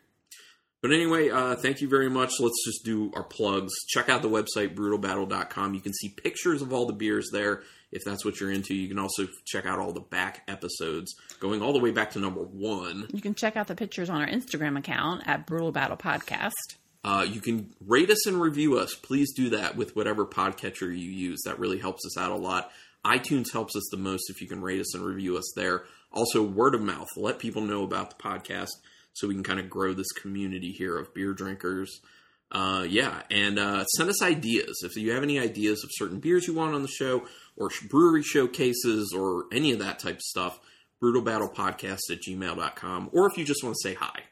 But 0.82 0.92
anyway, 0.92 1.28
uh, 1.28 1.56
thank 1.56 1.80
you 1.80 1.88
very 1.88 2.08
much. 2.08 2.32
Let's 2.40 2.64
just 2.64 2.84
do 2.84 3.10
our 3.14 3.22
plugs. 3.22 3.72
Check 3.88 4.08
out 4.08 4.22
the 4.22 4.30
website, 4.30 4.74
brutalbattle.com. 4.74 5.74
You 5.74 5.80
can 5.80 5.92
see 5.92 6.08
pictures 6.08 6.62
of 6.62 6.72
all 6.72 6.86
the 6.86 6.94
beers 6.94 7.28
there 7.32 7.62
if 7.92 8.02
that's 8.04 8.24
what 8.24 8.40
you're 8.40 8.50
into. 8.50 8.74
You 8.74 8.88
can 8.88 8.98
also 8.98 9.26
check 9.44 9.66
out 9.66 9.78
all 9.78 9.92
the 9.92 10.00
back 10.00 10.42
episodes 10.48 11.14
going 11.38 11.60
all 11.60 11.72
the 11.72 11.80
way 11.80 11.90
back 11.90 12.12
to 12.12 12.18
number 12.18 12.40
one. 12.40 13.08
You 13.12 13.20
can 13.20 13.34
check 13.34 13.56
out 13.56 13.66
the 13.66 13.74
pictures 13.74 14.08
on 14.08 14.20
our 14.22 14.28
Instagram 14.28 14.78
account 14.78 15.22
at 15.26 15.46
Brutal 15.46 15.72
Battle 15.72 15.96
Podcast. 15.96 16.52
Uh, 17.02 17.26
you 17.28 17.40
can 17.40 17.74
rate 17.86 18.10
us 18.10 18.26
and 18.26 18.40
review 18.40 18.78
us. 18.78 18.94
Please 18.94 19.32
do 19.34 19.50
that 19.50 19.76
with 19.76 19.96
whatever 19.96 20.26
podcatcher 20.26 20.82
you 20.82 21.10
use. 21.10 21.40
That 21.44 21.58
really 21.58 21.78
helps 21.78 22.04
us 22.06 22.18
out 22.18 22.30
a 22.30 22.36
lot. 22.36 22.70
iTunes 23.04 23.52
helps 23.52 23.74
us 23.74 23.88
the 23.90 23.96
most 23.96 24.28
if 24.28 24.40
you 24.42 24.48
can 24.48 24.60
rate 24.60 24.80
us 24.80 24.94
and 24.94 25.04
review 25.04 25.38
us 25.38 25.52
there. 25.56 25.84
Also, 26.12 26.42
word 26.42 26.74
of 26.74 26.82
mouth. 26.82 27.08
Let 27.16 27.38
people 27.38 27.62
know 27.62 27.84
about 27.84 28.10
the 28.10 28.22
podcast 28.22 28.68
so 29.12 29.28
we 29.28 29.34
can 29.34 29.42
kind 29.42 29.60
of 29.60 29.68
grow 29.70 29.92
this 29.92 30.10
community 30.12 30.72
here 30.72 30.96
of 30.98 31.12
beer 31.14 31.32
drinkers. 31.32 32.00
Uh, 32.52 32.84
yeah, 32.88 33.22
and 33.30 33.58
uh, 33.58 33.84
send 33.84 34.10
us 34.10 34.22
ideas. 34.22 34.80
If 34.84 34.96
you 34.96 35.12
have 35.12 35.22
any 35.22 35.38
ideas 35.38 35.84
of 35.84 35.90
certain 35.92 36.18
beers 36.18 36.48
you 36.48 36.54
want 36.54 36.74
on 36.74 36.82
the 36.82 36.88
show, 36.88 37.24
or 37.56 37.70
brewery 37.88 38.22
showcases, 38.22 39.12
or 39.16 39.44
any 39.52 39.70
of 39.72 39.78
that 39.78 39.98
type 40.00 40.16
of 40.16 40.20
stuff, 40.22 40.58
brutalbattlepodcast 41.02 42.00
at 42.10 42.18
gmail.com. 42.28 43.10
Or 43.12 43.26
if 43.30 43.36
you 43.38 43.44
just 43.44 43.62
want 43.62 43.76
to 43.80 43.88
say 43.88 43.94
hi. 43.94 44.24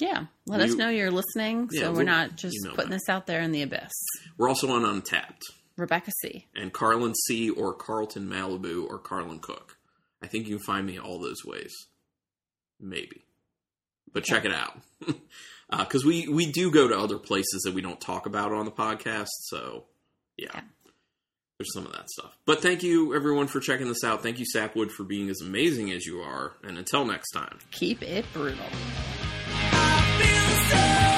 Yeah, 0.00 0.26
let 0.46 0.60
us 0.60 0.74
know 0.74 0.88
you're 0.88 1.10
listening, 1.10 1.68
Yeah, 1.70 1.82
so 1.82 1.90
we're 1.90 1.98
we'll 1.98 2.06
not 2.06 2.34
just 2.36 2.56
email 2.64 2.74
putting 2.74 2.90
that. 2.90 2.96
this 2.96 3.08
out 3.08 3.26
there 3.26 3.40
in 3.40 3.52
the 3.52 3.62
abyss. 3.62 3.92
We're 4.36 4.48
also 4.48 4.70
on 4.72 4.82
Untappd. 4.82 5.40
Rebecca 5.76 6.10
C. 6.20 6.46
and 6.54 6.72
Carlin 6.72 7.14
C 7.26 7.50
or 7.50 7.72
Carlton 7.74 8.28
Malibu 8.28 8.88
or 8.88 8.98
Carlin 8.98 9.38
Cook. 9.40 9.76
I 10.22 10.26
think 10.28 10.46
you 10.48 10.56
can 10.56 10.64
find 10.64 10.86
me 10.86 10.98
all 10.98 11.18
those 11.20 11.44
ways. 11.44 11.72
Maybe. 12.80 13.23
But 14.14 14.24
check 14.24 14.44
it 14.46 14.52
out. 14.52 14.78
Uh, 15.70 15.78
because 15.82 16.04
we, 16.04 16.28
we 16.28 16.52
do 16.52 16.70
go 16.70 16.86
to 16.86 16.96
other 16.96 17.18
places 17.18 17.62
that 17.62 17.74
we 17.74 17.80
don't 17.80 18.00
talk 18.00 18.26
about 18.26 18.52
on 18.52 18.66
the 18.66 18.70
podcast. 18.70 19.30
So, 19.46 19.84
yeah. 20.36 20.50
Yeah. 20.54 20.60
There's 21.58 21.72
some 21.72 21.86
of 21.86 21.92
that 21.92 22.10
stuff. 22.10 22.36
But 22.46 22.60
thank 22.60 22.82
you, 22.82 23.14
everyone, 23.14 23.46
for 23.46 23.60
checking 23.60 23.88
this 23.88 24.04
out. 24.04 24.22
Thank 24.22 24.38
you, 24.38 24.44
Sapwood, 24.44 24.92
for 24.92 25.04
being 25.04 25.30
as 25.30 25.40
amazing 25.40 25.90
as 25.92 26.04
you 26.04 26.20
are. 26.20 26.52
And 26.62 26.76
until 26.76 27.04
next 27.04 27.30
time. 27.30 27.58
Keep 27.70 28.02
it 28.02 28.24
brutal. 28.32 28.66
I 29.72 30.18
feel 30.18 30.78
so 30.78 31.13